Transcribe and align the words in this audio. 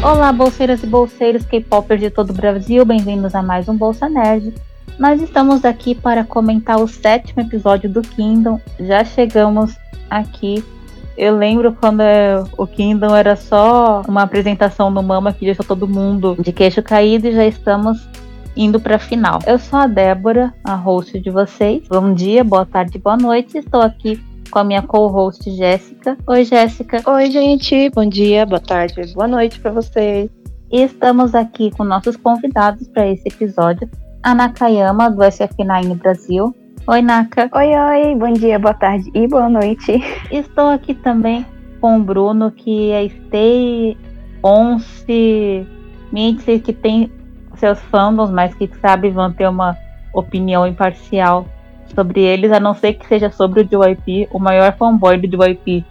Olá, 0.00 0.32
bolseiras 0.32 0.84
e 0.84 0.86
bolseiros 0.86 1.44
K-popers 1.44 2.00
de 2.00 2.08
todo 2.08 2.30
o 2.30 2.32
Brasil, 2.32 2.84
bem-vindos 2.84 3.34
a 3.34 3.42
mais 3.42 3.68
um 3.68 3.76
Bolsa 3.76 4.08
Nerd. 4.08 4.54
Nós 4.96 5.20
estamos 5.20 5.64
aqui 5.64 5.92
para 5.92 6.22
comentar 6.22 6.80
o 6.80 6.86
sétimo 6.86 7.42
episódio 7.42 7.90
do 7.90 8.00
Kingdom. 8.00 8.60
Já 8.78 9.04
chegamos 9.04 9.76
aqui. 10.08 10.64
Eu 11.16 11.36
lembro 11.36 11.72
quando 11.72 12.00
é, 12.00 12.44
o 12.56 12.64
Kingdom 12.64 13.14
era 13.14 13.34
só 13.34 14.02
uma 14.06 14.22
apresentação 14.22 14.88
no 14.88 15.02
Mama 15.02 15.32
que 15.32 15.44
deixou 15.44 15.66
todo 15.66 15.88
mundo 15.88 16.36
de 16.38 16.52
queixo 16.52 16.80
caído 16.80 17.26
e 17.26 17.34
já 17.34 17.44
estamos 17.44 18.08
indo 18.56 18.78
para 18.78 18.96
a 18.96 19.00
final. 19.00 19.40
Eu 19.48 19.58
sou 19.58 19.80
a 19.80 19.88
Débora, 19.88 20.54
a 20.62 20.76
host 20.76 21.18
de 21.18 21.28
vocês. 21.28 21.82
Bom 21.88 22.14
dia, 22.14 22.44
boa 22.44 22.64
tarde, 22.64 22.98
boa 22.98 23.16
noite. 23.16 23.58
Estou 23.58 23.82
aqui 23.82 24.22
com 24.50 24.58
a 24.58 24.64
minha 24.64 24.82
co-host 24.82 25.50
Jéssica. 25.50 26.16
Oi, 26.26 26.44
Jéssica. 26.44 27.02
Oi, 27.06 27.30
gente. 27.30 27.90
Bom 27.90 28.06
dia, 28.08 28.46
boa 28.46 28.60
tarde, 28.60 29.12
boa 29.14 29.28
noite 29.28 29.60
para 29.60 29.70
vocês. 29.70 30.30
E 30.70 30.82
estamos 30.82 31.34
aqui 31.34 31.70
com 31.70 31.84
nossos 31.84 32.16
convidados 32.16 32.88
para 32.88 33.06
esse 33.06 33.28
episódio. 33.28 33.88
A 34.22 34.34
Nakayama, 34.34 35.10
do 35.10 35.22
SF9 35.22 35.96
Brasil. 35.96 36.54
Oi, 36.86 37.02
Naka. 37.02 37.50
Oi, 37.54 37.68
oi. 37.74 38.14
Bom 38.14 38.32
dia, 38.32 38.58
boa 38.58 38.74
tarde 38.74 39.10
e 39.14 39.28
boa 39.28 39.48
noite. 39.48 40.02
Estou 40.30 40.68
aqui 40.68 40.94
também 40.94 41.44
com 41.80 41.98
o 41.98 42.02
Bruno, 42.02 42.50
que 42.50 42.90
é 42.90 43.08
Stay 43.08 43.96
Once 44.42 45.66
Mitzi, 46.12 46.58
que 46.58 46.72
tem 46.72 47.12
seus 47.56 47.78
fandoms, 47.90 48.30
mas 48.30 48.54
que 48.54 48.70
sabe 48.80 49.10
vão 49.10 49.32
ter 49.32 49.48
uma 49.48 49.76
opinião 50.12 50.66
imparcial 50.66 51.46
sobre 51.94 52.20
eles, 52.20 52.52
a 52.52 52.60
não 52.60 52.74
ser 52.74 52.94
que 52.94 53.06
seja 53.06 53.30
sobre 53.30 53.60
o 53.60 53.64
JYP, 53.64 54.28
o 54.32 54.38
maior 54.38 54.76
fanboy 54.76 55.16
do 55.18 55.26
JYP 55.26 55.84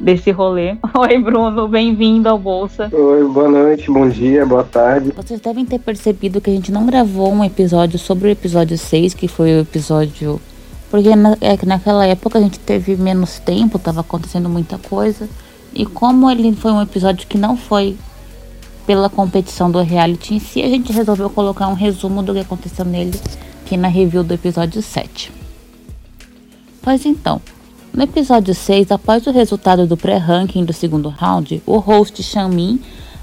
desse 0.00 0.30
rolê. 0.30 0.76
Oi, 0.94 1.18
Bruno, 1.18 1.68
bem-vindo 1.68 2.28
ao 2.28 2.38
Bolsa. 2.38 2.88
Oi, 2.92 3.24
boa 3.28 3.48
noite, 3.48 3.90
bom 3.90 4.08
dia, 4.08 4.44
boa 4.44 4.64
tarde. 4.64 5.12
Vocês 5.16 5.40
devem 5.40 5.64
ter 5.64 5.78
percebido 5.78 6.40
que 6.40 6.50
a 6.50 6.52
gente 6.52 6.72
não 6.72 6.86
gravou 6.86 7.32
um 7.32 7.44
episódio 7.44 7.98
sobre 7.98 8.28
o 8.28 8.30
episódio 8.30 8.76
6, 8.76 9.14
que 9.14 9.28
foi 9.28 9.56
o 9.56 9.60
episódio. 9.60 10.40
Porque 10.90 11.14
na, 11.14 11.36
é 11.40 11.56
que 11.56 11.64
naquela 11.64 12.06
época 12.06 12.38
a 12.38 12.42
gente 12.42 12.58
teve 12.58 12.96
menos 12.96 13.38
tempo, 13.38 13.78
tava 13.78 14.00
acontecendo 14.00 14.48
muita 14.48 14.76
coisa. 14.78 15.28
E 15.72 15.86
como 15.86 16.30
ele 16.30 16.52
foi 16.52 16.72
um 16.72 16.82
episódio 16.82 17.26
que 17.26 17.38
não 17.38 17.56
foi 17.56 17.96
pela 18.86 19.08
competição 19.08 19.70
do 19.70 19.80
reality 19.80 20.34
em 20.34 20.38
si, 20.38 20.62
a 20.62 20.68
gente 20.68 20.92
resolveu 20.92 21.30
colocar 21.30 21.68
um 21.68 21.74
resumo 21.74 22.22
do 22.22 22.34
que 22.34 22.40
aconteceu 22.40 22.84
nele 22.84 23.18
aqui 23.64 23.76
na 23.76 23.88
review 23.88 24.22
do 24.22 24.34
episódio 24.34 24.82
7. 24.82 25.41
Pois 26.82 27.06
então, 27.06 27.40
no 27.94 28.02
episódio 28.02 28.52
6, 28.52 28.90
após 28.90 29.24
o 29.28 29.30
resultado 29.30 29.86
do 29.86 29.96
pré-ranking 29.96 30.64
do 30.64 30.72
segundo 30.72 31.08
round, 31.08 31.62
o 31.64 31.78
host 31.78 32.20
Xiaomin 32.20 32.80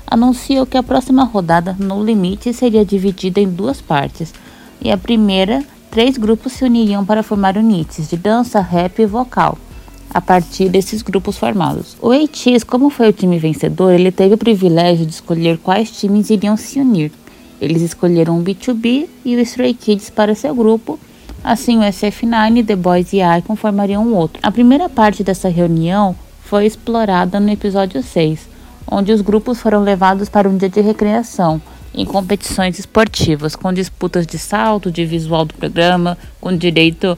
anunciou 0.07 0.65
que 0.65 0.77
a 0.77 0.83
próxima 0.83 1.25
rodada 1.25 1.75
no 1.77 2.01
limite 2.01 2.53
seria 2.53 2.85
dividida 2.85 3.41
em 3.41 3.49
duas 3.49 3.81
partes. 3.81 4.33
E 4.81 4.89
a 4.89 4.97
primeira, 4.97 5.61
três 5.91 6.17
grupos 6.17 6.53
se 6.53 6.63
uniriam 6.63 7.05
para 7.05 7.21
formar 7.21 7.57
unidades 7.57 8.09
de 8.09 8.15
dança, 8.15 8.61
rap 8.61 9.01
e 9.01 9.05
vocal. 9.05 9.57
A 10.09 10.21
partir 10.21 10.69
desses 10.69 11.01
grupos 11.01 11.37
formados. 11.37 11.97
O 12.01 12.11
ATEEZ, 12.11 12.63
como 12.63 12.89
foi 12.89 13.09
o 13.09 13.13
time 13.13 13.37
vencedor, 13.37 13.91
ele 13.91 14.09
teve 14.11 14.35
o 14.35 14.37
privilégio 14.37 15.05
de 15.05 15.11
escolher 15.11 15.57
quais 15.57 15.91
times 15.91 16.29
iriam 16.29 16.55
se 16.55 16.79
unir. 16.79 17.11
Eles 17.59 17.81
escolheram 17.81 18.39
o 18.39 18.43
B2B 18.43 19.09
e 19.25 19.35
o 19.35 19.39
Stray 19.41 19.73
Kids 19.73 20.09
para 20.09 20.33
seu 20.33 20.55
grupo 20.55 20.97
Assim, 21.43 21.79
o 21.79 21.81
SF9, 21.81 22.65
The 22.65 22.75
Boys 22.75 23.13
e 23.13 23.19
Icon 23.21 23.55
formariam 23.55 24.05
um 24.05 24.15
outro. 24.15 24.39
A 24.43 24.51
primeira 24.51 24.89
parte 24.89 25.23
dessa 25.23 25.49
reunião 25.49 26.15
foi 26.43 26.65
explorada 26.65 27.39
no 27.39 27.49
episódio 27.49 28.03
6, 28.03 28.47
onde 28.89 29.11
os 29.11 29.21
grupos 29.21 29.61
foram 29.61 29.81
levados 29.81 30.29
para 30.29 30.49
um 30.49 30.57
dia 30.57 30.69
de 30.69 30.81
recreação 30.81 31.61
em 31.93 32.05
competições 32.05 32.77
esportivas, 32.77 33.55
com 33.55 33.73
disputas 33.73 34.25
de 34.25 34.37
salto, 34.37 34.91
de 34.91 35.05
visual 35.05 35.45
do 35.45 35.53
programa, 35.53 36.17
com 36.39 36.55
direito 36.55 37.17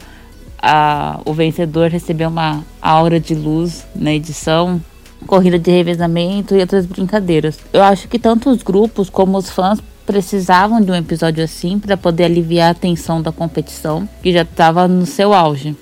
a 0.62 1.19
o 1.25 1.34
vencedor 1.34 1.90
receber 1.90 2.28
uma 2.28 2.63
aura 2.81 3.19
de 3.19 3.34
luz 3.34 3.85
na 3.96 4.13
edição, 4.13 4.81
corrida 5.25 5.57
de 5.57 5.72
revezamento 5.72 6.56
e 6.56 6.59
outras 6.59 6.85
brincadeiras. 6.85 7.59
Eu 7.73 7.84
acho 7.84 8.07
que 8.07 8.19
tanto 8.19 8.50
os 8.50 8.62
grupos 8.62 9.09
como 9.09 9.38
os 9.38 9.50
fãs 9.50 9.79
precisavam 10.06 10.81
de 10.81 10.91
um 10.91 10.95
episódio 10.95 11.44
assim 11.44 11.79
para 11.79 11.95
poder 11.95 12.25
aliviar 12.25 12.72
a 12.72 12.75
tensão 12.75 13.22
da 13.22 13.31
competição, 13.31 14.07
que 14.22 14.31
já 14.31 14.41
estava 14.41 14.88
no 14.88 15.06
seu 15.06 15.34
auge. 15.34 15.75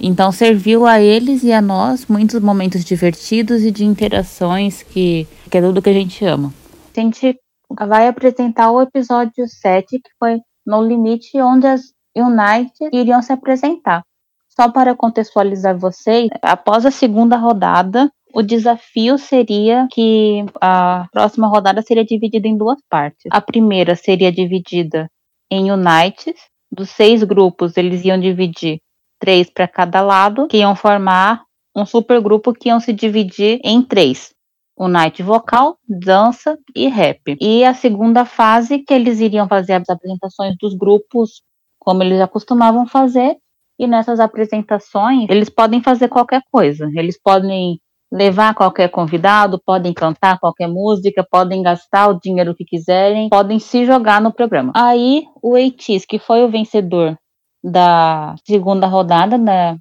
Então 0.00 0.30
serviu 0.30 0.86
a 0.86 1.00
eles 1.00 1.42
e 1.42 1.52
a 1.52 1.60
nós 1.60 2.06
muitos 2.06 2.40
momentos 2.40 2.84
divertidos 2.84 3.64
e 3.64 3.70
de 3.70 3.84
interações 3.84 4.82
que, 4.82 5.26
que 5.50 5.58
é 5.58 5.60
tudo 5.60 5.82
que 5.82 5.90
a 5.90 5.94
gente 5.94 6.24
ama. 6.24 6.52
A 6.96 7.00
gente 7.00 7.38
vai 7.86 8.06
apresentar 8.06 8.70
o 8.70 8.80
episódio 8.80 9.46
7, 9.46 9.86
que 9.98 10.10
foi 10.18 10.38
No 10.66 10.82
Limite, 10.82 11.40
onde 11.40 11.66
as 11.66 11.82
United 12.16 12.90
iriam 12.92 13.22
se 13.22 13.32
apresentar. 13.32 14.02
Só 14.48 14.70
para 14.70 14.94
contextualizar 14.94 15.76
vocês, 15.78 16.28
após 16.42 16.84
a 16.84 16.90
segunda 16.90 17.36
rodada, 17.36 18.10
o 18.32 18.42
desafio 18.42 19.18
seria 19.18 19.88
que 19.90 20.44
a 20.60 21.06
próxima 21.12 21.48
rodada 21.48 21.82
seria 21.82 22.04
dividida 22.04 22.46
em 22.46 22.56
duas 22.56 22.78
partes. 22.88 23.24
A 23.30 23.40
primeira 23.40 23.96
seria 23.96 24.30
dividida 24.30 25.10
em 25.50 25.70
Unites. 25.72 26.34
Dos 26.70 26.90
seis 26.90 27.24
grupos, 27.24 27.76
eles 27.78 28.04
iam 28.04 28.20
dividir 28.20 28.80
três 29.18 29.48
para 29.48 29.66
cada 29.66 30.02
lado, 30.02 30.46
que 30.48 30.58
iam 30.58 30.76
formar 30.76 31.42
um 31.74 31.86
supergrupo 31.86 32.52
que 32.52 32.68
iam 32.68 32.78
se 32.78 32.92
dividir 32.92 33.58
em 33.64 33.82
três. 33.82 34.34
Night 34.78 35.22
vocal, 35.24 35.76
dança 35.88 36.56
e 36.76 36.86
rap. 36.86 37.36
E 37.40 37.64
a 37.64 37.74
segunda 37.74 38.24
fase, 38.24 38.78
que 38.78 38.94
eles 38.94 39.18
iriam 39.18 39.48
fazer 39.48 39.72
as 39.72 39.88
apresentações 39.88 40.54
dos 40.60 40.72
grupos, 40.76 41.42
como 41.80 42.02
eles 42.02 42.18
já 42.18 42.28
costumavam 42.28 42.86
fazer. 42.86 43.36
E 43.76 43.88
nessas 43.88 44.20
apresentações, 44.20 45.26
eles 45.30 45.48
podem 45.48 45.82
fazer 45.82 46.08
qualquer 46.08 46.42
coisa. 46.52 46.88
Eles 46.94 47.20
podem 47.20 47.80
levar 48.10 48.54
qualquer 48.54 48.88
convidado, 48.88 49.60
podem 49.64 49.92
cantar 49.92 50.38
qualquer 50.38 50.66
música, 50.66 51.26
podem 51.30 51.62
gastar 51.62 52.08
o 52.08 52.18
dinheiro 52.18 52.54
que 52.54 52.64
quiserem, 52.64 53.28
podem 53.28 53.58
se 53.58 53.84
jogar 53.84 54.20
no 54.20 54.32
programa. 54.32 54.72
Aí 54.74 55.24
o 55.42 55.56
Eitis, 55.56 56.06
que 56.06 56.18
foi 56.18 56.42
o 56.42 56.50
vencedor 56.50 57.18
da 57.62 58.34
segunda 58.46 58.86
rodada 58.86 59.38
da 59.38 59.76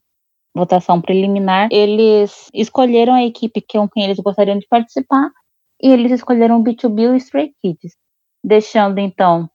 votação 0.54 1.00
preliminar, 1.00 1.70
eles 1.72 2.50
escolheram 2.54 3.14
a 3.14 3.24
equipe 3.24 3.62
com 3.62 3.88
quem 3.88 4.04
eles 4.04 4.18
gostariam 4.18 4.58
de 4.58 4.68
participar 4.68 5.30
e 5.82 5.90
eles 5.90 6.12
escolheram 6.12 6.60
o 6.60 6.64
B2B 6.64 7.14
e 7.14 7.18
Stray 7.18 7.52
Kids, 7.62 7.96
deixando 8.44 9.00
então 9.00 9.50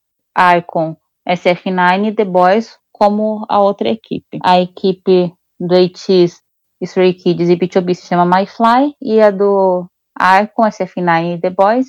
Icon, 0.56 0.96
SF9 1.28 2.08
e 2.08 2.14
The 2.14 2.24
Boys 2.24 2.78
como 2.92 3.44
a 3.48 3.60
outra 3.60 3.88
equipe. 3.88 4.38
A 4.44 4.60
equipe 4.60 5.34
do 5.58 5.74
Eitis 5.74 6.41
Stray 6.82 7.14
Kids 7.14 7.48
e 7.48 7.56
B2B 7.56 7.94
se 7.94 8.06
chama 8.06 8.24
My 8.24 8.46
Fly 8.46 8.94
e 9.00 9.20
a 9.20 9.30
do 9.30 9.86
Arcon, 10.18 10.64
SF9 10.64 11.36
e 11.36 11.40
The 11.40 11.50
Boys, 11.50 11.86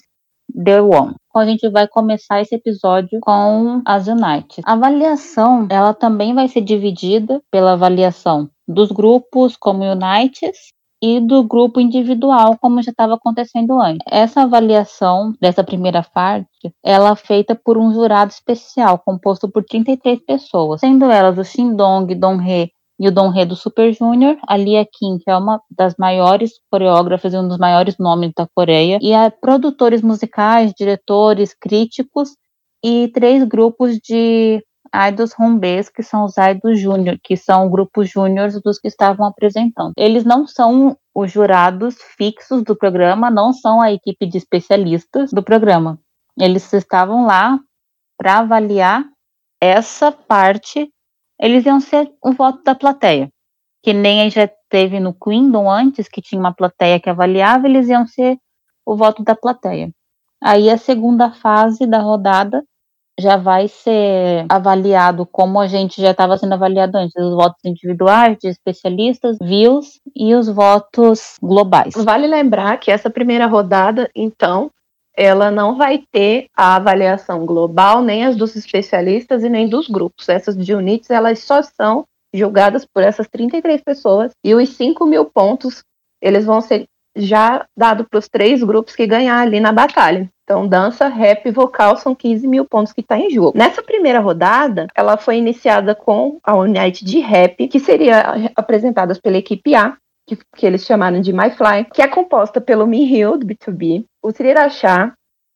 The 0.53 0.81
One. 0.81 1.15
Então 1.29 1.41
a 1.41 1.45
gente 1.45 1.67
vai 1.69 1.87
começar 1.87 2.41
esse 2.41 2.55
episódio 2.55 3.19
com 3.21 3.81
as 3.85 4.07
United. 4.07 4.61
A 4.65 4.73
avaliação, 4.73 5.67
ela 5.69 5.93
também 5.93 6.33
vai 6.33 6.47
ser 6.47 6.61
dividida 6.61 7.41
pela 7.51 7.73
avaliação 7.73 8.49
dos 8.67 8.91
grupos 8.91 9.57
como 9.57 9.83
United 9.83 10.53
e 11.01 11.19
do 11.19 11.43
grupo 11.43 11.81
individual, 11.81 12.57
como 12.61 12.81
já 12.81 12.91
estava 12.91 13.15
acontecendo 13.15 13.77
antes. 13.77 14.05
Essa 14.09 14.43
avaliação 14.43 15.33
dessa 15.41 15.61
primeira 15.61 16.01
parte, 16.01 16.73
ela 16.81 17.09
é 17.09 17.15
feita 17.15 17.53
por 17.55 17.77
um 17.77 17.91
jurado 17.91 18.31
especial, 18.31 18.97
composto 18.99 19.49
por 19.51 19.65
33 19.65 20.23
pessoas, 20.25 20.79
sendo 20.79 21.11
elas 21.11 21.37
o 21.37 21.43
Shindong, 21.43 22.15
Dong-hee, 22.15 22.71
e 23.03 23.07
o 23.09 23.11
Dom 23.11 23.27
Rê 23.27 23.45
do 23.45 23.53
Super 23.53 23.91
Junior, 23.91 24.37
a 24.47 24.55
Lia 24.55 24.85
Kim, 24.85 25.17
que 25.17 25.29
é 25.29 25.35
uma 25.35 25.61
das 25.69 25.93
maiores 25.99 26.51
coreógrafas 26.71 27.33
e 27.33 27.37
um 27.37 27.45
dos 27.45 27.57
maiores 27.57 27.97
nomes 27.99 28.31
da 28.33 28.47
Coreia, 28.55 28.97
e 29.01 29.13
a 29.13 29.29
produtores 29.29 30.01
musicais, 30.01 30.71
diretores, 30.73 31.53
críticos 31.53 32.29
e 32.81 33.09
três 33.09 33.43
grupos 33.43 33.97
de 33.97 34.63
idols 34.95 35.33
rumbês, 35.33 35.89
que 35.89 36.01
são 36.01 36.23
os 36.23 36.35
idols 36.37 36.79
júnior, 36.79 37.19
que 37.21 37.35
são 37.35 37.69
grupos 37.69 38.09
júniores 38.09 38.61
dos 38.61 38.79
que 38.79 38.87
estavam 38.87 39.27
apresentando. 39.27 39.91
Eles 39.97 40.23
não 40.23 40.47
são 40.47 40.95
os 41.13 41.29
jurados 41.29 41.97
fixos 42.17 42.63
do 42.63 42.73
programa, 42.73 43.29
não 43.29 43.51
são 43.51 43.81
a 43.81 43.91
equipe 43.91 44.25
de 44.25 44.37
especialistas 44.37 45.29
do 45.33 45.43
programa. 45.43 45.99
Eles 46.39 46.71
estavam 46.71 47.25
lá 47.25 47.59
para 48.17 48.39
avaliar 48.39 49.03
essa 49.61 50.09
parte 50.09 50.89
eles 51.39 51.65
iam 51.65 51.79
ser 51.79 52.11
o 52.23 52.31
voto 52.31 52.63
da 52.63 52.75
plateia. 52.75 53.29
Que 53.83 53.93
nem 53.93 54.29
já 54.29 54.49
teve 54.69 54.99
no 54.99 55.13
Quindon 55.13 55.69
antes, 55.69 56.07
que 56.07 56.21
tinha 56.21 56.39
uma 56.39 56.53
plateia 56.53 56.99
que 56.99 57.09
avaliava, 57.09 57.67
eles 57.67 57.87
iam 57.89 58.07
ser 58.07 58.37
o 58.85 58.95
voto 58.95 59.23
da 59.23 59.35
plateia. 59.35 59.91
Aí 60.41 60.69
a 60.69 60.77
segunda 60.77 61.31
fase 61.31 61.85
da 61.87 61.99
rodada 61.99 62.63
já 63.19 63.37
vai 63.37 63.67
ser 63.67 64.45
avaliado 64.49 65.25
como 65.25 65.59
a 65.59 65.67
gente 65.67 66.01
já 66.01 66.11
estava 66.11 66.37
sendo 66.37 66.53
avaliado 66.53 66.97
antes, 66.97 67.15
os 67.15 67.35
votos 67.35 67.63
individuais 67.63 68.37
de 68.41 68.47
especialistas, 68.47 69.37
views 69.41 69.99
e 70.15 70.33
os 70.33 70.47
votos 70.49 71.37
globais. 71.41 71.93
Vale 71.95 72.27
lembrar 72.27 72.77
que 72.77 72.89
essa 72.91 73.09
primeira 73.09 73.45
rodada, 73.45 74.09
então, 74.15 74.71
ela 75.15 75.51
não 75.51 75.77
vai 75.77 76.03
ter 76.11 76.47
a 76.55 76.75
avaliação 76.75 77.45
global, 77.45 78.01
nem 78.01 78.25
as 78.25 78.35
dos 78.35 78.55
especialistas 78.55 79.43
e 79.43 79.49
nem 79.49 79.67
dos 79.67 79.87
grupos. 79.87 80.29
Essas 80.29 80.57
de 80.57 80.73
units, 80.73 81.09
elas 81.09 81.39
só 81.39 81.61
são 81.61 82.05
julgadas 82.33 82.85
por 82.85 83.03
essas 83.03 83.27
33 83.27 83.81
pessoas 83.81 84.31
e 84.43 84.55
os 84.55 84.69
5 84.69 85.05
mil 85.05 85.25
pontos, 85.25 85.83
eles 86.21 86.45
vão 86.45 86.61
ser 86.61 86.85
já 87.15 87.65
dados 87.77 88.07
para 88.09 88.17
os 88.17 88.27
três 88.27 88.63
grupos 88.63 88.95
que 88.95 89.05
ganhar 89.05 89.39
ali 89.39 89.59
na 89.59 89.71
batalha. 89.71 90.29
Então, 90.43 90.67
dança, 90.67 91.07
rap 91.07 91.45
e 91.45 91.51
vocal 91.51 91.95
são 91.95 92.13
15 92.13 92.47
mil 92.47 92.65
pontos 92.65 92.91
que 92.91 93.01
está 93.01 93.17
em 93.17 93.29
jogo. 93.29 93.57
Nessa 93.57 93.81
primeira 93.81 94.19
rodada, 94.19 94.87
ela 94.95 95.15
foi 95.15 95.37
iniciada 95.37 95.95
com 95.95 96.39
a 96.43 96.55
unidade 96.55 97.05
de 97.05 97.19
rap, 97.19 97.67
que 97.67 97.79
seria 97.79 98.51
apresentada 98.55 99.17
pela 99.21 99.37
equipe 99.37 99.73
A, 99.73 99.95
que, 100.27 100.37
que, 100.55 100.65
eles 100.65 100.85
chamaram 100.85 101.21
de 101.21 101.33
My 101.33 101.49
Fly, 101.49 101.85
que 101.93 102.01
é 102.01 102.07
composta 102.07 102.61
pelo 102.61 102.87
Mihyul, 102.87 103.37
do 103.37 103.45
B2B, 103.45 104.05
o 104.21 104.31
Trirachá, 104.31 105.13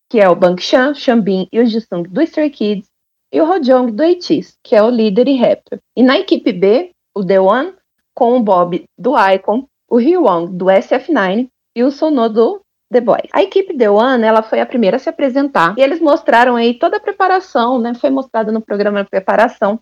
que 0.10 0.20
é 0.20 0.30
o 0.30 0.36
Bang 0.36 0.62
Chan, 0.62 0.94
Xambin 0.94 1.48
e 1.52 1.60
o 1.60 1.66
Jisung 1.66 2.04
do 2.04 2.22
Stray 2.22 2.50
Kids, 2.50 2.88
e 3.32 3.42
o 3.42 3.50
Hojong 3.50 3.92
do 3.92 4.04
ATEEZ, 4.04 4.58
que 4.64 4.76
é 4.76 4.82
o 4.82 4.90
líder 4.90 5.28
e 5.28 5.38
rapper. 5.38 5.80
E 5.96 6.02
na 6.02 6.18
equipe 6.18 6.54
B, 6.54 6.92
o 7.16 7.26
The 7.26 7.40
One, 7.40 7.74
com 8.14 8.38
o 8.38 8.42
Bob 8.42 8.86
do 8.98 9.14
Icon, 9.18 9.68
o 9.90 9.98
Hyewon 9.98 10.46
do 10.46 10.66
SF9 10.66 11.50
e 11.76 11.84
o 11.84 11.92
Sono 11.92 12.30
do 12.30 12.62
The 12.92 13.02
Boys. 13.02 13.30
A 13.34 13.44
equipe 13.44 13.78
The 13.78 13.90
One, 13.90 14.24
ela 14.24 14.42
foi 14.42 14.62
a 14.62 14.66
primeira 14.66 14.98
a 14.98 15.00
se 15.00 15.10
apresentar 15.10 15.78
e 15.78 15.82
eles 15.82 16.00
mostraram 16.00 16.56
aí 16.56 16.74
toda 16.74 16.98
a 16.98 17.02
preparação, 17.02 17.80
né? 17.80 17.94
Foi 17.94 18.10
mostrada 18.10 18.52
no 18.52 18.62
programa 18.62 19.04
de 19.04 19.10
preparação 19.10 19.80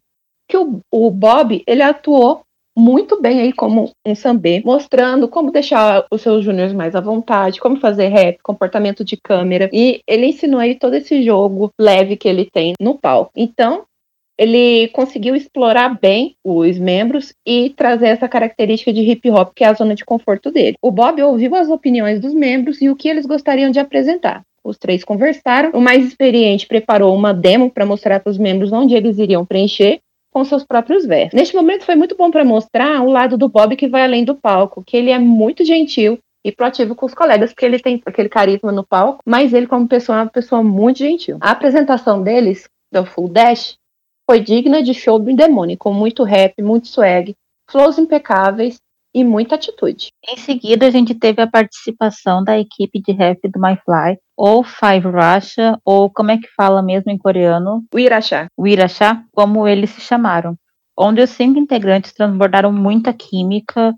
que 0.48 0.58
o, 0.58 0.80
o 0.92 1.12
Bob, 1.12 1.64
ele 1.68 1.82
atuou 1.82 2.42
muito 2.78 3.22
bem 3.22 3.42
aí 3.42 3.54
como 3.54 3.92
um 4.06 4.16
sambê, 4.16 4.62
mostrando 4.66 5.28
como 5.28 5.52
deixar 5.52 6.06
os 6.12 6.22
seus 6.22 6.44
júniores 6.44 6.74
mais 6.74 6.96
à 6.96 7.02
vontade, 7.02 7.60
como 7.60 7.80
fazer 7.80 8.08
rap, 8.08 8.38
comportamento 8.44 9.04
de 9.04 9.16
câmera. 9.16 9.70
E 9.72 10.02
ele 10.08 10.28
ensinou 10.28 10.60
aí 10.60 10.76
todo 10.76 10.96
esse 10.96 11.24
jogo 11.24 11.72
leve 11.80 12.18
que 12.18 12.28
ele 12.28 12.50
tem 12.52 12.74
no 12.80 12.98
palco. 12.98 13.32
Então, 13.36 13.86
ele 14.38 14.90
conseguiu 14.90 15.36
explorar 15.36 15.98
bem 16.00 16.36
os 16.44 16.78
membros 16.78 17.34
e 17.46 17.70
trazer 17.70 18.08
essa 18.08 18.28
característica 18.28 18.92
de 18.92 19.02
hip 19.02 19.30
hop, 19.32 19.54
que 19.56 19.64
é 19.64 19.68
a 19.68 19.74
zona 19.74 19.96
de 19.96 20.04
conforto 20.04 20.52
dele. 20.52 20.76
O 20.82 20.92
Bob 20.92 21.22
ouviu 21.22 21.56
as 21.56 21.70
opiniões 21.70 22.20
dos 22.20 22.34
membros 22.34 22.82
e 22.82 22.90
o 22.90 22.96
que 22.96 23.08
eles 23.08 23.26
gostariam 23.26 23.72
de 23.72 23.80
apresentar. 23.80 24.44
Os 24.64 24.78
três 24.78 25.04
conversaram. 25.04 25.72
O 25.72 25.80
mais 25.80 26.06
experiente 26.06 26.68
preparou 26.68 27.16
uma 27.16 27.34
demo 27.34 27.70
para 27.70 27.86
mostrar 27.86 28.20
para 28.20 28.32
os 28.32 28.38
membros 28.38 28.74
onde 28.74 28.96
eles 28.96 29.20
iriam 29.20 29.46
preencher 29.46 30.00
com 30.36 30.44
seus 30.44 30.66
próprios 30.66 31.06
versos. 31.06 31.34
Neste 31.34 31.56
momento 31.56 31.86
foi 31.86 31.96
muito 31.96 32.14
bom 32.18 32.30
para 32.30 32.44
mostrar 32.44 33.02
o 33.02 33.10
lado 33.10 33.38
do 33.38 33.48
Bob 33.48 33.74
que 33.78 33.88
vai 33.88 34.04
além 34.04 34.26
do 34.26 34.36
palco, 34.36 34.84
que 34.84 34.98
ele 34.98 35.10
é 35.10 35.18
muito 35.18 35.64
gentil 35.64 36.20
e 36.44 36.52
proativo 36.52 36.94
com 36.94 37.06
os 37.06 37.14
colegas, 37.14 37.54
porque 37.54 37.66
ele 37.66 37.80
tem 37.80 38.04
aquele 38.06 38.28
carisma 38.28 38.70
no 38.70 38.86
palco, 38.86 39.22
mas 39.26 39.54
ele 39.54 39.66
como 39.66 39.88
pessoa 39.88 40.18
é 40.18 40.22
uma 40.24 40.30
pessoa 40.30 40.62
muito 40.62 40.98
gentil. 40.98 41.38
A 41.40 41.52
apresentação 41.52 42.22
deles, 42.22 42.68
do 42.92 43.06
Full 43.06 43.30
Dash, 43.30 43.78
foi 44.30 44.42
digna 44.42 44.84
de 44.84 44.94
show 44.94 45.18
do 45.18 45.34
demônio, 45.34 45.78
com 45.78 45.94
muito 45.94 46.22
rap, 46.26 46.62
muito 46.62 46.90
swag, 46.90 47.34
flows 47.72 47.98
impecáveis 47.98 48.78
e 49.16 49.24
muita 49.24 49.56
atitude. 49.56 50.10
Em 50.28 50.36
seguida, 50.36 50.86
a 50.86 50.90
gente 50.90 51.16
teve 51.16 51.42
a 51.42 51.48
participação 51.48 52.44
da 52.44 52.60
equipe 52.60 53.02
de 53.02 53.14
rap 53.14 53.40
do 53.48 53.58
My 53.58 53.78
Fly, 53.86 54.18
ou 54.36 54.62
Five 54.62 55.08
Russia, 55.08 55.80
ou 55.86 56.10
como 56.10 56.32
é 56.32 56.38
que 56.38 56.50
fala 56.54 56.84
mesmo 56.84 57.10
em 57.10 57.18
coreano? 57.18 57.86
Wirachá. 57.94 58.48
Wirachá, 58.60 59.24
como 59.32 59.66
eles 59.66 59.92
se 59.92 60.02
chamaram. 60.02 60.58
Onde 61.00 61.22
os 61.22 61.30
cinco 61.30 61.58
integrantes 61.58 62.12
transbordaram 62.14 62.74
muita 62.74 63.14
química 63.14 63.96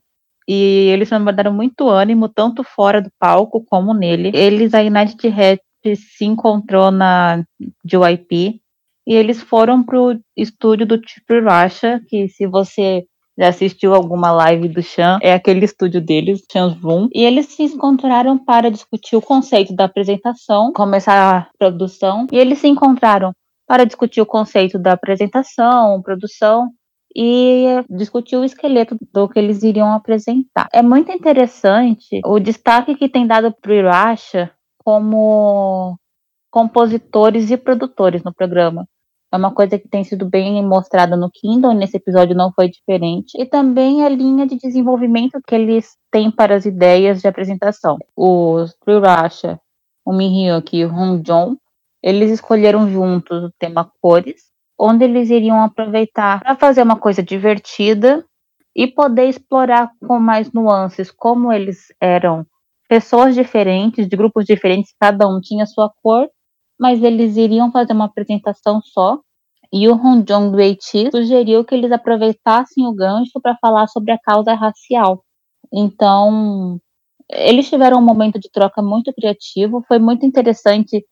e 0.48 0.90
eles 0.94 1.10
transbordaram 1.10 1.52
muito 1.52 1.90
ânimo, 1.90 2.30
tanto 2.30 2.64
fora 2.64 3.02
do 3.02 3.10
palco 3.20 3.66
como 3.66 3.96
nele. 3.96 4.32
Eles, 4.36 4.76
a 4.76 4.82
United 4.82 5.28
Rap, 5.30 5.60
se 5.96 6.26
encontrou 6.26 6.92
na 6.92 7.44
JYP 7.84 8.62
e 9.08 9.16
eles 9.16 9.42
foram 9.42 9.82
pro 9.82 10.20
estúdio 10.36 10.86
do 10.86 11.02
Tipo 11.02 11.42
Racha, 11.42 12.02
que 12.08 12.28
se 12.28 12.46
você 12.46 13.04
já 13.38 13.50
assistiu 13.50 13.94
alguma 13.94 14.32
live 14.32 14.68
do 14.68 14.82
Chan, 14.82 15.20
é 15.22 15.34
aquele 15.34 15.64
estúdio 15.64 16.02
deles, 16.02 16.44
Chan's 16.52 16.74
Room, 16.82 17.08
e 17.14 17.24
eles 17.24 17.48
se 17.48 17.64
encontraram 17.64 18.38
para 18.38 18.72
discutir 18.72 19.16
o 19.16 19.22
conceito 19.22 19.76
da 19.76 19.86
apresentação, 19.86 20.74
começar 20.74 21.38
a 21.38 21.48
produção, 21.58 22.26
e 22.32 22.38
eles 22.38 22.60
se 22.60 22.68
encontraram 22.68 23.32
para 23.68 23.86
discutir 23.86 24.22
o 24.22 24.26
conceito 24.26 24.80
da 24.80 24.94
apresentação, 24.94 26.02
produção 26.02 26.70
e 27.16 27.66
discutir 27.90 28.38
o 28.38 28.44
esqueleto 28.44 28.98
do 29.14 29.28
que 29.28 29.38
eles 29.38 29.62
iriam 29.64 29.92
apresentar. 29.92 30.68
É 30.74 30.82
muito 30.82 31.12
interessante 31.12 32.22
o 32.26 32.40
destaque 32.40 32.96
que 32.96 33.10
tem 33.10 33.28
dado 33.28 33.54
para 33.62 33.72
o 33.72 33.76
Iracha 33.76 34.52
como 34.84 35.98
compositores 36.50 37.52
e 37.52 37.58
produtores 37.58 38.24
no 38.24 38.34
programa. 38.34 38.88
É 39.38 39.40
uma 39.40 39.54
coisa 39.54 39.78
que 39.78 39.88
tem 39.88 40.04
sido 40.04 40.28
bem 40.28 40.66
mostrada 40.66 41.16
no 41.16 41.30
Kindle, 41.30 41.72
nesse 41.76 41.98
episódio 41.98 42.36
não 42.36 42.52
foi 42.52 42.70
diferente. 42.70 43.40
E 43.40 43.46
também 43.46 44.04
a 44.04 44.10
linha 44.10 44.48
de 44.48 44.58
desenvolvimento 44.58 45.40
que 45.48 45.54
eles 45.54 45.96
têm 46.12 46.32
para 46.32 46.56
as 46.56 46.66
ideias 46.66 47.22
de 47.22 47.28
apresentação. 47.28 48.00
Os 48.16 48.74
Trirasha, 48.84 49.60
o 50.04 50.12
Mihyuk 50.12 50.76
e 50.76 50.86
o 50.86 50.92
Hong 50.92 51.22
Jong, 51.22 51.56
eles 52.02 52.32
escolheram 52.32 52.90
juntos 52.90 53.44
o 53.44 53.52
tema 53.60 53.92
cores, 54.02 54.42
onde 54.76 55.06
eles 55.06 55.30
iriam 55.30 55.62
aproveitar 55.62 56.40
para 56.40 56.56
fazer 56.56 56.82
uma 56.82 56.96
coisa 56.98 57.22
divertida 57.22 58.26
e 58.76 58.88
poder 58.88 59.30
explorar 59.30 59.92
com 60.08 60.18
mais 60.18 60.52
nuances 60.52 61.12
como 61.12 61.54
eles 61.54 61.94
eram 62.02 62.44
pessoas 62.90 63.36
diferentes, 63.36 64.08
de 64.08 64.18
grupos 64.18 64.46
diferentes, 64.46 64.96
cada 65.00 65.28
um 65.28 65.40
tinha 65.40 65.68
sua 65.68 65.92
cor, 66.02 66.28
mas 66.80 67.04
eles 67.04 67.38
iriam 67.38 67.72
fazer 67.72 67.94
uma 67.94 68.06
apresentação 68.06 68.82
só. 68.82 69.20
E 69.72 69.88
o 69.90 69.96
do 69.96 70.58
Haiti 70.58 71.10
sugeriu 71.12 71.64
que 71.64 71.76
eles 71.76 71.92
aproveitassem 71.92 72.86
o 72.88 72.94
gancho 72.94 73.40
para 73.42 73.58
falar 73.62 73.88
sobre 73.88 74.12
a 74.12 74.20
causa 74.20 74.54
racial. 74.54 75.24
Então, 75.74 76.80
eles 77.30 77.70
tiveram 77.70 77.98
um 78.00 78.06
momento 78.06 78.40
de 78.40 78.50
troca 78.52 78.82
muito 78.82 79.14
criativo, 79.14 79.84
foi 79.88 80.00
muito 80.00 80.26
interessante 80.26 81.06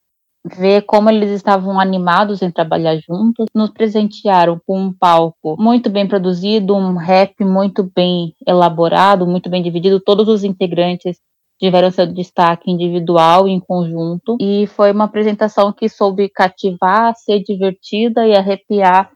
ver 0.45 0.83
como 0.83 1.09
eles 1.09 1.31
estavam 1.31 1.79
animados 1.79 2.41
em 2.41 2.51
trabalhar 2.51 2.97
juntos. 2.97 3.47
Nos 3.53 3.71
presentearam 3.71 4.61
com 4.65 4.79
um 4.79 4.93
palco 4.93 5.55
muito 5.59 5.89
bem 5.89 6.07
produzido, 6.07 6.75
um 6.75 6.95
rap 6.95 7.33
muito 7.43 7.83
bem 7.95 8.33
elaborado, 8.47 9.25
muito 9.25 9.49
bem 9.49 9.63
dividido. 9.63 9.99
Todos 9.99 10.27
os 10.27 10.43
integrantes 10.43 11.17
tiveram 11.59 11.91
seu 11.91 12.05
destaque 12.05 12.69
individual 12.69 13.47
e 13.47 13.51
em 13.51 13.59
conjunto. 13.59 14.37
E 14.39 14.67
foi 14.67 14.91
uma 14.91 15.05
apresentação 15.05 15.71
que 15.71 15.87
soube 15.89 16.29
cativar, 16.29 17.13
ser 17.15 17.41
divertida 17.41 18.27
e 18.27 18.35
arrepiar 18.35 19.11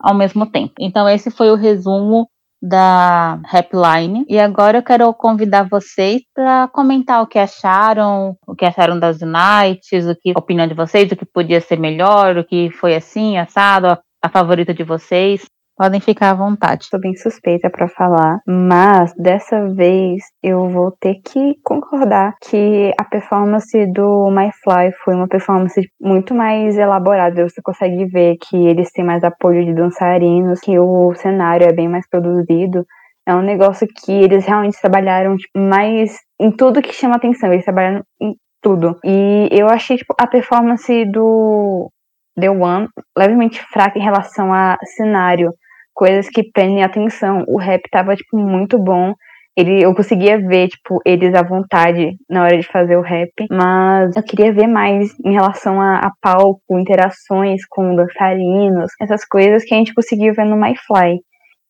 ao 0.00 0.14
mesmo 0.14 0.46
tempo. 0.46 0.74
Então, 0.78 1.08
esse 1.08 1.30
foi 1.30 1.50
o 1.50 1.56
resumo 1.56 2.28
da 2.62 3.40
Rapline. 3.46 4.24
E 4.28 4.38
agora 4.38 4.78
eu 4.78 4.82
quero 4.82 5.12
convidar 5.14 5.68
vocês 5.68 6.22
para 6.34 6.68
comentar 6.68 7.22
o 7.22 7.26
que 7.26 7.38
acharam, 7.38 8.36
o 8.46 8.54
que 8.54 8.64
acharam 8.64 8.98
das 8.98 9.20
Unites, 9.22 10.06
o 10.06 10.14
que 10.14 10.32
a 10.34 10.38
opinião 10.38 10.66
de 10.66 10.74
vocês, 10.74 11.10
o 11.10 11.16
que 11.16 11.24
podia 11.24 11.60
ser 11.60 11.78
melhor, 11.78 12.36
o 12.36 12.44
que 12.44 12.70
foi 12.70 12.94
assim, 12.94 13.38
assado, 13.38 13.86
a, 13.86 13.98
a 14.22 14.28
favorita 14.28 14.74
de 14.74 14.84
vocês. 14.84 15.44
Podem 15.80 15.98
ficar 15.98 16.32
à 16.32 16.34
vontade. 16.34 16.82
Estou 16.84 17.00
bem 17.00 17.16
suspeita 17.16 17.70
para 17.70 17.88
falar, 17.88 18.40
mas 18.46 19.14
dessa 19.14 19.66
vez 19.66 20.22
eu 20.42 20.68
vou 20.68 20.92
ter 20.92 21.14
que 21.24 21.54
concordar 21.64 22.34
que 22.42 22.92
a 23.00 23.04
performance 23.04 23.86
do 23.86 24.30
My 24.30 24.50
Fly 24.62 24.92
foi 25.02 25.14
uma 25.14 25.26
performance 25.26 25.80
muito 25.98 26.34
mais 26.34 26.76
elaborada. 26.76 27.48
Você 27.48 27.62
consegue 27.62 28.04
ver 28.04 28.36
que 28.36 28.58
eles 28.58 28.92
têm 28.92 29.02
mais 29.02 29.24
apoio 29.24 29.64
de 29.64 29.72
dançarinos, 29.72 30.60
que 30.60 30.78
o 30.78 31.14
cenário 31.14 31.66
é 31.66 31.72
bem 31.72 31.88
mais 31.88 32.06
produzido. 32.06 32.84
É 33.26 33.34
um 33.34 33.40
negócio 33.40 33.86
que 34.04 34.12
eles 34.12 34.44
realmente 34.44 34.78
trabalharam 34.78 35.34
tipo, 35.34 35.58
mais 35.58 36.14
em 36.38 36.54
tudo 36.54 36.82
que 36.82 36.92
chama 36.92 37.16
atenção. 37.16 37.50
Eles 37.50 37.64
trabalharam 37.64 38.04
em 38.20 38.34
tudo. 38.60 38.98
E 39.02 39.48
eu 39.50 39.66
achei 39.66 39.96
tipo, 39.96 40.14
a 40.20 40.26
performance 40.26 41.06
do 41.06 41.90
The 42.38 42.50
One 42.50 42.86
levemente 43.16 43.62
fraca 43.72 43.98
em 43.98 44.02
relação 44.02 44.52
a 44.52 44.76
cenário 44.84 45.50
coisas 46.00 46.30
que 46.30 46.50
prendem 46.50 46.82
atenção. 46.82 47.44
O 47.46 47.58
rap 47.58 47.82
tava, 47.90 48.16
tipo, 48.16 48.38
muito 48.38 48.78
bom. 48.78 49.12
Ele, 49.54 49.84
eu 49.84 49.94
conseguia 49.94 50.38
ver, 50.38 50.68
tipo, 50.68 50.98
eles 51.04 51.34
à 51.34 51.42
vontade 51.42 52.16
na 52.30 52.42
hora 52.42 52.58
de 52.58 52.66
fazer 52.66 52.96
o 52.96 53.02
rap, 53.02 53.30
mas 53.50 54.16
eu 54.16 54.22
queria 54.22 54.50
ver 54.50 54.66
mais 54.66 55.10
em 55.22 55.32
relação 55.32 55.78
a, 55.78 55.98
a 55.98 56.10
palco, 56.22 56.78
interações 56.78 57.66
com 57.68 57.94
dançarinos, 57.94 58.90
essas 58.98 59.26
coisas 59.26 59.62
que 59.62 59.74
a 59.74 59.76
gente 59.76 59.92
conseguiu 59.92 60.32
ver 60.32 60.46
no 60.46 60.56
My 60.56 60.74
Fly. 60.86 61.18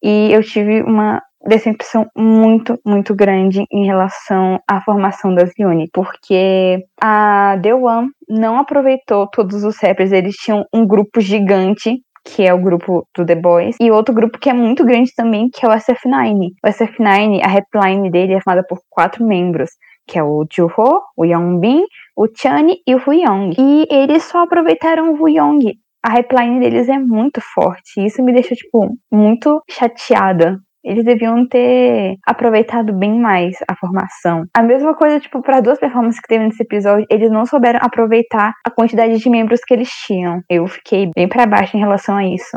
E 0.01 0.33
eu 0.33 0.45
tive 0.45 0.81
uma 0.83 1.21
decepção 1.45 2.07
muito, 2.17 2.79
muito 2.87 3.17
grande 3.17 3.65
em 3.73 3.85
relação 3.85 4.61
à 4.71 4.81
formação 4.83 5.35
das 5.35 5.51
units, 5.59 5.91
porque 5.93 6.85
a 7.03 7.59
The 7.61 7.75
One 7.75 8.09
não 8.29 8.59
aproveitou 8.59 9.27
todos 9.27 9.65
os 9.65 9.77
rappers, 9.83 10.13
eles 10.13 10.37
tinham 10.37 10.65
um 10.73 10.87
grupo 10.87 11.21
gigante 11.21 11.99
que 12.25 12.43
é 12.43 12.53
o 12.53 12.61
grupo 12.61 13.07
do 13.17 13.25
The 13.25 13.35
Boys, 13.35 13.77
e 13.81 13.91
outro 13.91 14.15
grupo 14.15 14.39
que 14.39 14.51
é 14.51 14.53
muito 14.53 14.85
grande 14.85 15.13
também, 15.15 15.49
que 15.49 15.65
é 15.65 15.69
o 15.69 15.73
SF9. 15.73 16.51
O 16.65 16.69
SF9, 16.69 17.41
a 17.43 17.49
rapline 17.49 18.11
dele 18.11 18.35
é 18.35 18.41
formada 18.41 18.67
por 18.69 18.79
quatro 18.89 19.25
membros, 19.25 19.71
que 20.07 20.19
é 20.19 20.23
o 20.23 20.45
Juho, 20.51 21.03
o 21.17 21.25
Yongbin, 21.25 21.85
o 22.17 22.27
Chani 22.35 22.79
e 22.87 22.95
o 22.95 23.03
Huyong. 23.07 23.55
E 23.59 23.87
eles 23.91 24.25
só 24.25 24.43
aproveitaram 24.43 25.13
o 25.13 25.23
Huyong. 25.23 25.73
A 26.03 26.11
rapline 26.11 26.61
deles 26.61 26.89
é 26.89 26.99
muito 26.99 27.41
forte, 27.55 28.01
e 28.01 28.07
isso 28.07 28.23
me 28.23 28.33
deixa, 28.33 28.55
tipo, 28.55 28.97
muito 29.13 29.63
chateada, 29.71 30.59
eles 30.85 31.05
deviam 31.05 31.47
ter 31.47 32.17
aproveitado 32.27 32.93
bem 32.93 33.19
mais 33.19 33.57
a 33.69 33.77
formação. 33.77 34.45
A 34.55 34.63
mesma 34.63 34.95
coisa, 34.95 35.21
tipo, 35.21 35.43
para 35.43 35.61
duas 35.61 35.79
performances 35.79 36.21
que 36.21 36.29
teve 36.29 36.45
nesse 36.45 36.63
episódio, 36.63 37.07
eles 37.11 37.31
não 37.31 37.45
souberam 37.47 37.81
aproveitar 37.83 38.55
a 38.67 38.71
quantidade 38.71 39.19
de 39.19 39.31
membros 39.31 39.61
que 39.61 39.75
eles 39.75 39.91
tinham. 40.07 40.43
Eu 40.49 40.67
fiquei 40.67 41.11
bem 41.15 41.29
para 41.29 41.47
baixo 41.47 41.77
em 41.77 41.81
relação 41.81 42.17
a 42.17 42.27
isso. 42.27 42.57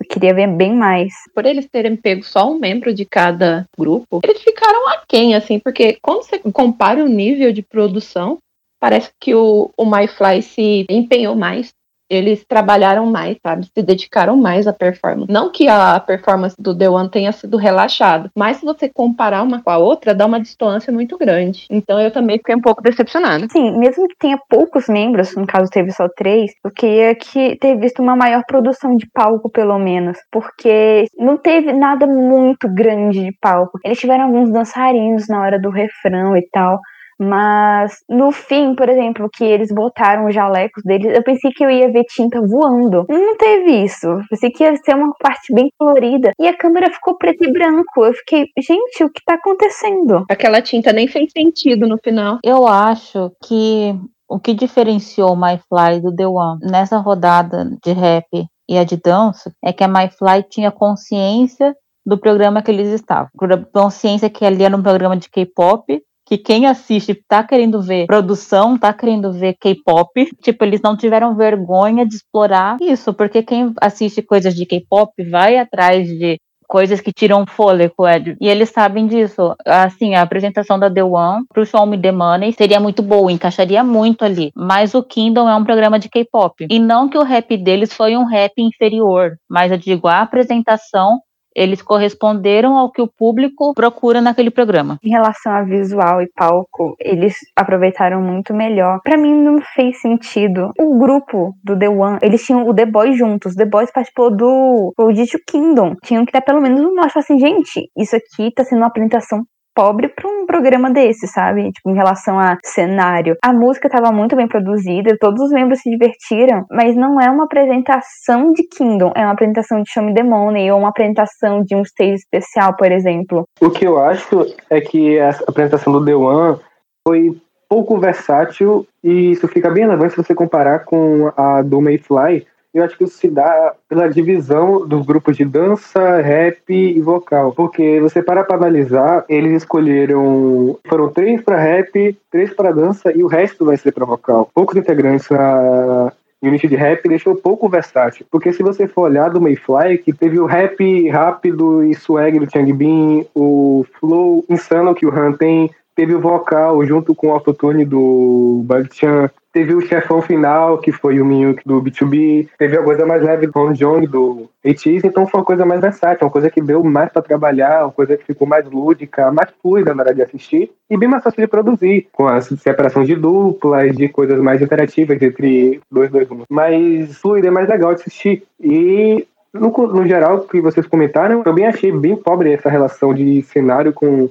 Eu 0.00 0.06
queria 0.08 0.34
ver 0.34 0.48
bem 0.48 0.74
mais. 0.74 1.12
Por 1.34 1.46
eles 1.46 1.66
terem 1.66 1.96
pego 1.96 2.22
só 2.22 2.50
um 2.50 2.58
membro 2.58 2.94
de 2.94 3.04
cada 3.04 3.64
grupo, 3.78 4.20
eles 4.22 4.42
ficaram 4.42 4.88
aquém, 4.90 5.34
assim, 5.34 5.58
porque 5.58 5.98
quando 6.02 6.22
você 6.22 6.38
compara 6.38 7.02
o 7.02 7.08
nível 7.08 7.52
de 7.52 7.62
produção, 7.62 8.38
parece 8.78 9.10
que 9.18 9.34
o, 9.34 9.70
o 9.76 9.84
MyFly 9.86 10.42
se 10.42 10.86
empenhou 10.90 11.34
mais 11.34 11.72
eles 12.08 12.44
trabalharam 12.44 13.06
mais, 13.06 13.36
sabe? 13.42 13.66
Se 13.66 13.82
dedicaram 13.82 14.36
mais 14.36 14.66
à 14.66 14.72
performance. 14.72 15.30
Não 15.30 15.50
que 15.50 15.68
a 15.68 15.98
performance 16.00 16.56
do 16.58 16.76
The 16.76 16.88
One 16.88 17.10
tenha 17.10 17.32
sido 17.32 17.56
relaxada, 17.56 18.30
mas 18.36 18.58
se 18.58 18.64
você 18.64 18.88
comparar 18.88 19.42
uma 19.42 19.62
com 19.62 19.70
a 19.70 19.78
outra, 19.78 20.14
dá 20.14 20.26
uma 20.26 20.40
distância 20.40 20.92
muito 20.92 21.18
grande. 21.18 21.66
Então 21.70 22.00
eu 22.00 22.10
também 22.10 22.38
fiquei 22.38 22.54
um 22.54 22.60
pouco 22.60 22.82
decepcionada. 22.82 23.46
Sim, 23.50 23.78
mesmo 23.78 24.06
que 24.08 24.16
tenha 24.18 24.38
poucos 24.48 24.88
membros, 24.88 25.34
no 25.36 25.46
caso 25.46 25.70
teve 25.70 25.90
só 25.92 26.08
três, 26.08 26.52
eu 26.64 26.70
queria 26.70 27.14
que 27.14 27.56
ter 27.56 27.76
visto 27.78 28.02
uma 28.02 28.16
maior 28.16 28.42
produção 28.46 28.96
de 28.96 29.06
palco, 29.12 29.50
pelo 29.50 29.78
menos. 29.78 30.18
Porque 30.30 31.06
não 31.18 31.36
teve 31.36 31.72
nada 31.72 32.06
muito 32.06 32.68
grande 32.68 33.24
de 33.24 33.32
palco. 33.40 33.78
Eles 33.84 33.98
tiveram 33.98 34.24
alguns 34.24 34.50
dançarinos 34.50 35.28
na 35.28 35.40
hora 35.40 35.60
do 35.60 35.70
refrão 35.70 36.36
e 36.36 36.46
tal. 36.50 36.78
Mas 37.18 37.98
no 38.08 38.30
fim, 38.30 38.74
por 38.74 38.88
exemplo, 38.88 39.28
que 39.32 39.44
eles 39.44 39.72
botaram 39.72 40.26
os 40.26 40.34
jalecos 40.34 40.82
deles, 40.84 41.14
eu 41.14 41.22
pensei 41.22 41.50
que 41.50 41.64
eu 41.64 41.70
ia 41.70 41.90
ver 41.90 42.04
tinta 42.04 42.40
voando. 42.40 43.06
Não 43.08 43.36
teve 43.36 43.84
isso. 43.84 44.06
Eu 44.06 44.20
pensei 44.28 44.50
que 44.50 44.62
ia 44.62 44.76
ser 44.76 44.94
uma 44.94 45.12
parte 45.20 45.52
bem 45.52 45.70
colorida. 45.78 46.32
E 46.38 46.46
a 46.46 46.56
câmera 46.56 46.92
ficou 46.92 47.16
preto 47.16 47.44
e 47.44 47.52
branco. 47.52 48.04
Eu 48.04 48.12
fiquei, 48.12 48.46
gente, 48.58 49.04
o 49.04 49.10
que 49.10 49.22
tá 49.24 49.34
acontecendo? 49.34 50.24
Aquela 50.30 50.60
tinta 50.60 50.92
nem 50.92 51.08
fez 51.08 51.30
sentido 51.32 51.86
no 51.86 51.98
final. 51.98 52.38
Eu 52.44 52.66
acho 52.66 53.32
que 53.44 53.94
o 54.28 54.38
que 54.38 54.52
diferenciou 54.52 55.32
o 55.32 55.36
My 55.36 55.58
Fly 55.68 56.00
do 56.00 56.14
The 56.14 56.26
One 56.26 56.60
nessa 56.62 56.98
rodada 56.98 57.64
de 57.82 57.92
rap 57.92 58.26
e 58.68 58.76
a 58.76 58.84
de 58.84 58.96
dança 58.96 59.52
é 59.64 59.72
que 59.72 59.84
a 59.84 59.88
My 59.88 60.08
Fly 60.08 60.42
tinha 60.48 60.70
consciência 60.70 61.74
do 62.04 62.18
programa 62.18 62.62
que 62.62 62.70
eles 62.70 62.88
estavam. 62.88 63.28
Consciência 63.72 64.30
que 64.30 64.44
ali 64.44 64.64
era 64.64 64.76
um 64.76 64.82
programa 64.82 65.16
de 65.16 65.28
K-pop 65.30 66.02
que 66.26 66.36
quem 66.36 66.66
assiste 66.66 67.14
tá 67.28 67.44
querendo 67.44 67.80
ver 67.80 68.06
produção, 68.06 68.76
tá 68.76 68.92
querendo 68.92 69.32
ver 69.32 69.54
K-pop. 69.60 70.28
Tipo, 70.42 70.64
eles 70.64 70.80
não 70.82 70.96
tiveram 70.96 71.36
vergonha 71.36 72.04
de 72.04 72.16
explorar 72.16 72.76
isso, 72.80 73.14
porque 73.14 73.42
quem 73.42 73.72
assiste 73.80 74.20
coisas 74.20 74.54
de 74.54 74.66
K-pop 74.66 75.12
vai 75.30 75.56
atrás 75.56 76.08
de 76.08 76.36
coisas 76.66 77.00
que 77.00 77.12
tiram 77.12 77.46
fôlego, 77.46 78.06
Ed. 78.06 78.36
E 78.40 78.48
eles 78.48 78.70
sabem 78.70 79.06
disso. 79.06 79.54
Assim, 79.64 80.14
a 80.14 80.22
apresentação 80.22 80.78
da 80.78 80.90
The 80.90 81.04
One 81.04 81.44
pro 81.48 81.64
Show 81.64 81.86
Me 81.86 81.96
The 81.96 82.12
Money 82.12 82.52
seria 82.52 82.80
muito 82.80 83.02
boa, 83.02 83.30
encaixaria 83.30 83.82
muito 83.82 84.24
ali. 84.24 84.50
Mas 84.54 84.94
o 84.94 85.02
Kingdom 85.02 85.48
é 85.48 85.54
um 85.54 85.64
programa 85.64 85.98
de 85.98 86.08
K-pop. 86.08 86.66
E 86.68 86.78
não 86.78 87.08
que 87.08 87.16
o 87.16 87.22
rap 87.22 87.56
deles 87.56 87.92
foi 87.92 88.16
um 88.16 88.24
rap 88.24 88.52
inferior, 88.58 89.36
mas 89.48 89.70
eu 89.70 89.78
digo, 89.78 90.08
a 90.08 90.20
apresentação 90.20 91.20
eles 91.56 91.80
corresponderam 91.80 92.76
ao 92.76 92.92
que 92.92 93.00
o 93.00 93.08
público 93.08 93.72
procura 93.74 94.20
naquele 94.20 94.50
programa. 94.50 94.98
Em 95.02 95.08
relação 95.08 95.52
a 95.52 95.62
visual 95.62 96.20
e 96.20 96.28
palco, 96.36 96.94
eles 97.00 97.34
aproveitaram 97.56 98.20
muito 98.20 98.52
melhor. 98.52 99.00
Para 99.02 99.16
mim 99.16 99.34
não 99.34 99.60
fez 99.74 100.00
sentido. 100.00 100.70
O 100.78 100.98
grupo 100.98 101.54
do 101.64 101.78
The 101.78 101.88
One, 101.88 102.18
eles 102.20 102.44
tinham 102.44 102.68
o 102.68 102.74
The 102.74 102.84
Boys 102.84 103.16
juntos. 103.16 103.54
The 103.54 103.64
Boys 103.64 103.90
participou 103.90 104.30
do 104.30 104.92
Digital 105.14 105.40
Kingdom. 105.46 105.94
Tinham 106.04 106.26
que 106.26 106.32
dar 106.32 106.42
pelo 106.42 106.60
menos 106.60 106.80
um 106.80 106.94
mostrar 106.94 107.20
assim, 107.20 107.38
gente, 107.38 107.90
isso 107.96 108.14
aqui 108.14 108.50
tá 108.50 108.62
sendo 108.62 108.78
uma 108.78 108.88
apresentação 108.88 109.42
pobre 109.76 110.08
para 110.08 110.26
um 110.26 110.46
programa 110.46 110.90
desse, 110.90 111.28
sabe? 111.28 111.70
Tipo, 111.70 111.90
em 111.90 111.94
relação 111.94 112.40
a 112.40 112.56
cenário. 112.64 113.36
A 113.44 113.52
música 113.52 113.88
estava 113.88 114.10
muito 114.10 114.34
bem 114.34 114.48
produzida, 114.48 115.16
todos 115.20 115.42
os 115.42 115.50
membros 115.50 115.80
se 115.80 115.90
divertiram, 115.90 116.64
mas 116.70 116.96
não 116.96 117.20
é 117.20 117.30
uma 117.30 117.44
apresentação 117.44 118.52
de 118.54 118.62
Kingdom, 118.66 119.12
é 119.14 119.20
uma 119.20 119.32
apresentação 119.32 119.82
de 119.82 119.92
Show 119.92 120.02
Me 120.02 120.14
The 120.14 120.22
Money 120.22 120.72
ou 120.72 120.78
uma 120.78 120.88
apresentação 120.88 121.62
de 121.62 121.76
um 121.76 121.82
stage 121.82 122.14
especial, 122.14 122.74
por 122.74 122.90
exemplo. 122.90 123.44
O 123.60 123.70
que 123.70 123.86
eu 123.86 123.98
acho 123.98 124.46
é 124.70 124.80
que 124.80 125.20
a 125.20 125.30
apresentação 125.46 125.92
do 125.92 126.04
The 126.04 126.14
One 126.14 126.58
foi 127.06 127.36
pouco 127.68 127.98
versátil 127.98 128.86
e 129.04 129.32
isso 129.32 129.46
fica 129.48 129.70
bem 129.70 129.84
relevante 129.84 130.14
se 130.14 130.22
você 130.22 130.34
comparar 130.34 130.84
com 130.84 131.30
a 131.36 131.60
do 131.62 131.80
Mayfly, 131.80 132.46
eu 132.76 132.84
acho 132.84 132.96
que 132.96 133.04
isso 133.04 133.16
se 133.16 133.28
dá 133.28 133.74
pela 133.88 134.08
divisão 134.08 134.86
dos 134.86 135.04
grupos 135.06 135.36
de 135.36 135.44
dança, 135.44 136.20
rap 136.20 136.62
e 136.68 137.00
vocal. 137.00 137.52
Porque 137.52 138.00
você 138.00 138.22
para 138.22 138.44
para 138.44 138.56
analisar, 138.56 139.24
eles 139.28 139.62
escolheram. 139.62 140.78
Foram 140.86 141.08
três 141.08 141.40
para 141.40 141.58
rap, 141.58 142.16
três 142.30 142.52
para 142.52 142.72
dança 142.72 143.12
e 143.16 143.22
o 143.22 143.26
resto 143.26 143.64
vai 143.64 143.76
ser 143.76 143.92
para 143.92 144.04
vocal. 144.04 144.50
Poucos 144.54 144.76
integrantes 144.76 145.28
na, 145.30 146.12
unit 146.42 146.66
de 146.68 146.76
rap 146.76 147.08
deixou 147.08 147.34
pouco 147.34 147.68
versátil. 147.68 148.26
Porque 148.30 148.52
se 148.52 148.62
você 148.62 148.86
for 148.86 149.02
olhar 149.02 149.30
do 149.30 149.40
Mayfly, 149.40 149.98
que 149.98 150.12
teve 150.12 150.38
o 150.38 150.46
rap 150.46 151.08
rápido 151.08 151.84
e 151.84 151.94
swag 151.94 152.38
do 152.38 152.50
Changbin, 152.50 153.26
o 153.34 153.84
flow 153.98 154.44
insano 154.48 154.94
que 154.94 155.06
o 155.06 155.10
Han 155.10 155.32
tem, 155.32 155.70
teve 155.94 156.14
o 156.14 156.20
vocal 156.20 156.84
junto 156.84 157.14
com 157.14 157.28
o 157.28 157.32
autotune 157.32 157.84
do 157.84 158.64
Chan. 158.92 159.30
Teve 159.56 159.74
o 159.74 159.80
chefão 159.80 160.20
final, 160.20 160.76
que 160.76 160.92
foi 160.92 161.18
o 161.18 161.24
Miyuki 161.24 161.62
do 161.64 161.80
B2B. 161.80 162.46
Teve 162.58 162.76
a 162.76 162.82
coisa 162.82 163.06
mais 163.06 163.22
leve 163.22 163.46
do 163.46 163.72
Jong 163.72 164.06
do 164.06 164.50
ATEEZ. 164.62 165.02
Então 165.02 165.26
foi 165.26 165.40
uma 165.40 165.46
coisa 165.46 165.64
mais 165.64 165.80
versátil, 165.80 166.26
uma 166.26 166.30
coisa 166.30 166.50
que 166.50 166.60
deu 166.60 166.84
mais 166.84 167.10
para 167.10 167.22
trabalhar, 167.22 167.84
uma 167.84 167.90
coisa 167.90 168.18
que 168.18 168.24
ficou 168.26 168.46
mais 168.46 168.66
lúdica, 168.66 169.32
mais 169.32 169.48
fluida 169.62 169.94
na 169.94 170.02
hora 170.02 170.14
de 170.14 170.20
assistir. 170.20 170.70
E 170.90 170.98
bem 170.98 171.08
mais 171.08 171.22
fácil 171.24 171.40
de 171.40 171.46
produzir, 171.46 172.06
com 172.12 172.28
a 172.28 172.38
separação 172.42 173.02
de 173.02 173.16
duplas, 173.16 173.96
de 173.96 174.10
coisas 174.10 174.38
mais 174.42 174.60
interativas 174.60 175.22
entre 175.22 175.80
dois, 175.90 176.10
dois, 176.10 176.30
um. 176.30 176.42
Mais 176.50 177.16
fluida, 177.16 177.48
é 177.48 177.50
mais 177.50 177.66
legal 177.66 177.94
de 177.94 178.02
assistir. 178.02 178.42
E 178.60 179.26
no, 179.54 179.70
no 179.70 180.06
geral, 180.06 180.40
que 180.40 180.60
vocês 180.60 180.86
comentaram, 180.86 181.38
eu 181.38 181.44
também 181.44 181.64
achei 181.64 181.90
bem 181.90 182.14
pobre 182.14 182.52
essa 182.52 182.68
relação 182.68 183.14
de 183.14 183.40
cenário 183.40 183.94
com 183.94 184.28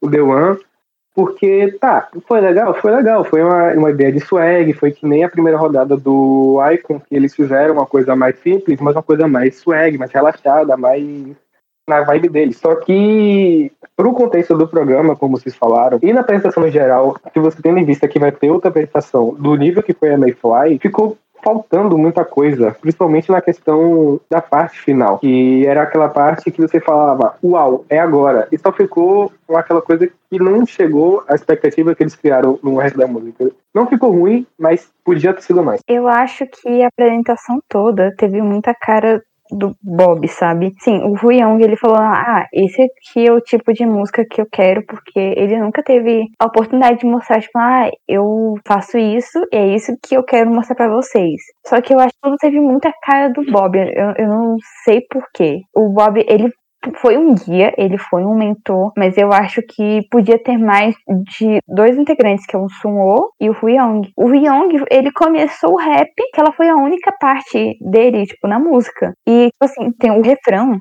o 0.00 0.08
The 0.08 0.22
One 0.22 0.56
porque, 1.18 1.76
tá, 1.80 2.08
foi 2.28 2.40
legal? 2.40 2.72
Foi 2.74 2.92
legal. 2.92 3.24
Foi 3.24 3.42
uma, 3.42 3.72
uma 3.72 3.90
ideia 3.90 4.12
de 4.12 4.20
swag, 4.20 4.72
foi 4.74 4.92
que 4.92 5.04
nem 5.04 5.24
a 5.24 5.28
primeira 5.28 5.58
rodada 5.58 5.96
do 5.96 6.60
Icon, 6.72 7.00
que 7.00 7.12
eles 7.12 7.34
fizeram 7.34 7.74
uma 7.74 7.86
coisa 7.86 8.14
mais 8.14 8.38
simples, 8.38 8.78
mas 8.80 8.94
uma 8.94 9.02
coisa 9.02 9.26
mais 9.26 9.56
swag, 9.56 9.98
mais 9.98 10.12
relaxada, 10.12 10.76
mais 10.76 11.04
na 11.88 12.02
vibe 12.02 12.28
deles. 12.28 12.58
Só 12.58 12.76
que, 12.76 13.72
pro 13.96 14.12
contexto 14.12 14.56
do 14.56 14.68
programa, 14.68 15.16
como 15.16 15.36
vocês 15.36 15.56
falaram, 15.56 15.98
e 16.00 16.12
na 16.12 16.20
apresentação 16.20 16.64
em 16.64 16.70
geral, 16.70 17.16
se 17.32 17.40
você 17.40 17.60
tendo 17.60 17.80
em 17.80 17.84
vista 17.84 18.06
que 18.06 18.20
vai 18.20 18.30
ter 18.30 18.52
outra 18.52 18.70
apresentação 18.70 19.34
do 19.34 19.56
nível 19.56 19.82
que 19.82 19.94
foi 19.94 20.14
a 20.14 20.16
Mayfly, 20.18 20.78
ficou 20.80 21.18
faltando 21.42 21.96
muita 21.96 22.24
coisa, 22.24 22.76
principalmente 22.80 23.30
na 23.30 23.40
questão 23.40 24.20
da 24.30 24.40
parte 24.40 24.80
final, 24.80 25.18
que 25.18 25.66
era 25.66 25.82
aquela 25.82 26.08
parte 26.08 26.50
que 26.50 26.60
você 26.60 26.80
falava, 26.80 27.34
uau, 27.42 27.84
é 27.88 27.98
agora. 27.98 28.48
E 28.50 28.58
só 28.58 28.72
ficou 28.72 29.32
aquela 29.54 29.80
coisa 29.80 30.06
que 30.06 30.38
não 30.38 30.66
chegou 30.66 31.22
à 31.28 31.34
expectativa 31.34 31.94
que 31.94 32.02
eles 32.02 32.14
criaram 32.14 32.58
no 32.62 32.76
resto 32.76 32.98
da 32.98 33.06
música. 33.06 33.50
Não 33.74 33.86
ficou 33.86 34.10
ruim, 34.10 34.46
mas 34.58 34.90
podia 35.04 35.32
ter 35.32 35.42
sido 35.42 35.62
mais. 35.62 35.80
Eu 35.88 36.08
acho 36.08 36.46
que 36.46 36.82
a 36.82 36.88
apresentação 36.88 37.60
toda 37.68 38.14
teve 38.16 38.42
muita 38.42 38.74
cara 38.74 39.22
do 39.50 39.76
Bob, 39.82 40.26
sabe? 40.28 40.72
Sim, 40.80 41.00
o 41.02 41.12
Hu 41.12 41.32
Young, 41.32 41.62
ele 41.62 41.76
falou, 41.76 41.96
ah, 41.98 42.46
esse 42.52 42.82
aqui 42.82 43.26
é 43.26 43.32
o 43.32 43.40
tipo 43.40 43.72
de 43.72 43.84
música 43.86 44.24
que 44.24 44.40
eu 44.40 44.46
quero, 44.50 44.84
porque 44.86 45.18
ele 45.18 45.58
nunca 45.58 45.82
teve 45.82 46.26
a 46.38 46.46
oportunidade 46.46 47.00
de 47.00 47.06
mostrar, 47.06 47.40
tipo, 47.40 47.58
ah, 47.58 47.90
eu 48.06 48.54
faço 48.66 48.98
isso 48.98 49.38
e 49.52 49.56
é 49.56 49.74
isso 49.74 49.92
que 50.02 50.16
eu 50.16 50.22
quero 50.22 50.50
mostrar 50.50 50.76
para 50.76 50.88
vocês. 50.88 51.40
Só 51.66 51.80
que 51.80 51.94
eu 51.94 51.98
acho 51.98 52.12
que 52.12 52.20
tudo 52.22 52.36
teve 52.36 52.60
muita 52.60 52.92
cara 53.02 53.28
do 53.28 53.44
Bob, 53.50 53.76
eu, 53.76 54.14
eu 54.16 54.28
não 54.28 54.56
sei 54.84 55.02
porquê. 55.10 55.60
O 55.74 55.90
Bob, 55.90 56.24
ele 56.28 56.50
foi 57.00 57.16
um 57.16 57.34
guia, 57.34 57.74
ele 57.76 57.98
foi 57.98 58.24
um 58.24 58.36
mentor, 58.36 58.92
mas 58.96 59.16
eu 59.18 59.32
acho 59.32 59.60
que 59.62 60.06
podia 60.10 60.38
ter 60.42 60.56
mais 60.56 60.94
de 61.06 61.58
dois 61.66 61.98
integrantes, 61.98 62.46
que 62.46 62.54
é 62.54 62.58
o 62.58 62.68
Sunwo 62.68 63.32
e 63.40 63.50
o 63.50 63.56
Huyong. 63.60 64.08
O 64.16 64.26
Huyong, 64.26 64.84
ele 64.90 65.10
começou 65.12 65.72
o 65.72 65.76
rap, 65.76 66.12
que 66.32 66.40
ela 66.40 66.52
foi 66.52 66.68
a 66.68 66.76
única 66.76 67.12
parte 67.20 67.76
dele, 67.80 68.26
tipo, 68.26 68.46
na 68.46 68.58
música. 68.58 69.12
E, 69.26 69.46
tipo 69.46 69.64
assim, 69.64 69.92
tem 69.98 70.10
o 70.10 70.22
refrão, 70.22 70.78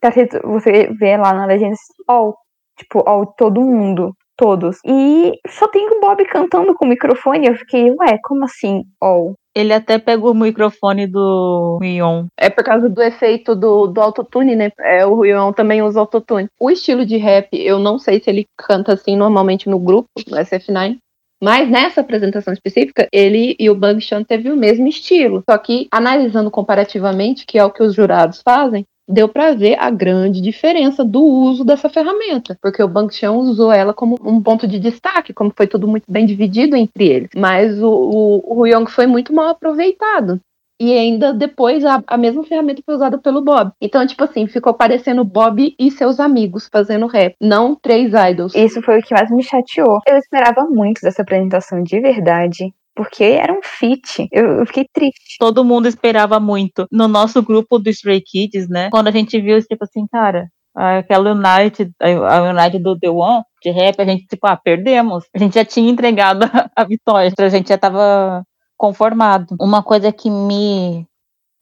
tá, 0.00 0.10
você 0.44 0.88
vê 0.98 1.16
lá 1.16 1.32
na 1.34 1.46
legenda 1.46 1.74
all, 2.08 2.34
tipo, 2.78 3.02
all 3.08 3.26
todo 3.36 3.60
mundo, 3.60 4.12
todos. 4.40 4.78
E 4.86 5.38
só 5.46 5.68
tem 5.68 5.86
o 5.90 6.00
Bob 6.00 6.24
cantando 6.24 6.74
com 6.74 6.86
o 6.86 6.88
microfone. 6.88 7.46
Eu 7.46 7.54
fiquei, 7.56 7.90
ué, 7.90 8.18
como 8.24 8.46
assim 8.46 8.84
all? 8.98 9.34
Ele 9.54 9.74
até 9.74 9.98
pegou 9.98 10.30
o 10.30 10.34
microfone 10.34 11.06
do 11.06 11.78
Rion. 11.80 12.26
É 12.38 12.48
por 12.48 12.64
causa 12.64 12.88
do 12.88 13.02
efeito 13.02 13.54
do, 13.54 13.88
do 13.88 14.00
autotune, 14.00 14.56
né? 14.56 14.70
É, 14.80 15.04
o 15.04 15.20
Rion 15.20 15.52
também 15.52 15.82
usa 15.82 16.00
autotune. 16.00 16.48
O 16.58 16.70
estilo 16.70 17.04
de 17.04 17.18
rap, 17.18 17.48
eu 17.52 17.78
não 17.78 17.98
sei 17.98 18.20
se 18.20 18.30
ele 18.30 18.46
canta 18.56 18.94
assim 18.94 19.14
normalmente 19.14 19.68
no 19.68 19.78
grupo, 19.78 20.08
no 20.26 20.38
SF9. 20.38 20.96
Mas 21.42 21.68
nessa 21.70 22.02
apresentação 22.02 22.52
específica, 22.52 23.08
ele 23.10 23.56
e 23.58 23.70
o 23.70 23.74
Bang 23.74 24.00
Chan 24.00 24.22
teve 24.22 24.50
o 24.50 24.56
mesmo 24.56 24.86
estilo. 24.86 25.42
Só 25.48 25.56
que, 25.56 25.88
analisando 25.90 26.50
comparativamente, 26.50 27.46
que 27.46 27.58
é 27.58 27.64
o 27.64 27.70
que 27.70 27.82
os 27.82 27.94
jurados 27.94 28.42
fazem, 28.42 28.84
deu 29.10 29.28
para 29.28 29.54
ver 29.54 29.76
a 29.78 29.90
grande 29.90 30.40
diferença 30.40 31.04
do 31.04 31.22
uso 31.22 31.64
dessa 31.64 31.88
ferramenta, 31.88 32.56
porque 32.62 32.82
o 32.82 32.88
Bankchan 32.88 33.32
usou 33.32 33.72
ela 33.72 33.92
como 33.92 34.16
um 34.22 34.42
ponto 34.42 34.66
de 34.66 34.78
destaque, 34.78 35.32
como 35.32 35.52
foi 35.54 35.66
tudo 35.66 35.88
muito 35.88 36.04
bem 36.08 36.24
dividido 36.24 36.76
entre 36.76 37.08
eles. 37.08 37.30
Mas 37.36 37.82
o, 37.82 37.90
o, 37.90 38.54
o 38.54 38.60
Huyong 38.60 38.90
foi 38.90 39.06
muito 39.06 39.32
mal 39.32 39.48
aproveitado. 39.48 40.40
E 40.80 40.94
ainda 40.94 41.34
depois 41.34 41.84
a, 41.84 42.02
a 42.06 42.16
mesma 42.16 42.42
ferramenta 42.42 42.82
foi 42.86 42.94
usada 42.94 43.18
pelo 43.18 43.42
Bob. 43.42 43.70
Então, 43.82 44.06
tipo 44.06 44.24
assim, 44.24 44.46
ficou 44.46 44.72
parecendo 44.72 45.22
Bob 45.22 45.74
e 45.78 45.90
seus 45.90 46.18
amigos 46.18 46.70
fazendo 46.72 47.06
rap, 47.06 47.34
não 47.38 47.74
três 47.74 48.12
idols. 48.30 48.54
Isso 48.54 48.80
foi 48.80 48.98
o 48.98 49.02
que 49.02 49.12
mais 49.12 49.30
me 49.30 49.42
chateou. 49.42 50.00
Eu 50.08 50.16
esperava 50.16 50.64
muito 50.64 51.02
dessa 51.02 51.20
apresentação 51.20 51.82
de 51.82 52.00
verdade 52.00 52.72
porque 53.00 53.24
era 53.24 53.50
um 53.50 53.62
fit. 53.62 54.28
Eu, 54.30 54.58
eu, 54.58 54.66
fiquei 54.66 54.84
triste. 54.92 55.38
Todo 55.38 55.64
mundo 55.64 55.88
esperava 55.88 56.38
muito. 56.38 56.86
No 56.92 57.08
nosso 57.08 57.42
grupo 57.42 57.78
do 57.78 57.88
Stray 57.88 58.20
Kids, 58.20 58.68
né? 58.68 58.90
Quando 58.90 59.08
a 59.08 59.10
gente 59.10 59.40
viu, 59.40 59.58
tipo 59.58 59.84
assim, 59.84 60.06
cara, 60.06 60.50
aquela 60.74 61.32
United, 61.32 61.94
a 61.98 62.42
United 62.42 62.84
do 62.84 62.98
The 62.98 63.08
One, 63.08 63.42
de 63.62 63.70
rap, 63.70 63.98
a 63.98 64.04
gente, 64.04 64.26
tipo, 64.26 64.46
ah, 64.46 64.54
perdemos. 64.54 65.24
A 65.34 65.38
gente 65.38 65.54
já 65.54 65.64
tinha 65.64 65.90
entregado 65.90 66.44
a, 66.76 66.84
vitória, 66.84 67.32
a 67.38 67.48
gente 67.48 67.70
já 67.70 67.78
tava 67.78 68.44
conformado. 68.76 69.56
Uma 69.58 69.82
coisa 69.82 70.12
que 70.12 70.28
me 70.28 71.06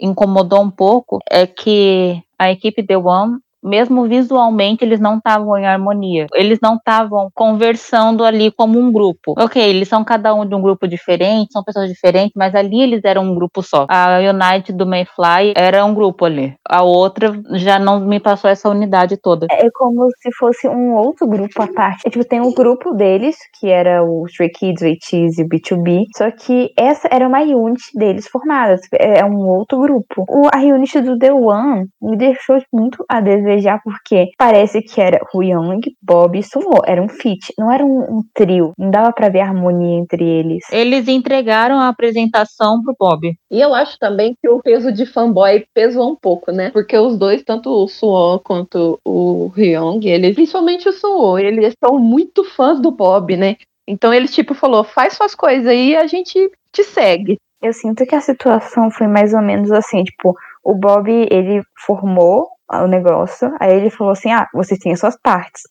incomodou 0.00 0.60
um 0.60 0.70
pouco 0.70 1.20
é 1.30 1.46
que 1.46 2.20
a 2.36 2.50
equipe 2.50 2.82
The 2.82 2.96
One 2.98 3.38
mesmo 3.68 4.08
visualmente 4.08 4.84
eles 4.84 5.00
não 5.00 5.18
estavam 5.18 5.56
em 5.56 5.66
harmonia. 5.66 6.26
Eles 6.34 6.58
não 6.62 6.76
estavam 6.76 7.28
conversando 7.34 8.24
ali 8.24 8.50
como 8.50 8.78
um 8.78 8.90
grupo. 8.90 9.34
Ok, 9.38 9.62
eles 9.62 9.88
são 9.88 10.02
cada 10.04 10.34
um 10.34 10.46
de 10.46 10.54
um 10.54 10.62
grupo 10.62 10.88
diferente, 10.88 11.52
são 11.52 11.62
pessoas 11.62 11.88
diferentes, 11.88 12.32
mas 12.34 12.54
ali 12.54 12.80
eles 12.80 13.04
eram 13.04 13.24
um 13.24 13.34
grupo 13.34 13.62
só. 13.62 13.86
A 13.88 14.18
United 14.18 14.76
do 14.76 14.86
Mayfly 14.86 15.52
era 15.54 15.84
um 15.84 15.94
grupo 15.94 16.24
ali. 16.24 16.54
A 16.68 16.82
outra 16.82 17.32
já 17.52 17.78
não 17.78 18.00
me 18.00 18.18
passou 18.18 18.48
essa 18.50 18.68
unidade 18.68 19.16
toda. 19.16 19.46
É 19.50 19.68
como 19.70 20.08
se 20.20 20.30
fosse 20.32 20.68
um 20.68 20.94
outro 20.94 21.26
grupo 21.26 21.62
à 21.62 21.68
parte. 21.68 22.06
É, 22.06 22.10
tipo, 22.10 22.24
tem 22.24 22.40
um 22.40 22.52
grupo 22.52 22.92
deles, 22.92 23.36
que 23.58 23.68
era 23.68 24.02
o 24.02 24.26
Stray 24.26 24.50
Kids, 24.50 24.82
o 24.82 24.86
ATEEZ 24.86 25.38
e 25.38 25.42
o 25.42 25.48
B2B, 25.48 26.04
só 26.16 26.30
que 26.30 26.72
essa 26.76 27.08
era 27.10 27.26
uma 27.26 27.40
unit 27.40 27.82
deles 27.94 28.26
formada. 28.28 28.76
É 28.92 29.24
um 29.24 29.46
outro 29.48 29.78
grupo. 29.80 30.24
O, 30.28 30.48
a 30.52 30.58
unit 30.58 31.00
do 31.00 31.18
The 31.18 31.32
One 31.32 31.86
me 32.00 32.16
deixou 32.16 32.58
muito 32.72 33.04
a 33.08 33.20
desejar 33.20 33.57
desejar 33.58 33.80
porque 33.82 34.30
parece 34.38 34.80
que 34.82 35.00
era 35.00 35.20
Young, 35.34 35.80
Bob 36.02 36.38
e 36.38 36.42
Sumo. 36.42 36.82
Era 36.86 37.02
um 37.02 37.08
feat, 37.08 37.52
não 37.58 37.70
era 37.70 37.84
um, 37.84 38.18
um 38.18 38.22
trio. 38.34 38.72
Não 38.78 38.90
dava 38.90 39.12
para 39.12 39.28
ver 39.28 39.40
a 39.40 39.48
harmonia 39.48 39.98
entre 39.98 40.24
eles. 40.24 40.64
Eles 40.70 41.08
entregaram 41.08 41.78
a 41.78 41.88
apresentação 41.88 42.82
pro 42.82 42.96
Bob. 42.98 43.34
E 43.50 43.60
eu 43.60 43.74
acho 43.74 43.98
também 43.98 44.34
que 44.40 44.48
o 44.48 44.60
peso 44.62 44.92
de 44.92 45.04
fanboy 45.04 45.66
pesou 45.74 46.10
um 46.10 46.16
pouco, 46.16 46.52
né? 46.52 46.70
Porque 46.70 46.96
os 46.96 47.18
dois, 47.18 47.42
tanto 47.42 47.70
o 47.70 47.88
Suo 47.88 48.38
quanto 48.40 48.98
o 49.04 49.52
Hyung, 49.56 50.06
eles, 50.06 50.34
principalmente 50.34 50.88
o 50.88 50.92
Suo, 50.92 51.38
eles 51.38 51.74
são 51.82 51.98
muito 51.98 52.44
fãs 52.44 52.80
do 52.80 52.90
Bob, 52.90 53.36
né? 53.36 53.56
Então 53.86 54.12
ele 54.12 54.28
tipo 54.28 54.54
falou, 54.54 54.84
faz 54.84 55.14
suas 55.14 55.34
coisas 55.34 55.66
aí 55.66 55.90
e 55.90 55.96
a 55.96 56.06
gente 56.06 56.50
te 56.72 56.84
segue. 56.84 57.38
Eu 57.60 57.72
sinto 57.72 58.06
que 58.06 58.14
a 58.14 58.20
situação 58.20 58.90
foi 58.90 59.08
mais 59.08 59.34
ou 59.34 59.42
menos 59.42 59.72
assim, 59.72 60.04
tipo, 60.04 60.36
o 60.62 60.74
Bob, 60.74 61.10
ele 61.10 61.62
formou 61.74 62.46
o 62.70 62.86
negócio. 62.86 63.52
Aí 63.60 63.74
ele 63.74 63.90
falou 63.90 64.12
assim: 64.12 64.30
ah, 64.30 64.46
vocês 64.52 64.78
têm 64.80 64.92
as 64.92 65.00
suas 65.00 65.16
partes. 65.20 65.62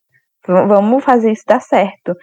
Vamos 0.48 1.04
fazer 1.04 1.32
isso 1.32 1.44
dar 1.46 1.62
certo. 1.62 2.16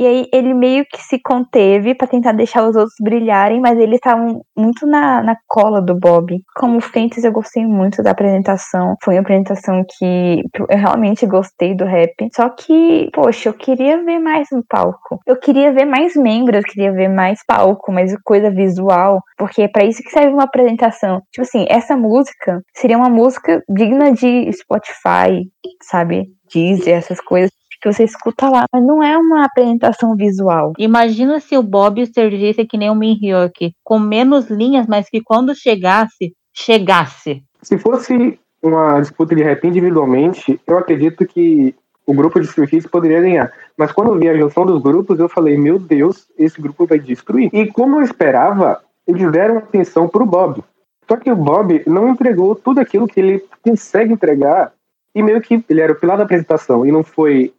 E 0.00 0.06
aí 0.06 0.26
ele 0.32 0.54
meio 0.54 0.86
que 0.90 1.02
se 1.02 1.18
conteve 1.18 1.94
para 1.94 2.08
tentar 2.08 2.32
deixar 2.32 2.66
os 2.66 2.74
outros 2.74 2.94
brilharem, 3.02 3.60
mas 3.60 3.78
eles 3.78 3.96
estavam 3.96 4.40
muito 4.56 4.86
na, 4.86 5.22
na 5.22 5.36
cola 5.46 5.82
do 5.82 5.94
Bob. 5.94 6.40
Como 6.56 6.80
Fentes, 6.80 7.22
eu 7.22 7.30
gostei 7.30 7.66
muito 7.66 8.02
da 8.02 8.12
apresentação. 8.12 8.96
Foi 9.04 9.16
uma 9.16 9.20
apresentação 9.20 9.84
que 9.86 10.42
eu 10.54 10.66
realmente 10.70 11.26
gostei 11.26 11.74
do 11.74 11.84
rap. 11.84 12.14
Só 12.34 12.48
que, 12.48 13.10
poxa, 13.12 13.50
eu 13.50 13.52
queria 13.52 14.02
ver 14.02 14.18
mais 14.18 14.48
no 14.50 14.64
palco. 14.66 15.20
Eu 15.26 15.38
queria 15.38 15.70
ver 15.70 15.84
mais 15.84 16.16
membros, 16.16 16.62
eu 16.64 16.72
queria 16.72 16.92
ver 16.92 17.08
mais 17.08 17.44
palco, 17.46 17.92
mais 17.92 18.10
coisa 18.24 18.50
visual. 18.50 19.20
Porque 19.36 19.60
é 19.60 19.68
pra 19.68 19.84
isso 19.84 20.02
que 20.02 20.08
serve 20.08 20.32
uma 20.32 20.44
apresentação. 20.44 21.20
Tipo 21.30 21.42
assim, 21.42 21.66
essa 21.68 21.94
música 21.94 22.62
seria 22.74 22.96
uma 22.96 23.10
música 23.10 23.62
digna 23.68 24.12
de 24.12 24.50
Spotify, 24.50 25.46
sabe? 25.82 26.24
Deezer, 26.50 26.96
essas 26.96 27.20
coisas 27.20 27.59
que 27.80 27.92
você 27.92 28.04
escuta 28.04 28.48
lá, 28.48 28.64
mas 28.72 28.84
não 28.84 29.02
é 29.02 29.16
uma 29.16 29.44
apresentação 29.44 30.14
visual. 30.14 30.72
Imagina 30.78 31.40
se 31.40 31.56
o 31.56 31.62
Bob 31.62 32.04
servisse 32.06 32.64
que 32.64 32.76
nem 32.76 32.90
o 32.90 32.94
Min 32.94 33.18
Hyuk, 33.22 33.72
com 33.82 33.98
menos 33.98 34.50
linhas, 34.50 34.86
mas 34.86 35.08
que 35.08 35.22
quando 35.22 35.54
chegasse, 35.54 36.34
chegasse. 36.52 37.42
Se 37.62 37.78
fosse 37.78 38.38
uma 38.62 39.00
disputa 39.00 39.34
de 39.34 39.42
rap 39.42 39.66
individualmente, 39.66 40.60
eu 40.66 40.78
acredito 40.78 41.26
que 41.26 41.74
o 42.06 42.12
grupo 42.12 42.40
de 42.40 42.46
Stray 42.46 42.82
poderia 42.90 43.20
ganhar. 43.20 43.52
Mas 43.76 43.92
quando 43.92 44.08
eu 44.12 44.18
vi 44.18 44.28
a 44.28 44.36
junção 44.36 44.66
dos 44.66 44.82
grupos, 44.82 45.18
eu 45.18 45.28
falei, 45.28 45.56
meu 45.56 45.78
Deus, 45.78 46.26
esse 46.36 46.60
grupo 46.60 46.86
vai 46.86 46.98
destruir. 46.98 47.50
E 47.52 47.66
como 47.68 47.96
eu 47.96 48.02
esperava, 48.02 48.80
eles 49.06 49.30
deram 49.30 49.58
atenção 49.58 50.08
pro 50.08 50.26
Bob. 50.26 50.62
Só 51.08 51.16
que 51.16 51.30
o 51.30 51.36
Bob 51.36 51.82
não 51.86 52.08
entregou 52.08 52.54
tudo 52.54 52.80
aquilo 52.80 53.06
que 53.06 53.20
ele 53.20 53.44
consegue 53.62 54.12
entregar 54.12 54.72
e 55.14 55.22
meio 55.22 55.40
que 55.40 55.64
ele 55.68 55.80
era 55.80 55.92
o 55.92 55.96
pilar 55.96 56.16
da 56.16 56.24
apresentação 56.24 56.86
e 56.86 56.92
não 56.92 57.02
foi 57.02 57.52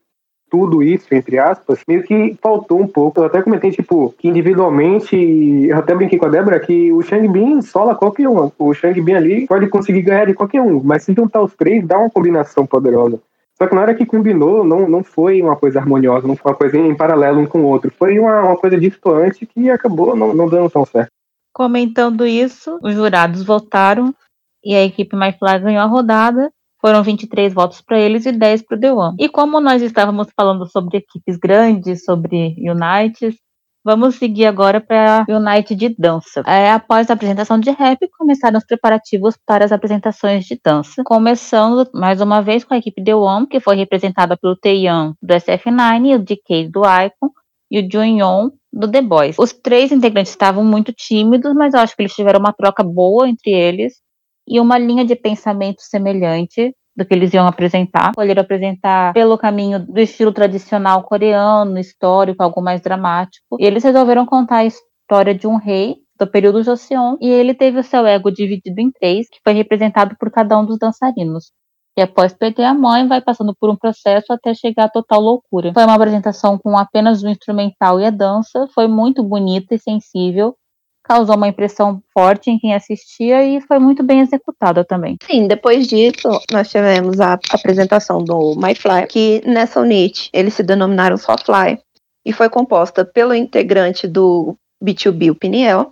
tudo 0.52 0.84
isso, 0.84 1.08
entre 1.16 1.40
aspas, 1.40 1.80
meio 1.88 2.04
que 2.04 2.38
faltou 2.42 2.82
um 2.82 2.88
pouco. 2.88 3.22
Eu 3.22 3.26
até 3.26 3.42
comentei, 3.42 3.72
tipo, 3.72 4.14
que 4.18 4.28
individualmente, 4.28 5.16
eu 5.16 5.78
até 5.78 5.96
brinquei 5.96 6.20
com 6.20 6.26
a 6.26 6.30
Débora, 6.30 6.60
que 6.60 6.92
o 6.92 7.02
Shang 7.02 7.26
Bin 7.30 7.62
sola 7.62 7.96
qualquer 7.96 8.28
um. 8.28 8.52
O 8.60 8.74
Shang 8.74 9.00
Bin 9.02 9.14
ali 9.14 9.48
pode 9.48 9.68
conseguir 9.70 10.02
ganhar 10.02 10.26
de 10.26 10.34
qualquer 10.34 10.62
um, 10.62 10.82
mas 10.84 11.04
se 11.04 11.14
juntar 11.14 11.42
os 11.42 11.56
três, 11.56 11.88
dá 11.88 11.98
uma 11.98 12.10
combinação 12.10 12.66
poderosa. 12.66 13.18
Só 13.58 13.66
que 13.66 13.74
na 13.74 13.82
hora 13.82 13.96
que 13.96 14.06
combinou, 14.06 14.66
não, 14.66 14.90
não 14.90 15.04
foi 15.04 15.42
uma 15.42 15.56
coisa 15.56 15.80
harmoniosa, 15.80 16.28
não 16.28 16.36
foi 16.36 16.52
uma 16.52 16.58
coisa 16.58 16.78
em 16.78 16.96
paralelo 16.96 17.40
um 17.40 17.46
com 17.46 17.62
o 17.62 17.68
outro. 17.68 17.92
Foi 17.98 18.20
uma, 18.20 18.42
uma 18.42 18.58
coisa 18.58 18.78
distante 18.78 19.46
que 19.46 19.70
acabou 19.70 20.16
não, 20.16 20.34
não 20.34 20.50
dando 20.50 20.70
tão 20.70 20.86
certo. 20.86 21.12
Comentando 21.54 22.26
isso, 22.26 22.78
os 22.84 22.94
jurados 22.94 23.44
votaram 23.44 24.14
e 24.64 24.76
a 24.76 24.84
equipe 24.84 25.16
MyFly 25.16 25.60
ganhou 25.60 25.82
a 25.82 25.86
rodada 25.86 26.52
foram 26.82 27.04
23 27.04 27.54
votos 27.54 27.80
para 27.80 28.00
eles 28.00 28.26
e 28.26 28.32
10 28.32 28.64
para 28.64 28.94
o 28.94 28.98
One. 28.98 29.16
E 29.20 29.30
como 29.30 29.62
nós 29.62 29.82
estávamos 29.82 30.28
falando 30.36 30.66
sobre 30.70 30.98
equipes 30.98 31.38
grandes, 31.38 32.04
sobre 32.04 32.56
United, 32.58 33.38
Vamos 33.84 34.16
seguir 34.16 34.46
agora 34.46 34.80
para 34.80 35.26
United 35.28 35.76
de 35.76 35.96
dança. 35.98 36.44
É, 36.46 36.72
após 36.72 37.10
a 37.10 37.14
apresentação 37.14 37.60
de 37.60 37.72
rap, 37.72 37.98
começaram 38.16 38.60
os 38.60 38.64
preparativos 38.64 39.36
para 39.44 39.66
as 39.66 39.72
apresentações 39.72 40.46
de 40.46 40.60
dança. 40.64 41.04
Começando 41.04 41.90
mais 41.92 42.22
uma 42.22 42.42
vez 42.42 42.64
com 42.64 42.76
a 42.76 42.78
equipe 42.78 43.02
One, 43.12 43.48
que 43.48 43.60
foi 43.60 43.76
representada 43.76 44.38
pelo 44.38 44.56
Taeyang 44.56 45.16
do 45.20 45.34
SF9, 45.34 46.16
o 46.16 46.20
DK 46.20 46.70
do 46.70 46.82
Icon 46.82 47.32
e 47.72 47.80
o 47.80 47.92
Junyon 47.92 48.52
do 48.72 48.88
The 48.88 49.02
Boys. 49.02 49.40
Os 49.40 49.52
três 49.52 49.92
integrantes 49.92 50.32
estavam 50.32 50.64
muito 50.64 50.94
tímidos, 50.94 51.52
mas 51.56 51.74
eu 51.74 51.80
acho 51.80 51.96
que 51.96 52.04
eles 52.04 52.14
tiveram 52.14 52.40
uma 52.40 52.54
troca 52.54 52.84
boa 52.84 53.28
entre 53.28 53.50
eles 53.50 53.96
e 54.52 54.60
uma 54.60 54.78
linha 54.78 55.06
de 55.06 55.16
pensamento 55.16 55.82
semelhante 55.82 56.76
do 56.94 57.06
que 57.06 57.14
eles 57.14 57.34
iam 57.34 57.48
apresentar. 57.48 58.10
Escolheram 58.10 58.42
apresentar 58.42 59.14
pelo 59.14 59.38
caminho 59.38 59.80
do 59.80 59.98
estilo 59.98 60.34
tradicional 60.34 61.04
coreano, 61.04 61.80
histórico, 61.80 62.44
algo 62.44 62.62
mais 62.62 62.82
dramático. 62.82 63.56
E 63.58 63.66
eles 63.66 63.82
resolveram 63.82 64.26
contar 64.26 64.58
a 64.58 64.66
história 64.66 65.34
de 65.34 65.48
um 65.48 65.56
rei 65.56 65.96
do 66.20 66.28
período 66.28 66.62
Joseon 66.62 67.16
e 67.22 67.30
ele 67.30 67.54
teve 67.54 67.80
o 67.80 67.84
seu 67.84 68.06
ego 68.06 68.30
dividido 68.30 68.80
em 68.82 68.92
três, 68.92 69.28
que 69.30 69.40
foi 69.42 69.54
representado 69.54 70.18
por 70.20 70.30
cada 70.30 70.60
um 70.60 70.66
dos 70.66 70.78
dançarinos. 70.78 71.52
E 71.98 72.02
após 72.02 72.34
perder 72.34 72.64
a 72.66 72.74
mãe, 72.74 73.08
vai 73.08 73.22
passando 73.22 73.56
por 73.58 73.70
um 73.70 73.76
processo 73.76 74.32
até 74.32 74.54
chegar 74.54 74.86
à 74.86 74.90
total 74.90 75.22
loucura. 75.22 75.74
Foi 75.74 75.84
uma 75.84 75.96
apresentação 75.96 76.58
com 76.58 76.78
apenas 76.78 77.24
o 77.24 77.30
instrumental 77.30 78.00
e 78.00 78.06
a 78.06 78.10
dança, 78.10 78.68
foi 78.74 78.88
muito 78.88 79.24
bonita 79.24 79.76
e 79.76 79.80
sensível, 79.80 80.56
causou 81.04 81.36
uma 81.36 81.48
impressão 81.48 82.02
forte 82.14 82.50
em 82.50 82.60
quem 82.60 82.74
assistia 82.74 83.44
e 83.44 83.62
foi 83.62 83.80
muito 83.80 84.04
bem 84.04 84.20
executada 84.22 84.84
também. 84.84 85.18
Sim, 85.30 85.48
depois 85.48 85.88
disso, 85.88 86.30
nós 86.52 86.70
tivemos 86.70 87.20
a 87.20 87.40
apresentação 87.52 88.24
do 88.24 88.56
My 88.56 88.76
Fly, 88.76 89.08
que 89.08 89.42
nessa 89.46 89.80
unit 89.80 90.30
eles 90.32 90.54
se 90.54 90.64
denominaram 90.64 91.18
só 91.18 91.36
Fly, 91.38 91.80
e 92.26 92.32
foi 92.32 92.50
composta 92.50 93.04
pelo 93.04 93.34
integrante 93.34 94.08
do 94.08 94.56
B2B, 94.84 95.32
o 95.32 95.36
Piniel, 95.36 95.92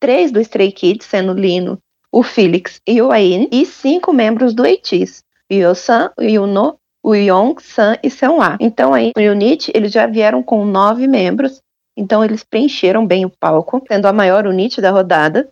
três 0.00 0.30
do 0.30 0.40
Stray 0.40 0.72
Kids, 0.72 1.06
sendo 1.06 1.32
o 1.32 1.38
Lino, 1.38 1.78
o 2.12 2.22
Felix 2.22 2.80
e 2.86 3.02
o 3.02 3.10
Aine, 3.10 3.48
e 3.50 3.66
cinco 3.66 4.12
membros 4.12 4.54
do 4.54 4.62
ATEEZ, 4.64 5.22
Yosan, 5.52 6.10
Yuno, 6.20 6.76
Uyong, 7.04 7.60
San 7.60 7.96
e 8.02 8.08
Seonhwa. 8.08 8.56
Então 8.60 8.94
aí, 8.94 9.12
o 9.16 9.20
unit, 9.20 9.70
eles 9.74 9.92
já 9.92 10.06
vieram 10.06 10.42
com 10.42 10.64
nove 10.64 11.06
membros, 11.06 11.60
então 11.96 12.24
eles 12.24 12.42
preencheram 12.42 13.06
bem 13.06 13.24
o 13.24 13.30
palco, 13.30 13.82
sendo 13.88 14.06
a 14.06 14.12
maior 14.12 14.46
unit 14.46 14.80
da 14.80 14.90
rodada. 14.90 15.48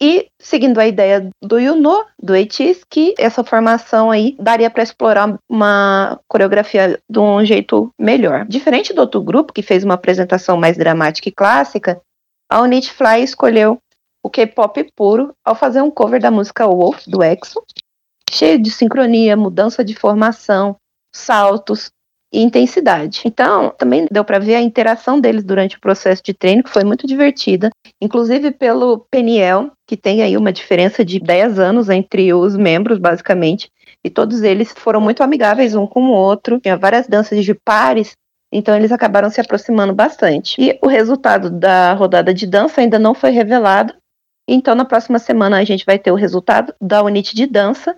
E 0.00 0.28
seguindo 0.40 0.78
a 0.78 0.86
ideia 0.86 1.28
do 1.42 1.58
Yuno, 1.58 2.04
do 2.22 2.32
Eitis, 2.32 2.84
que 2.88 3.14
essa 3.18 3.42
formação 3.42 4.12
aí 4.12 4.36
daria 4.38 4.70
para 4.70 4.84
explorar 4.84 5.36
uma 5.48 6.20
coreografia 6.28 7.00
de 7.10 7.18
um 7.18 7.44
jeito 7.44 7.90
melhor. 7.98 8.46
Diferente 8.46 8.92
do 8.92 9.00
outro 9.00 9.20
grupo, 9.20 9.52
que 9.52 9.60
fez 9.60 9.82
uma 9.82 9.94
apresentação 9.94 10.56
mais 10.56 10.76
dramática 10.76 11.28
e 11.28 11.32
clássica, 11.32 12.00
a 12.48 12.62
Unit 12.62 12.92
Fly 12.92 13.24
escolheu 13.24 13.78
o 14.22 14.30
K-pop 14.30 14.92
puro 14.94 15.34
ao 15.44 15.56
fazer 15.56 15.82
um 15.82 15.90
cover 15.90 16.20
da 16.20 16.30
música 16.30 16.66
Wolf, 16.66 17.04
do 17.06 17.22
EXO, 17.22 17.60
cheio 18.30 18.60
de 18.60 18.70
sincronia, 18.70 19.36
mudança 19.36 19.84
de 19.84 19.94
formação, 19.94 20.76
saltos, 21.12 21.90
e 22.32 22.42
intensidade. 22.42 23.22
Então, 23.24 23.72
também 23.78 24.06
deu 24.10 24.24
para 24.24 24.38
ver 24.38 24.54
a 24.54 24.60
interação 24.60 25.20
deles 25.20 25.42
durante 25.42 25.76
o 25.76 25.80
processo 25.80 26.22
de 26.22 26.34
treino, 26.34 26.62
que 26.62 26.70
foi 26.70 26.84
muito 26.84 27.06
divertida, 27.06 27.70
inclusive 28.00 28.50
pelo 28.50 29.06
Peniel, 29.10 29.70
que 29.86 29.96
tem 29.96 30.22
aí 30.22 30.36
uma 30.36 30.52
diferença 30.52 31.04
de 31.04 31.18
10 31.18 31.58
anos 31.58 31.88
entre 31.88 32.32
os 32.34 32.56
membros, 32.56 32.98
basicamente, 32.98 33.70
e 34.04 34.10
todos 34.10 34.42
eles 34.42 34.72
foram 34.76 35.00
muito 35.00 35.22
amigáveis 35.22 35.74
um 35.74 35.86
com 35.86 36.04
o 36.04 36.12
outro, 36.12 36.60
tinha 36.60 36.76
várias 36.76 37.06
danças 37.06 37.44
de 37.44 37.54
pares, 37.54 38.12
então 38.52 38.76
eles 38.76 38.92
acabaram 38.92 39.30
se 39.30 39.40
aproximando 39.40 39.94
bastante. 39.94 40.60
E 40.60 40.78
o 40.82 40.88
resultado 40.88 41.50
da 41.50 41.92
rodada 41.94 42.32
de 42.32 42.46
dança 42.46 42.80
ainda 42.80 42.98
não 42.98 43.14
foi 43.14 43.30
revelado, 43.30 43.94
então 44.48 44.74
na 44.74 44.84
próxima 44.84 45.18
semana 45.18 45.58
a 45.58 45.64
gente 45.64 45.84
vai 45.84 45.98
ter 45.98 46.12
o 46.12 46.16
resultado 46.16 46.74
da 46.80 47.02
unidade 47.02 47.34
de 47.34 47.46
dança 47.46 47.96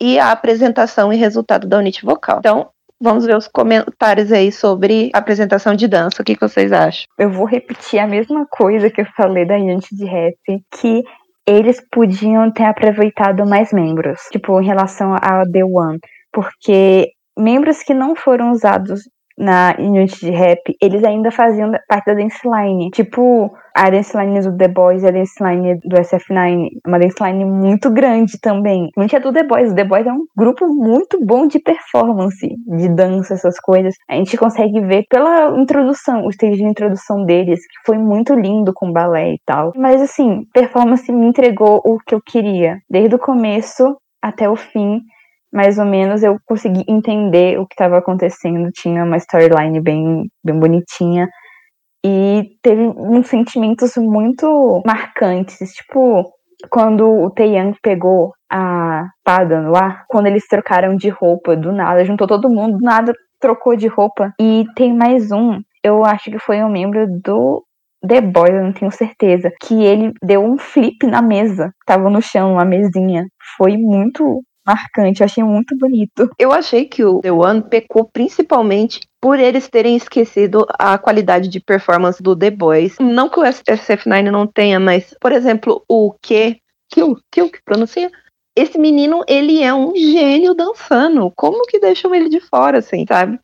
e 0.00 0.18
a 0.18 0.30
apresentação 0.30 1.12
e 1.12 1.16
resultado 1.16 1.66
da 1.66 1.78
unidade 1.78 2.04
vocal. 2.04 2.38
Então, 2.38 2.70
Vamos 3.02 3.24
ver 3.24 3.34
os 3.34 3.48
comentários 3.48 4.30
aí 4.30 4.52
sobre 4.52 5.10
apresentação 5.14 5.74
de 5.74 5.88
dança. 5.88 6.20
O 6.20 6.24
que, 6.24 6.34
que 6.34 6.46
vocês 6.46 6.70
acham? 6.70 7.06
Eu 7.18 7.30
vou 7.30 7.46
repetir 7.46 7.98
a 7.98 8.06
mesma 8.06 8.46
coisa 8.46 8.90
que 8.90 9.00
eu 9.00 9.06
falei 9.16 9.46
da 9.46 9.56
Yanti 9.56 9.96
de 9.96 10.04
rap, 10.04 10.36
que 10.46 11.02
eles 11.46 11.82
podiam 11.90 12.50
ter 12.52 12.64
aproveitado 12.64 13.46
mais 13.46 13.72
membros, 13.72 14.20
tipo, 14.30 14.60
em 14.60 14.66
relação 14.66 15.14
a 15.14 15.44
The 15.50 15.64
One, 15.64 15.98
porque 16.30 17.12
membros 17.38 17.82
que 17.82 17.94
não 17.94 18.14
foram 18.14 18.52
usados 18.52 19.00
na 19.40 19.74
unidade 19.78 20.20
de 20.20 20.30
rap, 20.30 20.76
eles 20.80 21.02
ainda 21.02 21.30
faziam 21.30 21.72
parte 21.88 22.06
da 22.06 22.14
dance 22.14 22.38
line. 22.44 22.90
Tipo, 22.90 23.50
a 23.74 23.88
dance 23.88 24.16
line 24.16 24.40
do 24.40 24.56
The 24.56 24.68
Boys 24.68 25.02
e 25.02 25.08
a 25.08 25.10
dance 25.10 25.42
line 25.42 25.80
do 25.82 25.96
SF9. 25.96 26.68
Uma 26.86 26.98
dance 26.98 27.16
line 27.22 27.44
muito 27.46 27.90
grande 27.90 28.38
também. 28.40 28.90
Muito 28.96 29.16
é 29.16 29.20
do 29.20 29.32
The 29.32 29.44
Boys. 29.44 29.72
O 29.72 29.74
The 29.74 29.84
Boys 29.84 30.06
é 30.06 30.12
um 30.12 30.24
grupo 30.36 30.66
muito 30.68 31.24
bom 31.24 31.46
de 31.46 31.58
performance, 31.58 32.46
de 32.76 32.88
dança, 32.88 33.34
essas 33.34 33.58
coisas. 33.58 33.94
A 34.08 34.14
gente 34.16 34.36
consegue 34.36 34.80
ver 34.80 35.04
pela 35.08 35.58
introdução, 35.58 36.26
o 36.26 36.30
stage 36.30 36.56
de 36.56 36.64
introdução 36.64 37.24
deles, 37.24 37.60
que 37.60 37.86
foi 37.86 37.96
muito 37.96 38.34
lindo 38.34 38.72
com 38.74 38.92
balé 38.92 39.32
e 39.32 39.40
tal. 39.46 39.72
Mas 39.74 40.02
assim, 40.02 40.44
performance 40.52 41.10
me 41.10 41.26
entregou 41.26 41.80
o 41.84 41.98
que 41.98 42.14
eu 42.14 42.20
queria. 42.20 42.78
Desde 42.90 43.14
o 43.14 43.18
começo 43.18 43.96
até 44.22 44.48
o 44.48 44.56
fim 44.56 45.00
mais 45.52 45.78
ou 45.78 45.84
menos 45.84 46.22
eu 46.22 46.36
consegui 46.46 46.84
entender 46.88 47.58
o 47.58 47.66
que 47.66 47.74
estava 47.74 47.98
acontecendo. 47.98 48.70
Tinha 48.72 49.04
uma 49.04 49.16
storyline 49.16 49.80
bem, 49.80 50.30
bem 50.44 50.58
bonitinha. 50.58 51.28
E 52.04 52.56
teve 52.62 52.82
uns 52.82 53.26
sentimentos 53.28 53.96
muito 53.96 54.82
marcantes. 54.86 55.58
Tipo, 55.72 56.32
quando 56.70 57.06
o 57.06 57.30
Taeyang 57.30 57.76
pegou 57.82 58.32
a 58.50 59.06
Pada 59.24 59.60
no 59.60 59.76
ar, 59.76 60.04
quando 60.08 60.26
eles 60.26 60.46
trocaram 60.46 60.96
de 60.96 61.08
roupa 61.08 61.56
do 61.56 61.72
nada, 61.72 62.04
juntou 62.04 62.26
todo 62.26 62.50
mundo, 62.50 62.78
do 62.78 62.84
nada 62.84 63.12
trocou 63.40 63.76
de 63.76 63.86
roupa. 63.86 64.32
E 64.40 64.64
tem 64.74 64.94
mais 64.94 65.30
um, 65.32 65.60
eu 65.82 66.04
acho 66.04 66.30
que 66.30 66.38
foi 66.38 66.62
um 66.62 66.70
membro 66.70 67.06
do 67.22 67.64
The 68.06 68.20
Boys, 68.20 68.54
eu 68.54 68.64
não 68.64 68.72
tenho 68.72 68.90
certeza, 68.90 69.50
que 69.62 69.82
ele 69.82 70.12
deu 70.22 70.42
um 70.42 70.58
flip 70.58 71.06
na 71.06 71.20
mesa, 71.20 71.70
tava 71.86 72.08
no 72.08 72.22
chão, 72.22 72.54
uma 72.54 72.64
mesinha. 72.64 73.26
Foi 73.56 73.76
muito 73.76 74.42
marcante, 74.66 75.20
eu 75.20 75.24
achei 75.24 75.42
muito 75.42 75.76
bonito. 75.76 76.30
Eu 76.38 76.52
achei 76.52 76.84
que 76.84 77.04
o 77.04 77.20
The 77.20 77.32
One 77.32 77.62
pecou 77.62 78.04
principalmente 78.04 79.00
por 79.20 79.38
eles 79.38 79.68
terem 79.68 79.96
esquecido 79.96 80.66
a 80.78 80.96
qualidade 80.98 81.48
de 81.48 81.60
performance 81.60 82.22
do 82.22 82.36
The 82.36 82.50
Boys. 82.50 82.96
Não 82.98 83.28
que 83.28 83.40
o 83.40 83.42
SF9 83.42 84.30
não 84.30 84.46
tenha, 84.46 84.78
mas, 84.78 85.14
por 85.20 85.32
exemplo, 85.32 85.84
o 85.88 86.12
Q, 86.22 86.56
Kill, 86.92 87.16
Kill 87.30 87.50
que 87.50 87.62
pronuncia, 87.64 88.10
esse 88.56 88.78
menino, 88.78 89.22
ele 89.28 89.62
é 89.62 89.72
um 89.72 89.94
gênio 89.94 90.54
dançando. 90.54 91.32
Como 91.36 91.66
que 91.66 91.78
deixam 91.78 92.14
ele 92.14 92.28
de 92.28 92.40
fora, 92.40 92.78
assim, 92.78 93.04
sabe? 93.06 93.38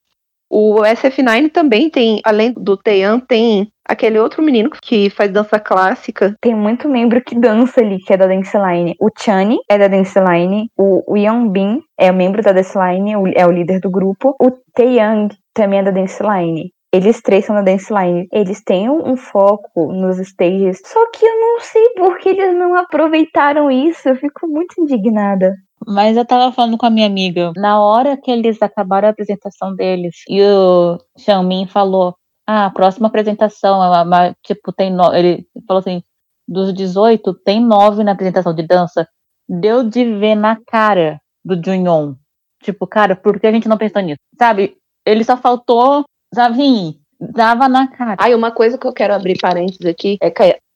O 0.51 0.77
SF9 0.81 1.51
também 1.51 1.91
tem, 1.91 2.21
além 2.25 2.53
do 2.53 2.77
Teian, 2.77 3.19
tem 3.21 3.71
aquele 3.89 4.19
outro 4.19 4.43
menino 4.43 4.71
que 4.83 5.11
faz 5.11 5.31
dança 5.31 5.59
clássica. 5.59 6.35
Tem 6.41 6.55
muito 6.55 6.89
membro 6.89 7.23
que 7.23 7.39
dança 7.39 7.81
ali, 7.81 7.99
que 7.99 8.13
é 8.13 8.17
da 8.17 8.27
Dance 8.27 8.57
Line. 8.57 8.95
O 9.01 9.09
Chani 9.17 9.59
é 9.71 9.79
da 9.79 9.89
Dance 9.89 10.19
Line. 10.19 10.71
O 10.77 11.17
Young 11.17 11.51
Bin 11.51 11.81
é 11.99 12.11
membro 12.13 12.43
da 12.43 12.53
Dance 12.53 12.77
Line, 12.77 13.13
é 13.35 13.47
o 13.47 13.51
líder 13.51 13.81
do 13.81 13.91
grupo. 13.91 14.35
O 14.41 14.51
Taeyang 14.75 15.35
também 15.55 15.81
é 15.81 15.83
da 15.83 15.91
Dance 15.91 16.23
Line. 16.23 16.71
Eles 16.93 17.21
três 17.21 17.45
são 17.45 17.55
da 17.55 17.63
Dance 17.63 17.93
Line. 17.93 18.27
Eles 18.33 18.63
têm 18.63 18.89
um 18.89 19.17
foco 19.17 19.93
nos 19.93 20.19
stages. 20.19 20.81
Só 20.85 21.11
que 21.11 21.25
eu 21.27 21.41
não 21.41 21.61
sei 21.61 21.91
por 21.91 22.19
que 22.19 22.31
eles 22.31 22.55
não 22.55 22.75
aproveitaram 22.75 23.71
isso. 23.71 24.09
Eu 24.09 24.17
fico 24.17 24.47
muito 24.47 24.81
indignada. 24.81 25.53
Mas 25.87 26.17
eu 26.17 26.25
tava 26.25 26.53
falando 26.53 26.79
com 26.79 26.87
a 26.87 26.91
minha 26.91 27.07
amiga, 27.07 27.53
na 27.57 27.81
hora 27.81 28.17
que 28.17 28.31
eles 28.31 28.61
acabaram 28.61 29.07
a 29.07 29.11
apresentação 29.11 29.75
deles, 29.75 30.17
e 30.29 30.43
o 30.43 30.99
Xiaomin 31.17 31.67
falou, 31.69 32.15
ah, 32.47 32.67
a 32.67 32.71
próxima 32.71 33.09
apresentação, 33.09 33.83
é 33.83 34.03
uma, 34.03 34.37
tipo, 34.43 34.73
tem 34.73 34.91
no... 34.93 35.13
ele 35.15 35.47
falou 35.67 35.81
assim, 35.81 36.03
dos 36.47 36.73
18, 36.73 37.35
tem 37.35 37.61
nove 37.61 38.05
na 38.05 38.13
apresentação 38.13 38.55
de 38.55 38.63
dança. 38.63 39.09
Deu 39.49 39.83
de 39.83 40.05
ver 40.19 40.35
na 40.35 40.57
cara 40.67 41.21
do 41.45 41.61
Junyon. 41.63 42.15
Tipo, 42.63 42.87
cara, 42.87 43.17
por 43.17 43.41
que 43.41 43.47
a 43.47 43.53
gente 43.53 43.69
não 43.69 43.77
pensou 43.77 44.03
nisso? 44.03 44.21
Sabe, 44.39 44.77
ele 45.05 45.25
só 45.25 45.37
faltou, 45.37 46.05
sabe, 46.33 46.99
dava 47.21 47.69
na 47.69 47.89
cara. 47.89 48.17
Aí 48.19 48.35
uma 48.35 48.51
coisa 48.51 48.79
que 48.79 48.87
eu 48.87 48.93
quero 48.93 49.15
abrir 49.15 49.39
parênteses 49.41 49.87
aqui 49.87 50.19
é 50.21 50.33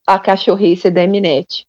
a 0.06 0.18
cachorrice 0.18 0.90
da 0.90 1.02
Eminete. 1.02 1.64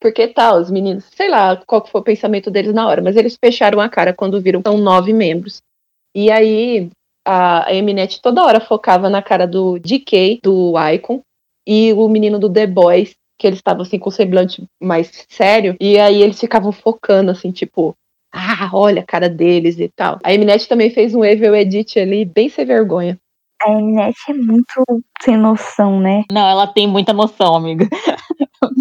Porque 0.00 0.28
tal, 0.28 0.54
tá, 0.54 0.60
os 0.60 0.70
meninos, 0.70 1.04
sei 1.14 1.30
lá 1.30 1.56
qual 1.64 1.80
que 1.80 1.90
foi 1.90 2.00
o 2.00 2.04
pensamento 2.04 2.50
deles 2.50 2.74
na 2.74 2.86
hora, 2.86 3.00
mas 3.00 3.16
eles 3.16 3.38
fecharam 3.42 3.80
a 3.80 3.88
cara 3.88 4.12
quando 4.12 4.40
viram 4.40 4.60
que 4.60 4.68
são 4.68 4.78
nove 4.78 5.12
membros. 5.12 5.62
E 6.14 6.30
aí 6.30 6.90
a, 7.24 7.68
a 7.68 7.74
Eminet 7.74 8.20
toda 8.20 8.44
hora 8.44 8.60
focava 8.60 9.08
na 9.08 9.22
cara 9.22 9.46
do 9.46 9.78
DK, 9.78 10.40
do 10.42 10.74
Icon, 10.94 11.22
e 11.66 11.92
o 11.92 12.08
menino 12.08 12.38
do 12.38 12.52
The 12.52 12.66
Boys, 12.66 13.14
que 13.38 13.46
eles 13.46 13.58
estavam 13.58 13.82
assim 13.82 13.98
com 13.98 14.10
o 14.10 14.12
semblante 14.12 14.64
mais 14.80 15.26
sério, 15.28 15.76
e 15.80 15.98
aí 15.98 16.22
eles 16.22 16.38
ficavam 16.38 16.70
focando 16.72 17.30
assim, 17.30 17.50
tipo, 17.50 17.96
ah, 18.32 18.70
olha 18.72 19.02
a 19.02 19.06
cara 19.06 19.28
deles 19.28 19.78
e 19.78 19.88
tal. 19.88 20.18
A 20.22 20.32
Eminet 20.34 20.68
também 20.68 20.90
fez 20.90 21.14
um 21.14 21.24
Evil 21.24 21.54
Edit 21.54 21.98
ali, 21.98 22.24
bem 22.24 22.48
sem 22.48 22.64
vergonha. 22.64 23.18
A 23.62 23.70
Eminet 23.70 24.16
é 24.28 24.34
muito 24.34 24.84
sem 25.22 25.36
noção, 25.36 26.00
né? 26.00 26.24
Não, 26.30 26.46
ela 26.46 26.66
tem 26.66 26.86
muita 26.86 27.12
noção, 27.12 27.54
amiga. 27.54 27.88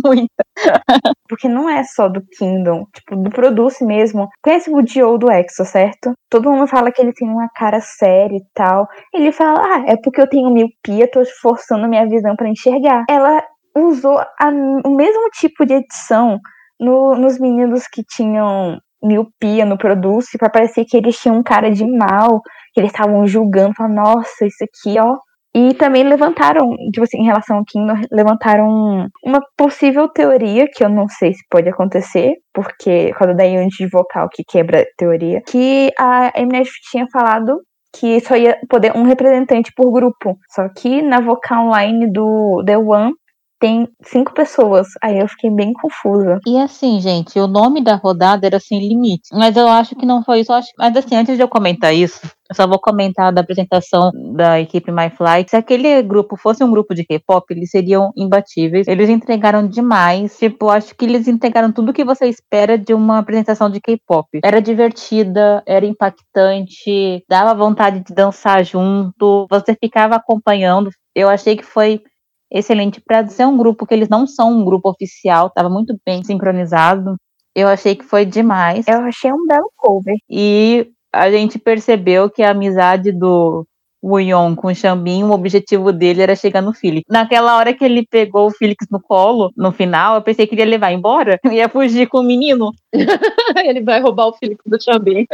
muita. 0.04 0.44
Porque 1.28 1.48
não 1.48 1.70
é 1.70 1.84
só 1.84 2.08
do 2.08 2.22
Kingdom, 2.38 2.86
tipo, 2.94 3.16
do 3.16 3.30
Produce 3.30 3.84
mesmo. 3.84 4.28
Conhece 4.42 4.70
o 4.70 4.82
Dio 4.82 5.18
do 5.18 5.32
Exo, 5.32 5.66
certo? 5.66 6.14
Todo 6.30 6.52
mundo 6.52 6.68
fala 6.68 6.92
que 6.92 7.02
ele 7.02 7.14
tem 7.14 7.28
uma 7.28 7.50
cara 7.56 7.80
séria 7.82 8.38
e 8.38 8.44
tal. 8.54 8.88
Ele 9.14 9.32
fala, 9.32 9.62
ah, 9.62 9.84
é 9.88 9.96
porque 9.98 10.22
eu 10.22 10.30
tenho 10.30 10.52
miopia, 10.52 11.10
tô 11.10 11.24
forçando 11.42 11.88
minha 11.88 12.08
visão 12.08 12.36
para 12.36 12.50
enxergar. 12.50 13.06
Ela 13.10 13.44
usou 13.76 14.20
a, 14.20 14.50
o 14.86 14.96
mesmo 14.96 15.30
tipo 15.32 15.66
de 15.66 15.76
edição 15.76 16.40
no, 16.80 17.16
nos 17.16 17.40
meninos 17.40 17.88
que 17.88 18.04
tinham 18.04 18.80
miopia 19.02 19.66
no 19.66 19.78
Produce, 19.78 20.38
para 20.38 20.50
parecer 20.50 20.86
que 20.86 20.96
eles 20.96 21.20
tinham 21.20 21.38
um 21.38 21.44
cara 21.44 21.70
de 21.70 21.86
mal, 21.86 22.42
que 22.74 22.80
eles 22.80 22.92
estavam 22.92 23.28
julgando, 23.28 23.74
falando, 23.76 23.96
nossa, 23.96 24.46
isso 24.46 24.64
aqui, 24.64 24.98
ó, 25.00 25.18
e 25.56 25.74
também 25.76 26.04
levantaram, 26.04 26.76
tipo 26.92 27.04
assim, 27.04 27.20
em 27.20 27.26
relação 27.26 27.58
ao 27.58 27.66
Kingdom, 27.66 28.02
levantaram 28.12 29.08
uma 29.24 29.40
possível 29.56 30.08
teoria, 30.08 30.68
que 30.74 30.84
eu 30.84 30.90
não 30.90 31.08
sei 31.08 31.34
se 31.34 31.44
pode 31.50 31.70
acontecer, 31.70 32.34
porque 32.54 33.14
por 33.20 33.36
da 33.36 33.44
de 33.46 33.88
vocal 33.88 34.28
que 34.32 34.44
quebra 34.44 34.82
a 34.82 34.86
teoria, 34.98 35.42
que 35.48 35.92
a 35.98 36.32
Mnet 36.42 36.70
tinha 36.90 37.06
falado 37.12 37.62
que 37.96 38.20
só 38.22 38.36
ia 38.36 38.58
poder 38.68 38.96
um 38.96 39.04
representante 39.04 39.72
por 39.76 39.92
grupo. 39.92 40.36
Só 40.50 40.68
que 40.68 41.02
na 41.02 41.20
vocal 41.22 41.68
online 41.68 42.12
do 42.12 42.64
The 42.66 42.78
One 42.78 43.14
tem 43.60 43.88
cinco 44.04 44.34
pessoas. 44.34 44.88
Aí 45.02 45.20
eu 45.20 45.28
fiquei 45.30 45.50
bem 45.50 45.72
confusa. 45.72 46.38
E 46.46 46.58
assim, 46.58 47.00
gente, 47.00 47.40
o 47.40 47.48
nome 47.48 47.82
da 47.82 47.96
rodada 47.96 48.46
era 48.46 48.60
sem 48.60 48.80
limite. 48.80 49.30
Mas 49.32 49.56
eu 49.56 49.68
acho 49.70 49.96
que 49.96 50.06
não 50.06 50.22
foi 50.22 50.42
isso. 50.42 50.52
Acho... 50.52 50.68
Mas 50.78 50.98
assim, 50.98 51.16
antes 51.16 51.38
de 51.38 51.44
eu 51.44 51.48
comentar 51.48 51.96
isso, 51.96 52.20
Eu 52.54 52.56
só 52.56 52.68
vou 52.68 52.80
comentar 52.80 53.34
da 53.34 53.42
apresentação 53.42 54.12
da 54.36 54.62
equipe 54.62 54.92
MyFly. 54.92 55.50
Se 55.50 55.56
aquele 55.56 56.04
grupo 56.04 56.38
fosse 56.38 56.64
um 56.64 56.70
grupo 56.70 56.94
de 56.94 57.04
K-pop, 57.04 57.52
eles 57.52 57.72
seriam 57.72 58.12
imbatíveis. 58.16 58.88
Eles 58.88 59.10
entregaram 59.10 59.68
demais. 59.68 60.38
Tipo, 60.38 60.70
acho 60.70 60.96
que 60.96 61.04
eles 61.04 61.28
entregaram 61.28 61.72
tudo 61.72 61.92
que 61.92 62.06
você 62.06 62.28
espera 62.28 62.78
de 62.78 62.94
uma 62.94 63.18
apresentação 63.18 63.72
de 63.72 63.82
K-pop. 63.82 64.40
Era 64.44 64.62
divertida, 64.62 65.64
era 65.66 65.84
impactante, 65.84 67.26
dava 67.28 67.56
vontade 67.56 68.02
de 68.02 68.14
dançar 68.14 68.64
junto, 68.64 69.48
você 69.50 69.76
ficava 69.76 70.16
acompanhando. 70.16 70.92
Eu 71.16 71.30
achei 71.30 71.58
que 71.58 71.64
foi 71.64 72.04
excelente 72.52 73.02
para 73.02 73.28
ser 73.30 73.48
um 73.48 73.58
grupo 73.58 73.88
que 73.88 73.96
eles 73.96 74.10
não 74.10 74.28
são 74.28 74.52
um 74.60 74.64
grupo 74.64 74.92
oficial, 74.92 75.48
estava 75.48 75.70
muito 75.70 76.00
bem 76.06 76.24
sincronizado. 76.24 77.16
Eu 77.56 77.68
achei 77.68 77.96
que 77.96 78.06
foi 78.06 78.26
demais. 78.26 78.88
Eu 78.88 79.00
achei 79.00 79.32
um 79.32 79.48
belo 79.48 79.72
cover. 79.76 80.18
E 80.30 80.88
a 81.14 81.30
gente 81.30 81.60
percebeu 81.60 82.30
que 82.30 82.42
a 82.42 82.52
amizade 82.52 83.12
do 83.12 83.66
Wuyon 84.04 84.56
com 84.56 84.68
o 84.68 84.76
Xambin, 84.76 85.24
o 85.24 85.32
objetivo 85.32 85.94
dele 85.94 86.22
era 86.22 86.36
chegar 86.36 86.62
no 86.62 86.74
Felix. 86.74 87.06
Naquela 87.10 87.56
hora 87.56 87.74
que 87.74 87.86
ele 87.86 88.06
pegou 88.06 88.48
o 88.48 88.52
Felix 88.52 88.86
no 88.92 89.00
colo, 89.02 89.52
no 89.56 89.72
final, 89.72 90.16
eu 90.16 90.22
pensei 90.22 90.46
que 90.46 90.56
ele 90.56 90.62
ia 90.64 90.68
levar 90.68 90.92
embora, 90.92 91.40
ia 91.50 91.70
fugir 91.70 92.08
com 92.08 92.20
o 92.20 92.24
menino. 92.24 92.72
ele 93.64 93.82
vai 93.82 94.02
roubar 94.02 94.28
o 94.28 94.34
Felix 94.34 94.60
do 94.66 94.82
Xambin. 94.82 95.26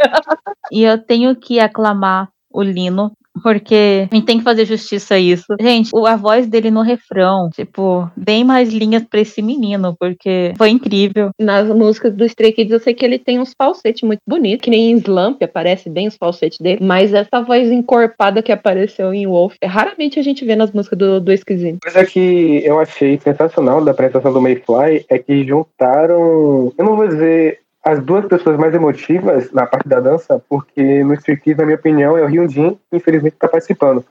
e 0.70 0.84
eu 0.84 0.98
tenho 0.98 1.34
que 1.34 1.58
aclamar 1.58 2.28
o 2.52 2.62
Lino 2.62 3.12
porque 3.42 4.08
a 4.10 4.14
gente 4.14 4.26
tem 4.26 4.38
que 4.38 4.44
fazer 4.44 4.64
justiça 4.64 5.14
a 5.14 5.18
isso. 5.18 5.46
Gente, 5.60 5.90
a 6.06 6.16
voz 6.16 6.46
dele 6.46 6.70
no 6.70 6.82
refrão, 6.82 7.48
tipo, 7.50 8.10
bem 8.16 8.44
mais 8.44 8.70
linhas 8.70 9.04
pra 9.04 9.20
esse 9.20 9.40
menino, 9.42 9.96
porque 9.98 10.52
foi 10.56 10.70
incrível. 10.70 11.30
Nas 11.38 11.68
músicas 11.68 12.14
do 12.14 12.24
Stray 12.24 12.52
Kids 12.52 12.72
eu 12.72 12.80
sei 12.80 12.94
que 12.94 13.04
ele 13.04 13.18
tem 13.18 13.38
uns 13.38 13.54
falsetes 13.56 14.02
muito 14.02 14.20
bonitos, 14.26 14.64
que 14.64 14.70
nem 14.70 14.90
em 14.90 14.96
Slump 14.96 15.42
aparece 15.42 15.88
bem 15.88 16.08
os 16.08 16.16
falsetes 16.16 16.58
dele, 16.58 16.78
mas 16.82 17.12
essa 17.14 17.40
voz 17.40 17.70
encorpada 17.70 18.42
que 18.42 18.52
apareceu 18.52 19.12
em 19.12 19.26
Wolf, 19.26 19.54
é, 19.60 19.66
raramente 19.66 20.18
a 20.18 20.22
gente 20.22 20.44
vê 20.44 20.56
nas 20.56 20.72
músicas 20.72 20.98
do, 20.98 21.20
do 21.20 21.32
Esquisinho. 21.32 21.78
Coisa 21.82 22.04
que 22.04 22.62
eu 22.64 22.78
achei 22.78 23.18
sensacional 23.18 23.84
da 23.84 23.92
apresentação 23.92 24.32
do 24.32 24.40
Mayfly 24.40 25.04
é 25.08 25.18
que 25.18 25.44
juntaram, 25.44 26.72
eu 26.76 26.84
não 26.84 26.96
vou 26.96 27.08
dizer 27.08 27.60
as 27.82 28.02
duas 28.02 28.26
pessoas 28.26 28.58
mais 28.58 28.74
emotivas 28.74 29.50
na 29.52 29.66
parte 29.66 29.88
da 29.88 30.00
dança, 30.00 30.42
porque 30.48 31.02
no 31.02 31.16
Kids, 31.16 31.56
na 31.56 31.64
minha 31.64 31.76
opinião, 31.76 32.16
é 32.16 32.22
o 32.22 32.28
Hyunjin, 32.28 32.78
que 32.90 32.96
infelizmente 32.96 33.34
está 33.34 33.48
participando. 33.48 34.04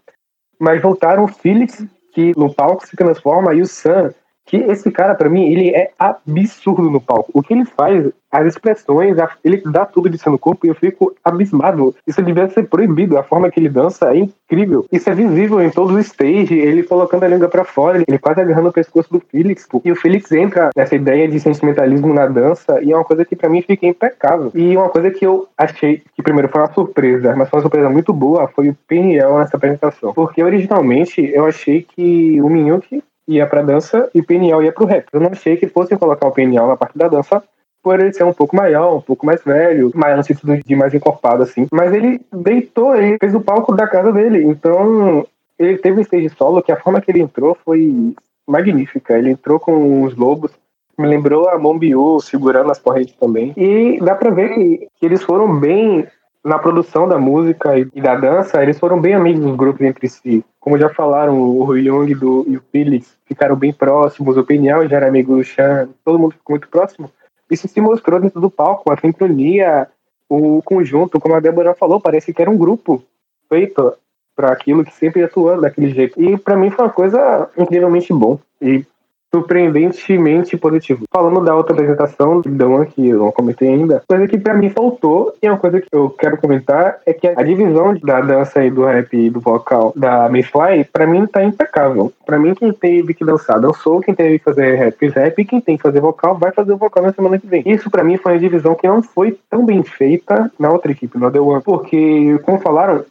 Mas 0.59 0.81
voltaram 0.81 1.25
o 1.25 1.27
Felix, 1.27 1.85
que 2.13 2.33
no 2.37 2.53
palco 2.53 2.85
se 2.85 2.97
transforma, 2.97 3.53
e 3.53 3.61
o 3.61 3.67
Sam, 3.67 4.13
que 4.49 4.57
esse 4.57 4.89
cara, 4.89 5.13
para 5.13 5.29
mim, 5.29 5.47
ele 5.51 5.69
é 5.69 5.91
absurdo 5.99 6.89
no 6.89 6.99
palco. 6.99 7.29
O 7.35 7.43
que 7.43 7.53
ele 7.53 7.65
faz, 7.65 8.09
as 8.31 8.47
expressões, 8.47 9.15
ele 9.43 9.61
dá 9.65 9.85
tudo 9.85 10.09
de 10.09 10.17
si 10.17 10.27
no 10.27 10.39
corpo 10.39 10.65
e 10.65 10.69
eu 10.69 10.75
fico 10.75 11.15
abismado. 11.23 11.95
Isso 12.07 12.21
devia 12.23 12.49
ser 12.49 12.67
proibido. 12.67 13.17
A 13.17 13.23
forma 13.23 13.51
que 13.51 13.59
ele 13.59 13.69
dança 13.69 14.11
é 14.11 14.17
incrível. 14.17 14.87
Isso 14.91 15.07
é 15.07 15.13
visível 15.13 15.61
em 15.61 15.69
todos 15.69 15.95
os 15.95 16.07
stage, 16.07 16.55
ele 16.55 16.81
colocando 16.81 17.23
a 17.23 17.27
língua 17.27 17.47
para 17.47 17.63
fora, 17.63 18.03
ele 18.07 18.17
quase 18.17 18.41
agarrando 18.41 18.69
o 18.69 18.73
pescoço 18.73 19.11
do 19.11 19.19
Felix. 19.19 19.67
E 19.85 19.91
o 19.91 19.95
Felix 19.95 20.31
entra 20.31 20.71
nessa 20.75 20.95
ideia 20.95 21.27
de 21.27 21.39
sentimentalismo 21.39 22.11
na 22.11 22.25
dança 22.25 22.81
e 22.81 22.91
é 22.91 22.95
uma 22.95 23.05
coisa 23.05 23.23
que 23.23 23.35
para 23.35 23.49
mim 23.49 23.61
fica 23.61 23.85
impecável. 23.85 24.51
E 24.55 24.75
uma 24.75 24.89
coisa 24.89 25.11
que 25.11 25.25
eu 25.25 25.47
achei 25.55 26.01
que 26.15 26.23
primeiro 26.23 26.49
foi 26.49 26.61
uma 26.61 26.73
surpresa, 26.73 27.35
mas 27.35 27.49
foi 27.49 27.57
uma 27.57 27.63
surpresa 27.63 27.89
muito 27.89 28.11
boa, 28.11 28.47
foi 28.47 28.69
o 28.69 28.77
Peniel 28.87 29.37
nessa 29.37 29.57
apresentação. 29.57 30.11
Porque 30.11 30.41
originalmente 30.41 31.21
eu 31.33 31.45
achei 31.45 31.83
que 31.83 32.41
o 32.41 32.49
Minhyuk 32.49 33.03
ia 33.29 33.45
pra 33.45 33.61
dança 33.61 34.09
e 34.13 34.19
o 34.19 34.23
Peniel 34.25 34.63
ia 34.63 34.71
pro 34.71 34.85
rap. 34.85 35.05
Eu 35.13 35.19
não 35.19 35.29
achei 35.31 35.55
que 35.55 35.67
fossem 35.67 35.97
colocar 35.97 36.27
o 36.27 36.31
Peniel 36.31 36.67
na 36.67 36.75
parte 36.75 36.97
da 36.97 37.07
dança 37.07 37.43
por 37.81 37.99
ele 37.99 38.11
ser 38.11 38.23
um 38.23 38.33
pouco 38.33 38.55
maior, 38.55 38.97
um 38.97 39.01
pouco 39.01 39.25
mais 39.25 39.41
velho, 39.43 39.91
mais 39.95 40.17
no 40.17 40.23
sentido 40.23 40.57
de 40.57 40.75
mais 40.75 40.93
encorpado, 40.93 41.43
assim. 41.43 41.67
Mas 41.71 41.93
ele 41.93 42.19
deitou, 42.33 42.95
ele 42.95 43.17
fez 43.19 43.33
o 43.33 43.39
palco 43.39 43.73
da 43.73 43.87
casa 43.87 44.11
dele. 44.11 44.43
Então, 44.43 45.25
ele 45.57 45.77
teve 45.77 45.99
um 45.99 46.01
stage 46.01 46.29
solo 46.29 46.61
que 46.61 46.71
a 46.71 46.79
forma 46.79 46.99
que 46.99 47.09
ele 47.11 47.21
entrou 47.21 47.55
foi 47.63 48.13
magnífica. 48.47 49.17
Ele 49.17 49.29
entrou 49.29 49.59
com 49.59 50.03
os 50.03 50.15
lobos, 50.15 50.51
me 50.97 51.07
lembrou 51.07 51.47
a 51.47 51.57
Mombiu 51.57 52.19
segurando 52.19 52.71
as 52.71 52.79
correntes 52.79 53.15
também. 53.15 53.53
E 53.55 53.99
dá 54.01 54.15
pra 54.15 54.31
ver 54.31 54.53
que, 54.55 54.87
que 54.99 55.05
eles 55.05 55.23
foram 55.23 55.57
bem 55.57 56.05
na 56.43 56.57
produção 56.57 57.07
da 57.07 57.17
música 57.17 57.77
e 57.77 58.01
da 58.01 58.15
dança, 58.15 58.61
eles 58.63 58.79
foram 58.79 58.99
bem 58.99 59.13
amigos 59.13 59.41
dos 59.41 59.55
grupos 59.55 59.81
entre 59.81 60.07
si. 60.07 60.43
Como 60.59 60.77
já 60.77 60.89
falaram, 60.89 61.39
o 61.39 61.63
Rui 61.63 61.81
Young 61.81 62.13
do, 62.15 62.45
e 62.47 62.57
o 62.57 62.63
Felix 62.71 63.17
ficaram 63.25 63.55
bem 63.55 63.73
próximos, 63.73 64.37
o 64.37 64.43
Peniel 64.43 64.87
já 64.87 64.97
era 64.97 65.07
amigo 65.07 65.35
do 65.35 65.43
Chan, 65.43 65.89
todo 66.03 66.19
mundo 66.19 66.33
ficou 66.33 66.53
muito 66.53 66.69
próximo. 66.69 67.11
Isso 67.49 67.67
se 67.67 67.81
mostrou 67.81 68.19
dentro 68.19 68.39
do 68.39 68.49
palco, 68.49 68.91
a 68.91 68.97
sincronia, 68.97 69.87
o 70.29 70.61
conjunto, 70.63 71.19
como 71.19 71.35
a 71.35 71.39
Débora 71.39 71.73
falou, 71.73 71.99
parece 71.99 72.33
que 72.33 72.41
era 72.41 72.51
um 72.51 72.57
grupo 72.57 73.03
feito 73.49 73.93
para 74.35 74.51
aquilo 74.51 74.85
que 74.85 74.93
sempre 74.93 75.23
atuando 75.23 75.63
daquele 75.63 75.89
jeito. 75.89 76.21
E 76.21 76.37
para 76.37 76.55
mim 76.55 76.69
foi 76.69 76.85
uma 76.85 76.91
coisa 76.91 77.49
incrivelmente 77.57 78.13
bom. 78.13 78.39
E 78.61 78.85
surpreendentemente 79.33 80.57
positivo. 80.57 81.05
Falando 81.13 81.43
da 81.43 81.55
outra 81.55 81.73
apresentação 81.73 82.41
One, 82.69 82.85
que 82.87 83.07
eu 83.07 83.19
não 83.19 83.31
comentei 83.31 83.69
ainda, 83.69 84.03
coisa 84.07 84.27
que 84.27 84.37
para 84.37 84.53
mim 84.53 84.69
faltou, 84.69 85.33
e 85.41 85.47
é 85.47 85.51
uma 85.51 85.57
coisa 85.57 85.79
que 85.79 85.87
eu 85.91 86.09
quero 86.09 86.37
comentar, 86.37 86.97
é 87.05 87.13
que 87.13 87.27
a 87.27 87.43
divisão 87.43 87.93
da 88.01 88.21
dança 88.21 88.63
e 88.63 88.71
do 88.71 88.85
rap 88.85 89.13
e 89.15 89.29
do 89.29 89.39
vocal 89.39 89.93
da 89.95 90.29
Mayfly, 90.29 90.85
para 90.91 91.07
mim 91.07 91.25
tá 91.25 91.43
impecável. 91.43 92.11
Para 92.25 92.39
mim, 92.39 92.53
quem 92.53 92.71
teve 92.71 93.13
que 93.13 93.25
dançar, 93.25 93.59
dançou, 93.59 94.01
quem 94.01 94.13
teve 94.13 94.39
que 94.39 94.45
fazer 94.45 94.75
rap, 94.75 95.07
rap, 95.07 95.39
e 95.39 95.45
quem 95.45 95.61
tem 95.61 95.77
que 95.77 95.83
fazer 95.83 95.99
vocal, 95.99 96.37
vai 96.37 96.51
fazer 96.51 96.73
o 96.73 96.77
vocal 96.77 97.03
na 97.03 97.13
semana 97.13 97.39
que 97.39 97.47
vem. 97.47 97.63
Isso 97.65 97.89
para 97.89 98.03
mim 98.03 98.17
foi 98.17 98.33
uma 98.33 98.39
divisão 98.39 98.75
que 98.75 98.87
não 98.87 99.01
foi 99.01 99.37
tão 99.49 99.65
bem 99.65 99.83
feita 99.83 100.51
na 100.59 100.71
outra 100.71 100.91
equipe, 100.91 101.17
no 101.17 101.31
The 101.31 101.39
One, 101.39 101.61
porque, 101.63 102.39
como 102.43 102.59
falaram, 102.59 103.03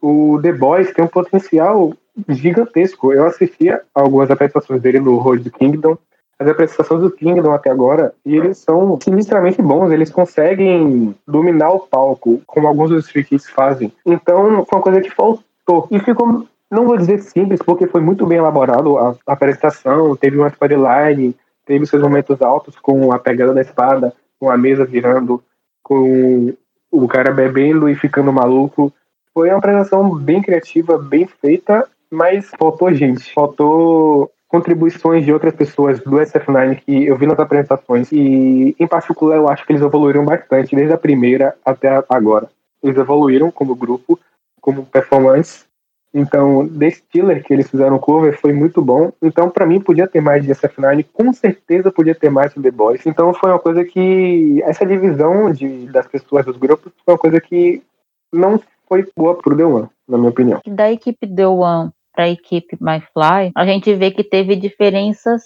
o 0.00 0.38
The 0.42 0.52
Boys 0.52 0.92
tem 0.92 1.04
um 1.04 1.08
potencial 1.08 1.92
gigantesco. 2.28 3.12
Eu 3.12 3.26
assistia 3.26 3.82
algumas 3.94 4.30
apresentações 4.30 4.80
dele 4.80 5.00
no 5.00 5.16
Road 5.16 5.48
Kingdom, 5.50 5.96
as 6.38 6.48
apresentações 6.48 7.00
do 7.00 7.10
Kingdom 7.10 7.52
até 7.52 7.70
agora, 7.70 8.12
e 8.24 8.36
eles 8.36 8.58
são 8.58 8.98
sinistramente 9.02 9.62
bons, 9.62 9.90
eles 9.90 10.10
conseguem 10.10 11.14
dominar 11.26 11.70
o 11.70 11.80
palco, 11.80 12.42
como 12.46 12.66
alguns 12.66 12.90
dos 12.90 13.08
freaks 13.08 13.48
fazem. 13.48 13.92
Então, 14.04 14.64
foi 14.66 14.78
uma 14.78 14.82
coisa 14.82 15.00
que 15.00 15.10
faltou. 15.10 15.86
E 15.90 15.98
ficou, 16.00 16.46
não 16.70 16.86
vou 16.86 16.96
dizer 16.96 17.20
simples, 17.20 17.60
porque 17.64 17.86
foi 17.86 18.00
muito 18.00 18.26
bem 18.26 18.38
elaborado 18.38 18.98
a, 18.98 19.14
a 19.26 19.32
apresentação, 19.32 20.16
teve 20.16 20.36
uma 20.36 20.48
storyline, 20.48 21.36
teve 21.64 21.86
seus 21.86 22.02
momentos 22.02 22.42
altos 22.42 22.76
com 22.76 23.12
a 23.12 23.18
pegada 23.18 23.54
da 23.54 23.60
espada, 23.60 24.12
com 24.40 24.50
a 24.50 24.56
mesa 24.56 24.84
virando, 24.84 25.42
com 25.82 26.52
o 26.90 27.06
cara 27.06 27.30
bebendo 27.30 27.88
e 27.88 27.94
ficando 27.94 28.32
maluco. 28.32 28.92
Foi 29.32 29.48
uma 29.48 29.58
apresentação 29.58 30.14
bem 30.14 30.42
criativa, 30.42 30.98
bem 30.98 31.26
feita 31.26 31.88
mas 32.12 32.50
faltou 32.58 32.92
gente, 32.92 33.32
faltou 33.32 34.30
contribuições 34.46 35.24
de 35.24 35.32
outras 35.32 35.54
pessoas 35.54 35.98
do 36.00 36.18
SF9 36.18 36.82
que 36.84 37.06
eu 37.06 37.16
vi 37.16 37.26
nas 37.26 37.38
apresentações 37.38 38.12
e, 38.12 38.76
em 38.78 38.86
particular, 38.86 39.36
eu 39.36 39.48
acho 39.48 39.64
que 39.64 39.72
eles 39.72 39.82
evoluíram 39.82 40.26
bastante 40.26 40.76
desde 40.76 40.92
a 40.92 40.98
primeira 40.98 41.56
até 41.64 41.88
agora. 42.06 42.50
Eles 42.82 42.98
evoluíram 42.98 43.50
como 43.50 43.74
grupo, 43.74 44.20
como 44.60 44.84
performance. 44.84 45.64
Então, 46.12 46.68
The 46.68 46.90
Stiller, 46.90 47.42
que 47.42 47.54
eles 47.54 47.70
fizeram 47.70 47.98
cover, 47.98 48.38
foi 48.38 48.52
muito 48.52 48.82
bom. 48.82 49.10
Então, 49.22 49.48
para 49.48 49.64
mim, 49.64 49.80
podia 49.80 50.06
ter 50.06 50.20
mais 50.20 50.44
de 50.44 50.52
SF9. 50.52 51.06
Com 51.14 51.32
certeza 51.32 51.90
podia 51.90 52.14
ter 52.14 52.28
mais 52.28 52.52
de 52.52 52.60
The 52.60 52.70
Boys. 52.70 53.06
Então, 53.06 53.32
foi 53.32 53.48
uma 53.48 53.58
coisa 53.58 53.82
que... 53.82 54.62
Essa 54.64 54.84
divisão 54.84 55.50
de, 55.50 55.86
das 55.86 56.06
pessoas 56.06 56.44
dos 56.44 56.58
grupos 56.58 56.92
foi 57.02 57.14
uma 57.14 57.18
coisa 57.18 57.40
que 57.40 57.82
não 58.30 58.60
foi 58.86 59.08
boa 59.16 59.34
pro 59.34 59.56
The 59.56 59.64
One, 59.64 59.88
na 60.06 60.18
minha 60.18 60.28
opinião. 60.28 60.60
Da 60.66 60.92
equipe 60.92 61.26
The 61.26 61.46
One, 61.46 61.90
para 62.12 62.24
a 62.24 62.28
equipe 62.28 62.76
MyFly, 62.80 63.52
a 63.56 63.64
gente 63.64 63.94
vê 63.94 64.10
que 64.10 64.22
teve 64.22 64.56
diferenças 64.56 65.42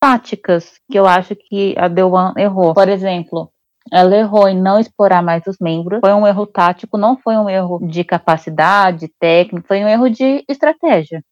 táticas 0.00 0.78
que 0.90 0.98
eu 0.98 1.06
acho 1.06 1.34
que 1.34 1.74
a 1.76 1.86
One 2.04 2.34
errou. 2.36 2.74
Por 2.74 2.88
exemplo, 2.88 3.50
ela 3.92 4.16
errou 4.16 4.48
em 4.48 4.60
não 4.60 4.78
explorar 4.78 5.22
mais 5.22 5.46
os 5.46 5.56
membros. 5.60 6.00
Foi 6.00 6.12
um 6.12 6.26
erro 6.26 6.46
tático, 6.46 6.98
não 6.98 7.16
foi 7.16 7.36
um 7.36 7.48
erro 7.48 7.80
de 7.86 8.04
capacidade 8.04 9.08
técnica, 9.18 9.66
foi 9.66 9.82
um 9.84 9.88
erro 9.88 10.08
de 10.08 10.44
estratégia 10.48 11.22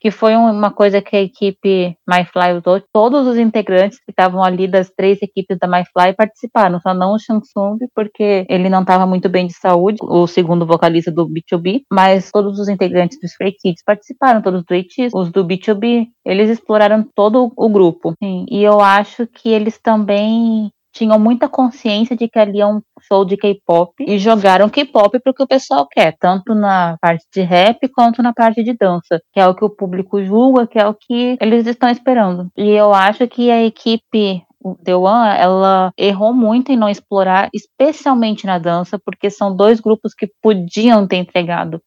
que 0.00 0.10
foi 0.10 0.34
uma 0.34 0.70
coisa 0.70 1.02
que 1.02 1.14
a 1.14 1.22
equipe 1.22 1.96
MyFly 2.08 2.58
usou. 2.58 2.82
Todos 2.92 3.26
os 3.26 3.36
integrantes 3.36 3.98
que 3.98 4.10
estavam 4.10 4.42
ali 4.42 4.66
das 4.66 4.90
três 4.90 5.20
equipes 5.22 5.58
da 5.58 5.68
MyFly 5.68 6.14
participaram, 6.16 6.80
só 6.80 6.94
não 6.94 7.14
o 7.14 7.18
Shansung, 7.18 7.78
porque 7.94 8.46
ele 8.48 8.68
não 8.68 8.80
estava 8.80 9.06
muito 9.06 9.28
bem 9.28 9.46
de 9.46 9.52
saúde, 9.52 9.98
o 10.00 10.26
segundo 10.26 10.66
vocalista 10.66 11.10
do 11.10 11.28
B2B, 11.28 11.82
mas 11.92 12.30
todos 12.30 12.58
os 12.58 12.68
integrantes 12.68 13.18
dos 13.20 13.30
Stray 13.32 13.52
Kids 13.52 13.82
participaram, 13.84 14.42
todos 14.42 14.64
do 14.64 14.74
ATEEZ, 14.74 15.12
os 15.14 15.30
do 15.30 15.44
B2B, 15.44 16.06
eles 16.24 16.50
exploraram 16.50 17.06
todo 17.14 17.52
o 17.56 17.68
grupo. 17.68 18.14
Sim, 18.22 18.46
e 18.50 18.62
eu 18.62 18.80
acho 18.80 19.26
que 19.26 19.50
eles 19.50 19.78
também 19.78 20.70
tinham 20.92 21.18
muita 21.18 21.48
consciência 21.48 22.16
de 22.16 22.28
que 22.28 22.38
ali 22.38 22.60
é 22.60 22.66
um 22.66 22.80
show 23.02 23.24
de 23.24 23.36
K-pop 23.36 23.92
e 24.00 24.18
jogaram 24.18 24.68
K-pop 24.68 25.18
para 25.18 25.30
o 25.30 25.34
que 25.34 25.42
o 25.42 25.48
pessoal 25.48 25.86
quer, 25.86 26.16
tanto 26.18 26.54
na 26.54 26.96
parte 27.00 27.24
de 27.32 27.42
rap 27.42 27.88
quanto 27.88 28.22
na 28.22 28.32
parte 28.32 28.62
de 28.62 28.74
dança, 28.74 29.20
que 29.32 29.40
é 29.40 29.46
o 29.46 29.54
que 29.54 29.64
o 29.64 29.70
público 29.70 30.22
julga, 30.24 30.66
que 30.66 30.78
é 30.78 30.86
o 30.86 30.94
que 30.94 31.36
eles 31.40 31.66
estão 31.66 31.88
esperando. 31.88 32.48
E 32.56 32.70
eu 32.70 32.92
acho 32.92 33.26
que 33.28 33.50
a 33.50 33.62
equipe 33.62 34.42
The 34.84 34.94
One, 34.94 35.38
ela 35.38 35.92
errou 35.96 36.34
muito 36.34 36.70
em 36.70 36.76
não 36.76 36.88
explorar, 36.88 37.48
especialmente 37.52 38.46
na 38.46 38.58
dança, 38.58 38.98
porque 38.98 39.30
são 39.30 39.56
dois 39.56 39.80
grupos 39.80 40.12
que 40.14 40.28
podiam 40.42 41.06
ter 41.06 41.16
entregado 41.16 41.80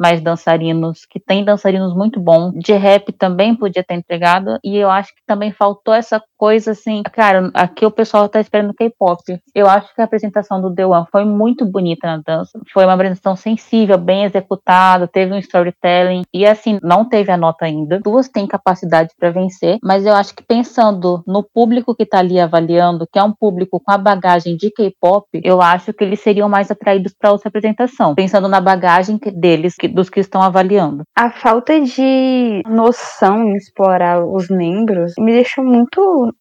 mais 0.00 0.22
dançarinos, 0.22 1.04
que 1.08 1.20
tem 1.20 1.44
dançarinos 1.44 1.94
muito 1.94 2.18
bons. 2.18 2.54
De 2.54 2.72
rap 2.72 3.12
também 3.12 3.54
podia 3.54 3.84
ter 3.84 3.94
entregado, 3.94 4.58
e 4.64 4.76
eu 4.76 4.90
acho 4.90 5.14
que 5.14 5.20
também 5.26 5.52
faltou 5.52 5.92
essa 5.92 6.22
coisa 6.38 6.70
assim, 6.70 7.02
cara, 7.02 7.50
aqui 7.52 7.84
o 7.84 7.90
pessoal 7.90 8.26
tá 8.26 8.40
esperando 8.40 8.72
K-pop. 8.72 9.22
Eu 9.54 9.68
acho 9.68 9.94
que 9.94 10.00
a 10.00 10.04
apresentação 10.04 10.58
do 10.58 10.74
The 10.74 10.86
One 10.86 11.06
foi 11.12 11.26
muito 11.26 11.66
bonita 11.66 12.06
na 12.06 12.22
dança, 12.26 12.58
foi 12.72 12.84
uma 12.84 12.94
apresentação 12.94 13.36
sensível, 13.36 13.98
bem 13.98 14.24
executada, 14.24 15.06
teve 15.06 15.34
um 15.34 15.38
storytelling, 15.38 16.22
e 16.32 16.46
assim, 16.46 16.78
não 16.82 17.04
teve 17.06 17.30
a 17.30 17.36
nota 17.36 17.66
ainda. 17.66 18.00
Duas 18.02 18.28
têm 18.28 18.46
capacidade 18.46 19.10
para 19.18 19.30
vencer, 19.30 19.76
mas 19.82 20.06
eu 20.06 20.14
acho 20.14 20.34
que 20.34 20.42
pensando 20.42 21.22
no 21.26 21.42
público 21.42 21.94
que 21.94 22.06
tá 22.06 22.20
ali 22.20 22.40
avaliando, 22.40 23.06
que 23.12 23.18
é 23.18 23.22
um 23.22 23.32
público 23.32 23.78
com 23.78 23.92
a 23.92 23.98
bagagem 23.98 24.56
de 24.56 24.70
K-pop, 24.70 25.26
eu 25.44 25.60
acho 25.60 25.92
que 25.92 26.02
eles 26.02 26.20
seriam 26.20 26.48
mais 26.48 26.70
atraídos 26.70 27.12
para 27.12 27.32
outra 27.32 27.48
apresentação, 27.48 28.14
pensando 28.14 28.48
na 28.48 28.62
bagagem 28.62 29.18
deles, 29.34 29.74
que 29.74 29.89
dos 29.90 30.10
que 30.10 30.20
estão 30.20 30.42
avaliando. 30.42 31.02
A 31.16 31.30
falta 31.30 31.80
de 31.80 32.62
noção 32.66 33.44
em 33.44 33.56
explorar 33.56 34.24
os 34.24 34.48
membros 34.48 35.14
me 35.18 35.32
deixou 35.32 35.64
muito, 35.64 36.34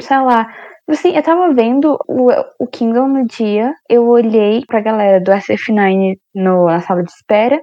sei 0.00 0.18
lá, 0.18 0.48
Assim, 0.88 1.16
eu 1.16 1.22
tava 1.22 1.52
vendo 1.52 1.98
o, 2.06 2.30
o 2.60 2.66
Kingdom 2.68 3.08
no 3.08 3.26
dia, 3.26 3.74
eu 3.90 4.06
olhei 4.06 4.62
pra 4.68 4.80
galera 4.80 5.20
do 5.20 5.32
SF9 5.32 6.16
no, 6.32 6.66
na 6.66 6.80
sala 6.80 7.02
de 7.02 7.10
espera, 7.10 7.60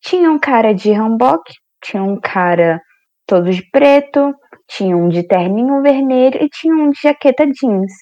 tinha 0.00 0.30
um 0.30 0.38
cara 0.38 0.72
de 0.72 0.92
hanbok, 0.92 1.42
tinha 1.82 2.04
um 2.04 2.20
cara 2.20 2.80
todo 3.26 3.50
de 3.50 3.68
preto, 3.72 4.32
tinha 4.68 4.96
um 4.96 5.08
de 5.08 5.26
terninho 5.26 5.82
vermelho 5.82 6.40
e 6.40 6.48
tinha 6.48 6.72
um 6.72 6.90
de 6.90 7.00
jaqueta 7.02 7.44
jeans. 7.46 7.92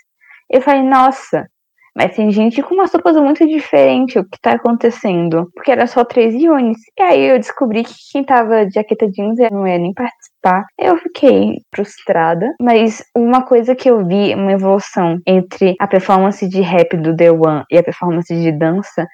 Eu 0.51 0.61
falei, 0.61 0.83
nossa, 0.83 1.47
mas 1.95 2.15
tem 2.15 2.31
gente 2.31 2.63
com 2.63 2.75
uma 2.75 2.87
roupas 2.87 3.17
muito 3.17 3.47
diferente 3.47 4.19
o 4.19 4.25
que 4.25 4.39
tá 4.41 4.53
acontecendo. 4.53 5.51
Porque 5.55 5.71
era 5.71 5.87
só 5.87 6.05
três 6.05 6.35
iones. 6.35 6.79
E 6.99 7.03
aí 7.03 7.25
eu 7.25 7.39
descobri 7.39 7.85
que 7.85 7.95
quem 8.13 8.25
tava 8.25 8.67
de 8.67 8.75
jaqueta 8.75 9.09
jeans 9.09 9.39
não 9.51 9.67
ia 9.67 9.79
nem 9.79 9.93
participar. 9.93 10.65
Eu 10.79 10.97
fiquei 10.99 11.57
frustrada. 11.75 12.47
Mas 12.61 13.03
uma 13.17 13.43
coisa 13.43 13.75
que 13.75 13.91
eu 13.91 14.07
vi, 14.07 14.35
uma 14.35 14.53
evolução 14.53 15.19
entre 15.27 15.75
a 15.81 15.87
performance 15.87 16.47
de 16.49 16.61
rap 16.61 16.97
do 16.97 17.17
The 17.17 17.31
One 17.31 17.65
e 17.71 17.79
a 17.79 17.83
performance 17.83 18.35
de 18.35 18.53
dança, 18.53 19.07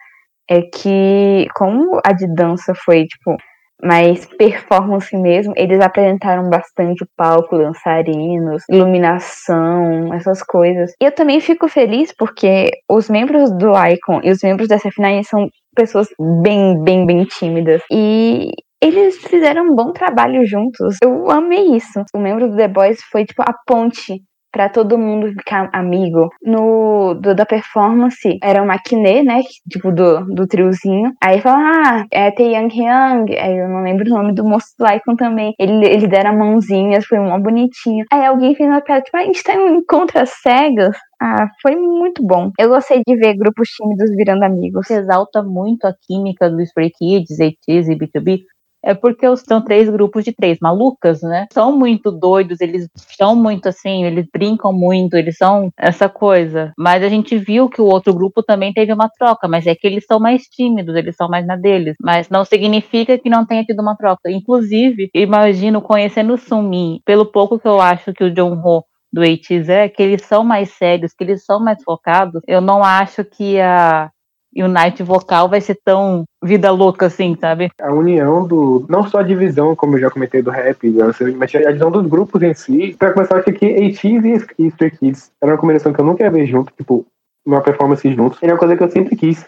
é 0.48 0.62
que 0.62 1.48
como 1.54 2.00
a 2.04 2.12
de 2.12 2.32
dança 2.32 2.72
foi, 2.74 3.04
tipo, 3.04 3.36
mais 3.82 4.26
performance 4.26 5.14
mesmo, 5.16 5.52
eles 5.56 5.80
apresentaram 5.80 6.48
bastante 6.48 7.04
o 7.04 7.08
palco, 7.16 7.58
dançarinos, 7.58 8.62
iluminação, 8.70 10.12
essas 10.14 10.42
coisas. 10.42 10.92
E 11.00 11.04
eu 11.04 11.12
também 11.12 11.40
fico 11.40 11.68
feliz 11.68 12.12
porque 12.16 12.70
os 12.90 13.08
membros 13.08 13.50
do 13.52 13.72
Icon 13.72 14.20
e 14.22 14.30
os 14.30 14.42
membros 14.42 14.68
da 14.68 14.76
SF9 14.76 15.24
são 15.24 15.48
pessoas 15.74 16.08
bem, 16.42 16.82
bem, 16.82 17.06
bem 17.06 17.24
tímidas. 17.24 17.82
E 17.90 18.50
eles 18.82 19.16
fizeram 19.18 19.64
um 19.64 19.74
bom 19.74 19.92
trabalho 19.92 20.46
juntos. 20.46 20.96
Eu 21.02 21.30
amei 21.30 21.76
isso. 21.76 22.02
O 22.14 22.18
membro 22.18 22.48
do 22.48 22.56
The 22.56 22.68
Boys 22.68 23.00
foi 23.10 23.24
tipo 23.24 23.42
a 23.42 23.54
ponte 23.66 24.22
para 24.56 24.70
todo 24.70 24.96
mundo 24.96 25.28
ficar 25.28 25.68
amigo. 25.70 26.30
No 26.42 27.12
do, 27.12 27.34
da 27.34 27.44
performance, 27.44 28.38
era 28.42 28.62
o 28.62 28.66
Maquiné, 28.66 29.22
né? 29.22 29.42
Tipo, 29.70 29.92
do, 29.92 30.24
do 30.34 30.46
triozinho. 30.46 31.12
Aí 31.22 31.42
fala, 31.42 31.58
ah, 31.58 32.06
é 32.10 32.30
Young 32.38 32.68
Hyung. 32.72 33.38
Aí 33.38 33.54
eu 33.54 33.68
não 33.68 33.82
lembro 33.82 34.06
o 34.06 34.14
nome 34.14 34.32
do 34.34 34.44
moço 34.44 34.68
do 34.78 34.86
Icon 34.86 35.14
também. 35.14 35.52
Ele, 35.58 35.84
ele 35.84 36.06
deram 36.06 36.38
mãozinhas, 36.38 37.04
foi 37.04 37.18
mó 37.18 37.38
bonitinho. 37.38 38.06
Aí 38.10 38.24
alguém 38.24 38.54
fez 38.54 38.66
uma 38.66 38.80
piada, 38.80 39.02
tipo, 39.02 39.18
ah, 39.18 39.20
a 39.20 39.24
gente 39.24 39.42
tá 39.42 39.54
em 39.54 39.58
um 39.58 39.76
encontro 39.76 40.18
às 40.18 40.30
cegas. 40.30 40.96
Ah, 41.20 41.48
foi 41.60 41.76
muito 41.76 42.22
bom. 42.26 42.50
Eu 42.58 42.70
gostei 42.70 43.02
de 43.06 43.14
ver 43.14 43.36
grupos 43.36 43.68
tímidos 43.68 44.08
virando 44.16 44.42
amigos. 44.42 44.90
Exalta 44.90 45.42
muito 45.42 45.86
a 45.86 45.94
química 46.06 46.48
do 46.48 46.62
Stray 46.62 46.90
Kids, 46.90 47.38
ATEEZ 47.40 47.88
e 47.88 47.94
B2B, 47.94 48.40
é 48.86 48.94
porque 48.94 49.26
são 49.38 49.60
três 49.60 49.90
grupos 49.90 50.24
de 50.24 50.32
três 50.32 50.58
malucas, 50.62 51.20
né? 51.20 51.46
São 51.52 51.76
muito 51.76 52.12
doidos, 52.12 52.60
eles 52.60 52.88
são 53.18 53.34
muito 53.34 53.68
assim, 53.68 54.04
eles 54.04 54.26
brincam 54.32 54.72
muito, 54.72 55.16
eles 55.16 55.36
são 55.36 55.70
essa 55.76 56.08
coisa. 56.08 56.72
Mas 56.78 57.02
a 57.02 57.08
gente 57.08 57.36
viu 57.36 57.68
que 57.68 57.80
o 57.80 57.86
outro 57.86 58.14
grupo 58.14 58.44
também 58.44 58.72
teve 58.72 58.92
uma 58.92 59.10
troca, 59.10 59.48
mas 59.48 59.66
é 59.66 59.74
que 59.74 59.88
eles 59.88 60.04
são 60.06 60.20
mais 60.20 60.42
tímidos, 60.44 60.94
eles 60.94 61.16
são 61.16 61.28
mais 61.28 61.44
na 61.44 61.56
deles. 61.56 61.96
Mas 62.00 62.28
não 62.28 62.44
significa 62.44 63.18
que 63.18 63.28
não 63.28 63.44
tenha 63.44 63.64
tido 63.64 63.80
uma 63.80 63.96
troca. 63.96 64.30
Inclusive, 64.30 65.10
imagino 65.12 65.82
conhecendo 65.82 66.34
o 66.34 66.38
Sunmin, 66.38 67.00
pelo 67.04 67.26
pouco 67.26 67.58
que 67.58 67.66
eu 67.66 67.80
acho 67.80 68.12
que 68.12 68.22
o 68.22 68.32
John 68.32 68.54
Ho 68.64 68.84
do 69.12 69.22
ATEEZ 69.22 69.68
é, 69.68 69.88
que 69.88 70.02
eles 70.02 70.22
são 70.22 70.44
mais 70.44 70.70
sérios, 70.72 71.12
que 71.12 71.24
eles 71.24 71.44
são 71.44 71.58
mais 71.58 71.82
focados, 71.82 72.42
eu 72.46 72.60
não 72.60 72.84
acho 72.84 73.24
que 73.24 73.58
a 73.58 74.10
e 74.56 74.62
o 74.62 74.68
Night 74.68 75.02
vocal 75.02 75.50
vai 75.50 75.60
ser 75.60 75.78
tão 75.84 76.24
vida 76.42 76.70
louca 76.70 77.06
assim, 77.06 77.36
sabe? 77.38 77.70
A 77.78 77.92
união 77.92 78.48
do. 78.48 78.86
Não 78.88 79.06
só 79.06 79.18
a 79.18 79.22
divisão, 79.22 79.76
como 79.76 79.96
eu 79.96 80.00
já 80.00 80.10
comentei, 80.10 80.40
do 80.40 80.50
rap, 80.50 80.88
mas 81.36 81.54
a 81.54 81.58
divisão 81.58 81.90
dos 81.90 82.06
grupos 82.06 82.42
em 82.42 82.54
si. 82.54 82.96
Pra 82.98 83.12
começar, 83.12 83.34
eu 83.34 83.40
acho 83.40 83.52
que 83.52 83.66
ATEEZ 83.66 84.46
e 84.58 84.66
Stray 84.68 84.90
Kids 84.92 85.30
era 85.42 85.52
uma 85.52 85.58
combinação 85.58 85.92
que 85.92 86.00
eu 86.00 86.04
nunca 86.06 86.24
ia 86.24 86.30
ver 86.30 86.46
junto, 86.46 86.72
tipo, 86.74 87.04
uma 87.46 87.60
performance 87.60 88.10
juntos. 88.14 88.38
E 88.42 88.46
é 88.46 88.52
uma 88.52 88.58
coisa 88.58 88.74
que 88.74 88.82
eu 88.82 88.90
sempre 88.90 89.14
quis. 89.14 89.44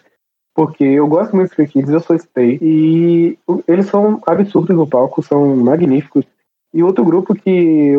Porque 0.54 0.84
eu 0.84 1.06
gosto 1.06 1.34
muito 1.34 1.48
dos 1.48 1.52
Stray 1.52 1.68
Kids, 1.68 1.90
eu 1.90 2.00
sou 2.00 2.18
Stay. 2.18 2.58
E 2.60 3.38
eles 3.66 3.86
são 3.86 4.20
absurdos 4.26 4.76
no 4.76 4.86
palco, 4.86 5.22
são 5.22 5.56
magníficos. 5.56 6.26
E 6.74 6.82
outro 6.82 7.02
grupo 7.02 7.34
que 7.34 7.94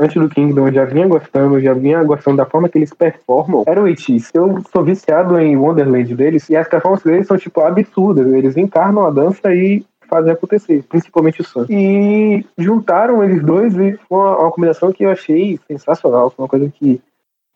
antes 0.00 0.16
do 0.16 0.28
Kingdom, 0.30 0.66
eu 0.66 0.72
já 0.72 0.84
vinha 0.86 1.06
gostando, 1.06 1.60
já 1.60 1.74
vinha 1.74 2.02
gostando 2.02 2.38
da 2.38 2.46
forma 2.46 2.68
que 2.68 2.78
eles 2.78 2.92
performam, 2.94 3.64
era 3.66 3.82
o 3.82 3.86
ATEEZ. 3.86 4.30
Eu 4.32 4.62
sou 4.72 4.82
viciado 4.82 5.38
em 5.38 5.56
Wonderland 5.56 6.14
deles, 6.14 6.48
e 6.48 6.56
as 6.56 6.66
performances 6.66 7.04
deles 7.04 7.26
são, 7.26 7.36
tipo, 7.36 7.60
absurdas. 7.60 8.32
Eles 8.32 8.56
encarnam 8.56 9.06
a 9.06 9.10
dança 9.10 9.54
e 9.54 9.84
fazem 10.08 10.32
acontecer, 10.32 10.82
principalmente 10.88 11.42
o 11.42 11.44
Sun. 11.44 11.66
E 11.68 12.44
juntaram 12.58 13.22
eles 13.22 13.42
dois 13.44 13.76
e 13.76 13.96
foi 14.08 14.18
uma, 14.18 14.38
uma 14.38 14.50
combinação 14.50 14.90
que 14.90 15.04
eu 15.04 15.10
achei 15.10 15.60
sensacional, 15.68 16.30
foi 16.30 16.42
uma 16.42 16.48
coisa 16.48 16.68
que 16.68 17.00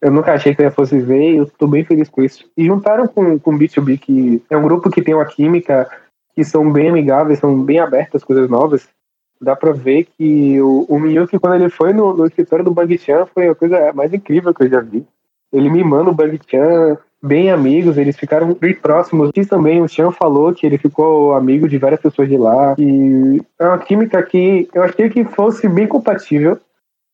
eu 0.00 0.12
nunca 0.12 0.34
achei 0.34 0.54
que 0.54 0.62
eu 0.62 0.70
fosse 0.70 1.00
ver 1.00 1.32
e 1.32 1.36
eu 1.38 1.46
tô 1.46 1.66
bem 1.66 1.82
feliz 1.82 2.08
com 2.10 2.22
isso. 2.22 2.44
E 2.56 2.66
juntaram 2.66 3.08
com 3.08 3.22
o 3.22 3.58
B2B, 3.58 3.98
que 3.98 4.42
é 4.50 4.56
um 4.56 4.62
grupo 4.62 4.90
que 4.90 5.02
tem 5.02 5.14
uma 5.14 5.24
química, 5.24 5.88
que 6.34 6.44
são 6.44 6.70
bem 6.70 6.90
amigáveis, 6.90 7.38
são 7.38 7.60
bem 7.60 7.80
abertas 7.80 8.20
às 8.20 8.24
coisas 8.24 8.48
novas 8.48 8.86
dá 9.44 9.54
pra 9.54 9.72
ver 9.72 10.08
que 10.16 10.60
o, 10.60 10.86
o 10.88 10.98
Miyuki, 10.98 11.38
quando 11.38 11.56
ele 11.56 11.68
foi 11.68 11.92
no, 11.92 12.14
no 12.14 12.26
escritório 12.26 12.64
do 12.64 12.72
Bang 12.72 12.96
Chan, 12.98 13.26
foi 13.32 13.48
a 13.48 13.54
coisa 13.54 13.92
mais 13.92 14.12
incrível 14.12 14.52
que 14.52 14.64
eu 14.64 14.68
já 14.68 14.80
vi. 14.80 15.06
Ele 15.52 15.70
mimando 15.70 16.10
o 16.10 16.14
Bang 16.14 16.38
Chan, 16.48 16.98
bem 17.22 17.50
amigos, 17.50 17.96
eles 17.96 18.16
ficaram 18.16 18.54
bem 18.54 18.74
próximos. 18.74 19.30
E 19.36 19.46
também 19.46 19.80
o 19.80 19.88
Chan 19.88 20.10
falou 20.10 20.52
que 20.52 20.66
ele 20.66 20.78
ficou 20.78 21.34
amigo 21.34 21.68
de 21.68 21.78
várias 21.78 22.00
pessoas 22.00 22.28
de 22.28 22.36
lá. 22.36 22.74
E 22.78 23.40
é 23.58 23.66
uma 23.66 23.78
química 23.78 24.22
que 24.22 24.68
eu 24.74 24.82
achei 24.82 25.08
que 25.08 25.24
fosse 25.24 25.68
bem 25.68 25.86
compatível. 25.86 26.58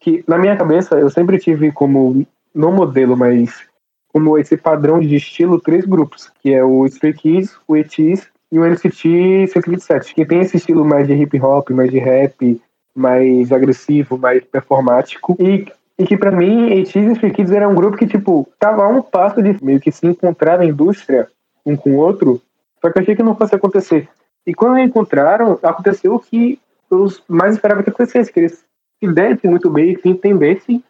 Que 0.00 0.24
na 0.26 0.38
minha 0.38 0.56
cabeça 0.56 0.94
eu 0.94 1.10
sempre 1.10 1.38
tive 1.38 1.70
como, 1.70 2.26
não 2.54 2.72
modelo, 2.72 3.16
mas 3.16 3.68
como 4.08 4.38
esse 4.38 4.56
padrão 4.56 4.98
de 4.98 5.14
estilo, 5.14 5.60
três 5.60 5.84
grupos, 5.84 6.30
que 6.42 6.52
é 6.52 6.64
o 6.64 6.86
Stray 6.86 7.12
Kids, 7.12 7.56
o 7.68 7.76
ETs 7.76 8.28
e 8.52 8.58
o 8.58 8.64
NCT 8.64 9.46
127, 9.48 10.14
que 10.14 10.26
tem 10.26 10.40
esse 10.40 10.56
estilo 10.56 10.84
mais 10.84 11.06
de 11.06 11.14
hip 11.14 11.40
hop, 11.40 11.70
mais 11.70 11.90
de 11.90 11.98
rap, 11.98 12.60
mais 12.94 13.52
agressivo, 13.52 14.18
mais 14.18 14.44
performático. 14.44 15.36
E, 15.38 15.66
e 15.98 16.06
que 16.06 16.16
para 16.16 16.32
mim, 16.32 16.80
ATEEZ 16.80 16.94
e 16.94 17.12
Stray 17.12 17.32
Kids 17.32 17.52
era 17.52 17.68
um 17.68 17.74
grupo 17.74 17.96
que, 17.96 18.06
tipo, 18.06 18.48
tava 18.58 18.84
a 18.84 18.88
um 18.88 19.02
passo 19.02 19.42
de 19.42 19.56
meio 19.62 19.80
que 19.80 19.92
se 19.92 20.06
encontrar 20.06 20.58
na 20.58 20.64
indústria, 20.64 21.28
um 21.64 21.76
com 21.76 21.92
o 21.92 21.96
outro, 21.96 22.40
só 22.80 22.90
que 22.90 22.98
eu 22.98 23.02
achei 23.02 23.14
que 23.14 23.22
não 23.22 23.36
fosse 23.36 23.54
acontecer. 23.54 24.08
E 24.46 24.54
quando 24.54 24.78
encontraram, 24.78 25.58
aconteceu 25.62 26.14
o 26.14 26.20
que 26.20 26.58
eu 26.90 27.06
mais 27.28 27.54
esperava 27.54 27.82
que 27.82 27.90
acontecesse, 27.90 28.32
que 28.32 28.40
eles 28.40 28.64
se 28.98 29.12
dessem 29.12 29.48
muito 29.48 29.70
bem, 29.70 29.96
se 29.96 30.08
entendessem 30.08 30.82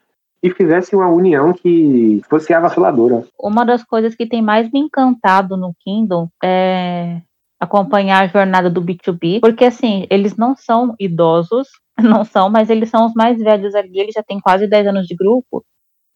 e 0.42 0.50
fizessem 0.50 0.98
uma 0.98 1.08
união 1.08 1.52
que 1.52 2.22
fosse 2.30 2.54
avassaladora. 2.54 3.24
Uma 3.38 3.64
das 3.64 3.84
coisas 3.84 4.14
que 4.14 4.26
tem 4.26 4.40
mais 4.40 4.70
me 4.70 4.80
encantado 4.80 5.56
no 5.56 5.74
Kingdom 5.84 6.28
é 6.42 7.20
acompanhar 7.60 8.24
a 8.24 8.26
jornada 8.26 8.70
do 8.70 8.82
B2B, 8.82 9.40
porque 9.40 9.66
assim, 9.66 10.06
eles 10.10 10.36
não 10.36 10.56
são 10.56 10.94
idosos, 10.98 11.68
não 12.00 12.24
são, 12.24 12.48
mas 12.48 12.70
eles 12.70 12.88
são 12.88 13.06
os 13.06 13.12
mais 13.14 13.38
velhos 13.38 13.74
ali, 13.74 14.00
eles 14.00 14.14
já 14.14 14.22
têm 14.22 14.40
quase 14.40 14.66
10 14.66 14.86
anos 14.86 15.06
de 15.06 15.14
grupo, 15.14 15.62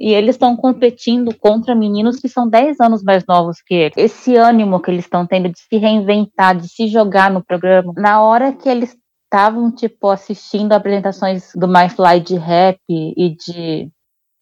e 0.00 0.12
eles 0.12 0.34
estão 0.34 0.56
competindo 0.56 1.32
contra 1.38 1.74
meninos 1.74 2.18
que 2.18 2.28
são 2.28 2.48
10 2.48 2.80
anos 2.80 3.02
mais 3.04 3.24
novos 3.28 3.62
que 3.64 3.74
eles. 3.74 3.96
Esse 3.96 4.34
ânimo 4.36 4.80
que 4.80 4.90
eles 4.90 5.04
estão 5.04 5.26
tendo 5.26 5.48
de 5.48 5.58
se 5.58 5.76
reinventar, 5.76 6.56
de 6.56 6.68
se 6.68 6.88
jogar 6.88 7.30
no 7.30 7.44
programa, 7.44 7.92
na 7.96 8.20
hora 8.22 8.52
que 8.52 8.68
eles 8.68 8.96
estavam, 9.24 9.70
tipo, 9.70 10.08
assistindo 10.08 10.72
apresentações 10.72 11.50
do 11.54 11.68
My 11.68 11.88
Fly 11.88 12.20
de 12.20 12.36
rap 12.36 12.80
e 12.90 13.36
de 13.36 13.90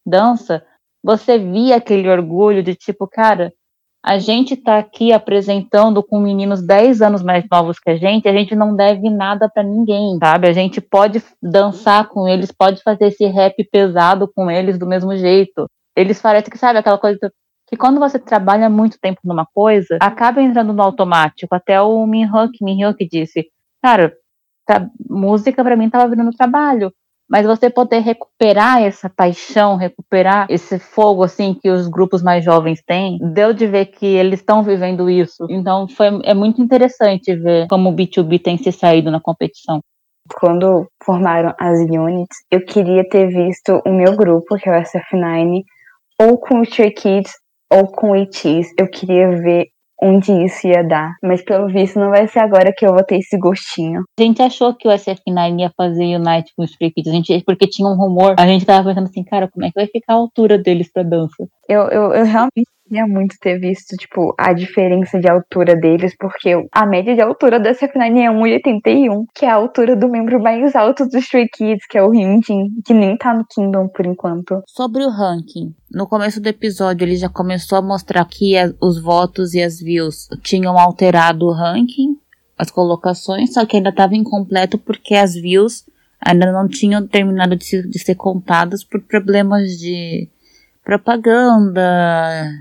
dança, 0.05 0.65
você 1.03 1.37
via 1.37 1.75
aquele 1.75 2.09
orgulho 2.09 2.63
de 2.63 2.75
tipo, 2.75 3.07
cara, 3.07 3.53
a 4.03 4.19
gente 4.19 4.55
está 4.55 4.79
aqui 4.79 5.13
apresentando 5.13 6.03
com 6.03 6.19
meninos 6.19 6.61
10 6.61 7.01
anos 7.01 7.23
mais 7.23 7.45
novos 7.49 7.79
que 7.79 7.89
a 7.89 7.95
gente, 7.95 8.27
a 8.27 8.33
gente 8.33 8.53
não 8.53 8.75
deve 8.75 9.09
nada 9.09 9.49
para 9.49 9.63
ninguém, 9.63 10.17
sabe? 10.19 10.49
A 10.49 10.51
gente 10.51 10.81
pode 10.81 11.23
dançar 11.41 12.09
com 12.09 12.27
eles, 12.27 12.51
pode 12.51 12.83
fazer 12.83 13.07
esse 13.07 13.25
rap 13.27 13.55
pesado 13.71 14.29
com 14.35 14.51
eles 14.51 14.77
do 14.77 14.85
mesmo 14.85 15.15
jeito. 15.15 15.69
Eles 15.95 16.21
parecem 16.21 16.51
que, 16.51 16.57
sabe, 16.57 16.79
aquela 16.79 16.97
coisa 16.97 17.31
que 17.69 17.77
quando 17.77 17.97
você 17.97 18.19
trabalha 18.19 18.69
muito 18.69 18.99
tempo 18.99 19.21
numa 19.23 19.45
coisa, 19.45 19.97
acaba 20.01 20.41
entrando 20.41 20.73
no 20.73 20.83
automático. 20.83 21.55
Até 21.55 21.81
o 21.81 22.05
Minhyuk, 22.05 22.61
Minhyuk 22.61 23.07
disse, 23.07 23.47
cara, 23.81 24.13
tá, 24.65 24.85
música 25.09 25.63
para 25.63 25.77
mim 25.77 25.89
tava 25.89 26.09
virando 26.09 26.31
trabalho. 26.31 26.91
Mas 27.33 27.47
você 27.47 27.67
poder 27.67 28.01
recuperar 28.01 28.83
essa 28.83 29.09
paixão, 29.09 29.75
recuperar 29.75 30.45
esse 30.49 30.77
fogo 30.77 31.23
assim 31.23 31.55
que 31.55 31.67
os 31.67 31.87
grupos 31.87 32.21
mais 32.21 32.45
jovens 32.45 32.79
têm, 32.85 33.17
deu 33.33 33.51
de 33.51 33.65
ver 33.65 33.87
que 33.87 34.05
eles 34.05 34.39
estão 34.39 34.61
vivendo 34.61 35.09
isso. 35.09 35.47
Então 35.49 35.87
foi, 35.87 36.09
é 36.25 36.35
muito 36.35 36.61
interessante 36.61 37.35
ver 37.35 37.67
como 37.67 37.89
o 37.89 37.95
B2B 37.95 38.39
tem 38.39 38.55
se 38.57 38.71
saído 38.71 39.09
na 39.09 39.19
competição 39.19 39.79
quando 40.39 40.87
formaram 41.03 41.53
as 41.59 41.79
units, 41.79 42.37
eu 42.49 42.63
queria 42.63 43.03
ter 43.07 43.27
visto 43.27 43.81
o 43.85 43.91
meu 43.91 44.15
grupo, 44.15 44.55
que 44.57 44.69
é 44.69 44.79
o 44.79 44.81
SF9, 44.81 45.63
ou 46.21 46.37
com 46.37 46.59
o 46.59 46.63
Stray 46.63 46.91
Kids 46.91 47.33
ou 47.71 47.87
com 47.87 48.11
o 48.11 48.15
ETs. 48.15 48.71
Eu 48.77 48.87
queria 48.87 49.29
ver 49.31 49.67
onde 50.01 50.31
isso 50.45 50.67
ia 50.67 50.83
dar. 50.83 51.15
Mas 51.21 51.43
pelo 51.43 51.67
visto 51.67 51.99
não 51.99 52.09
vai 52.09 52.27
ser 52.27 52.39
agora 52.39 52.73
que 52.75 52.85
eu 52.85 52.93
vou 52.93 53.03
ter 53.03 53.17
esse 53.17 53.37
gostinho. 53.37 54.03
A 54.19 54.23
gente 54.23 54.41
achou 54.41 54.73
que 54.73 54.87
o 54.87 54.91
SF9 54.91 55.59
ia 55.59 55.71
fazer 55.75 56.15
Unite 56.15 56.51
com 56.55 56.63
os 56.63 56.71
Stray 56.71 56.91
Kids, 56.91 57.11
a 57.11 57.15
gente, 57.15 57.43
porque 57.45 57.67
tinha 57.67 57.87
um 57.87 57.95
rumor. 57.95 58.35
A 58.37 58.47
gente 58.47 58.65
tava 58.65 58.89
pensando 58.89 59.05
assim, 59.05 59.23
cara, 59.23 59.49
como 59.49 59.65
é 59.65 59.69
que 59.69 59.79
vai 59.79 59.87
ficar 59.87 60.13
a 60.13 60.17
altura 60.17 60.57
deles 60.57 60.91
pra 60.91 61.03
dança? 61.03 61.47
Eu, 61.67 61.83
eu, 61.83 62.13
eu 62.13 62.25
realmente 62.25 62.67
queria 62.93 63.07
muito 63.07 63.35
ter 63.39 63.59
visto, 63.59 63.97
tipo, 63.97 64.35
a 64.37 64.53
diferença 64.53 65.19
de 65.19 65.27
altura 65.27 65.75
deles, 65.75 66.15
porque 66.15 66.67
a 66.71 66.85
média 66.85 67.15
de 67.15 67.21
altura 67.21 67.59
da 67.59 67.71
SF9 67.71 68.17
é 68.19 68.29
1,81, 68.29 69.25
que 69.33 69.45
é 69.45 69.49
a 69.49 69.55
altura 69.55 69.95
do 69.95 70.07
membro 70.07 70.39
mais 70.39 70.75
alto 70.75 71.05
dos 71.05 71.15
Stray 71.15 71.49
Kids, 71.49 71.87
que 71.89 71.97
é 71.97 72.03
o 72.03 72.11
Hyunjin, 72.11 72.69
que 72.85 72.93
nem 72.93 73.17
tá 73.17 73.33
no 73.33 73.45
Kingdom 73.47 73.87
por 73.87 74.05
enquanto. 74.05 74.61
Sobre 74.67 75.03
o 75.03 75.09
ranking, 75.09 75.73
no 75.91 76.07
começo 76.07 76.39
do 76.39 76.47
episódio 76.47 77.03
ele 77.03 77.15
já 77.15 77.29
começou 77.29 77.79
a 77.79 77.81
mostrar 77.81 78.23
que 78.25 78.53
os 78.79 79.01
votos 79.01 79.55
e 79.55 79.61
as 79.63 79.79
views 79.79 80.29
tinham 80.43 80.77
alterado 80.77 81.47
o 81.47 81.51
ranking, 81.51 82.15
as 82.55 82.69
colocações, 82.69 83.53
só 83.53 83.65
que 83.65 83.77
ainda 83.77 83.89
estava 83.89 84.15
incompleto 84.15 84.77
porque 84.77 85.15
as 85.15 85.33
views 85.33 85.83
ainda 86.21 86.51
não 86.51 86.67
tinham 86.67 87.07
terminado 87.07 87.55
de, 87.55 87.87
de 87.87 87.99
ser 87.99 88.13
contadas 88.13 88.83
por 88.83 89.01
problemas 89.01 89.71
de 89.79 90.29
propaganda, 90.83 91.81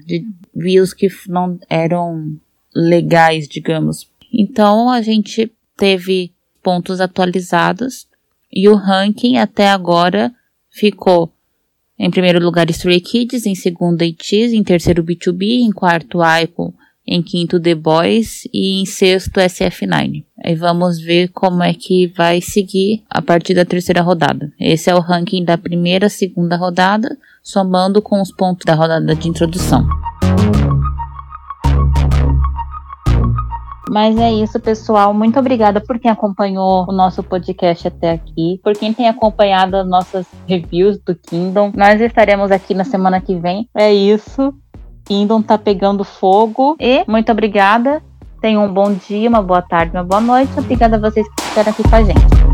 de 0.06 0.26
views 0.54 0.92
que 0.94 1.08
não 1.28 1.58
eram 1.68 2.36
legais, 2.74 3.48
digamos. 3.48 4.08
Então 4.32 4.88
a 4.88 5.02
gente 5.02 5.52
teve 5.76 6.32
pontos 6.62 7.00
atualizados 7.00 8.06
e 8.50 8.68
o 8.68 8.74
ranking 8.74 9.38
até 9.38 9.68
agora 9.68 10.32
ficou 10.70 11.32
em 11.98 12.10
primeiro 12.10 12.42
lugar 12.42 12.68
Stray 12.70 13.00
Kids, 13.00 13.46
em 13.46 13.54
segundo 13.54 14.02
ATEEZ, 14.02 14.52
em 14.52 14.62
terceiro 14.62 15.04
B2B, 15.04 15.60
em 15.60 15.70
quarto 15.70 16.18
Icon, 16.42 16.72
em 17.12 17.22
quinto 17.22 17.60
The 17.60 17.74
Boys 17.74 18.48
e 18.52 18.80
em 18.80 18.86
sexto 18.86 19.38
SF9. 19.38 20.24
Aí 20.42 20.54
vamos 20.54 20.98
ver 20.98 21.28
como 21.28 21.62
é 21.62 21.74
que 21.74 22.06
vai 22.06 22.40
seguir 22.40 23.04
a 23.10 23.20
partir 23.20 23.52
da 23.52 23.66
terceira 23.66 24.00
rodada. 24.00 24.50
Esse 24.58 24.88
é 24.88 24.94
o 24.94 25.00
ranking 25.00 25.44
da 25.44 25.58
primeira, 25.58 26.08
segunda 26.08 26.56
rodada, 26.56 27.18
somando 27.42 28.00
com 28.00 28.20
os 28.22 28.32
pontos 28.32 28.64
da 28.64 28.74
rodada 28.74 29.14
de 29.14 29.28
introdução. 29.28 29.86
Mas 33.90 34.16
é 34.16 34.32
isso, 34.32 34.58
pessoal. 34.58 35.12
Muito 35.12 35.38
obrigada 35.38 35.82
por 35.82 35.98
quem 35.98 36.10
acompanhou 36.10 36.86
o 36.88 36.92
nosso 36.92 37.22
podcast 37.22 37.88
até 37.88 38.12
aqui, 38.12 38.58
por 38.64 38.72
quem 38.72 38.94
tem 38.94 39.06
acompanhado 39.06 39.76
as 39.76 39.86
nossas 39.86 40.26
reviews 40.48 40.98
do 40.98 41.14
Kingdom. 41.14 41.72
Nós 41.76 42.00
estaremos 42.00 42.50
aqui 42.50 42.72
na 42.72 42.84
semana 42.84 43.20
que 43.20 43.36
vem. 43.36 43.68
É 43.74 43.92
isso. 43.92 44.54
Kingdom 45.12 45.42
tá 45.42 45.58
pegando 45.58 46.04
fogo. 46.04 46.74
E 46.80 47.04
muito 47.06 47.30
obrigada. 47.30 48.02
Tenham 48.40 48.64
um 48.64 48.72
bom 48.72 48.94
dia, 48.94 49.28
uma 49.28 49.42
boa 49.42 49.60
tarde, 49.60 49.94
uma 49.94 50.02
boa 50.02 50.22
noite. 50.22 50.50
Obrigada 50.56 50.96
a 50.96 50.98
vocês 50.98 51.26
que 51.28 51.42
ficaram 51.42 51.70
aqui 51.70 51.82
com 51.82 51.94
a 51.94 52.02
gente. 52.02 52.51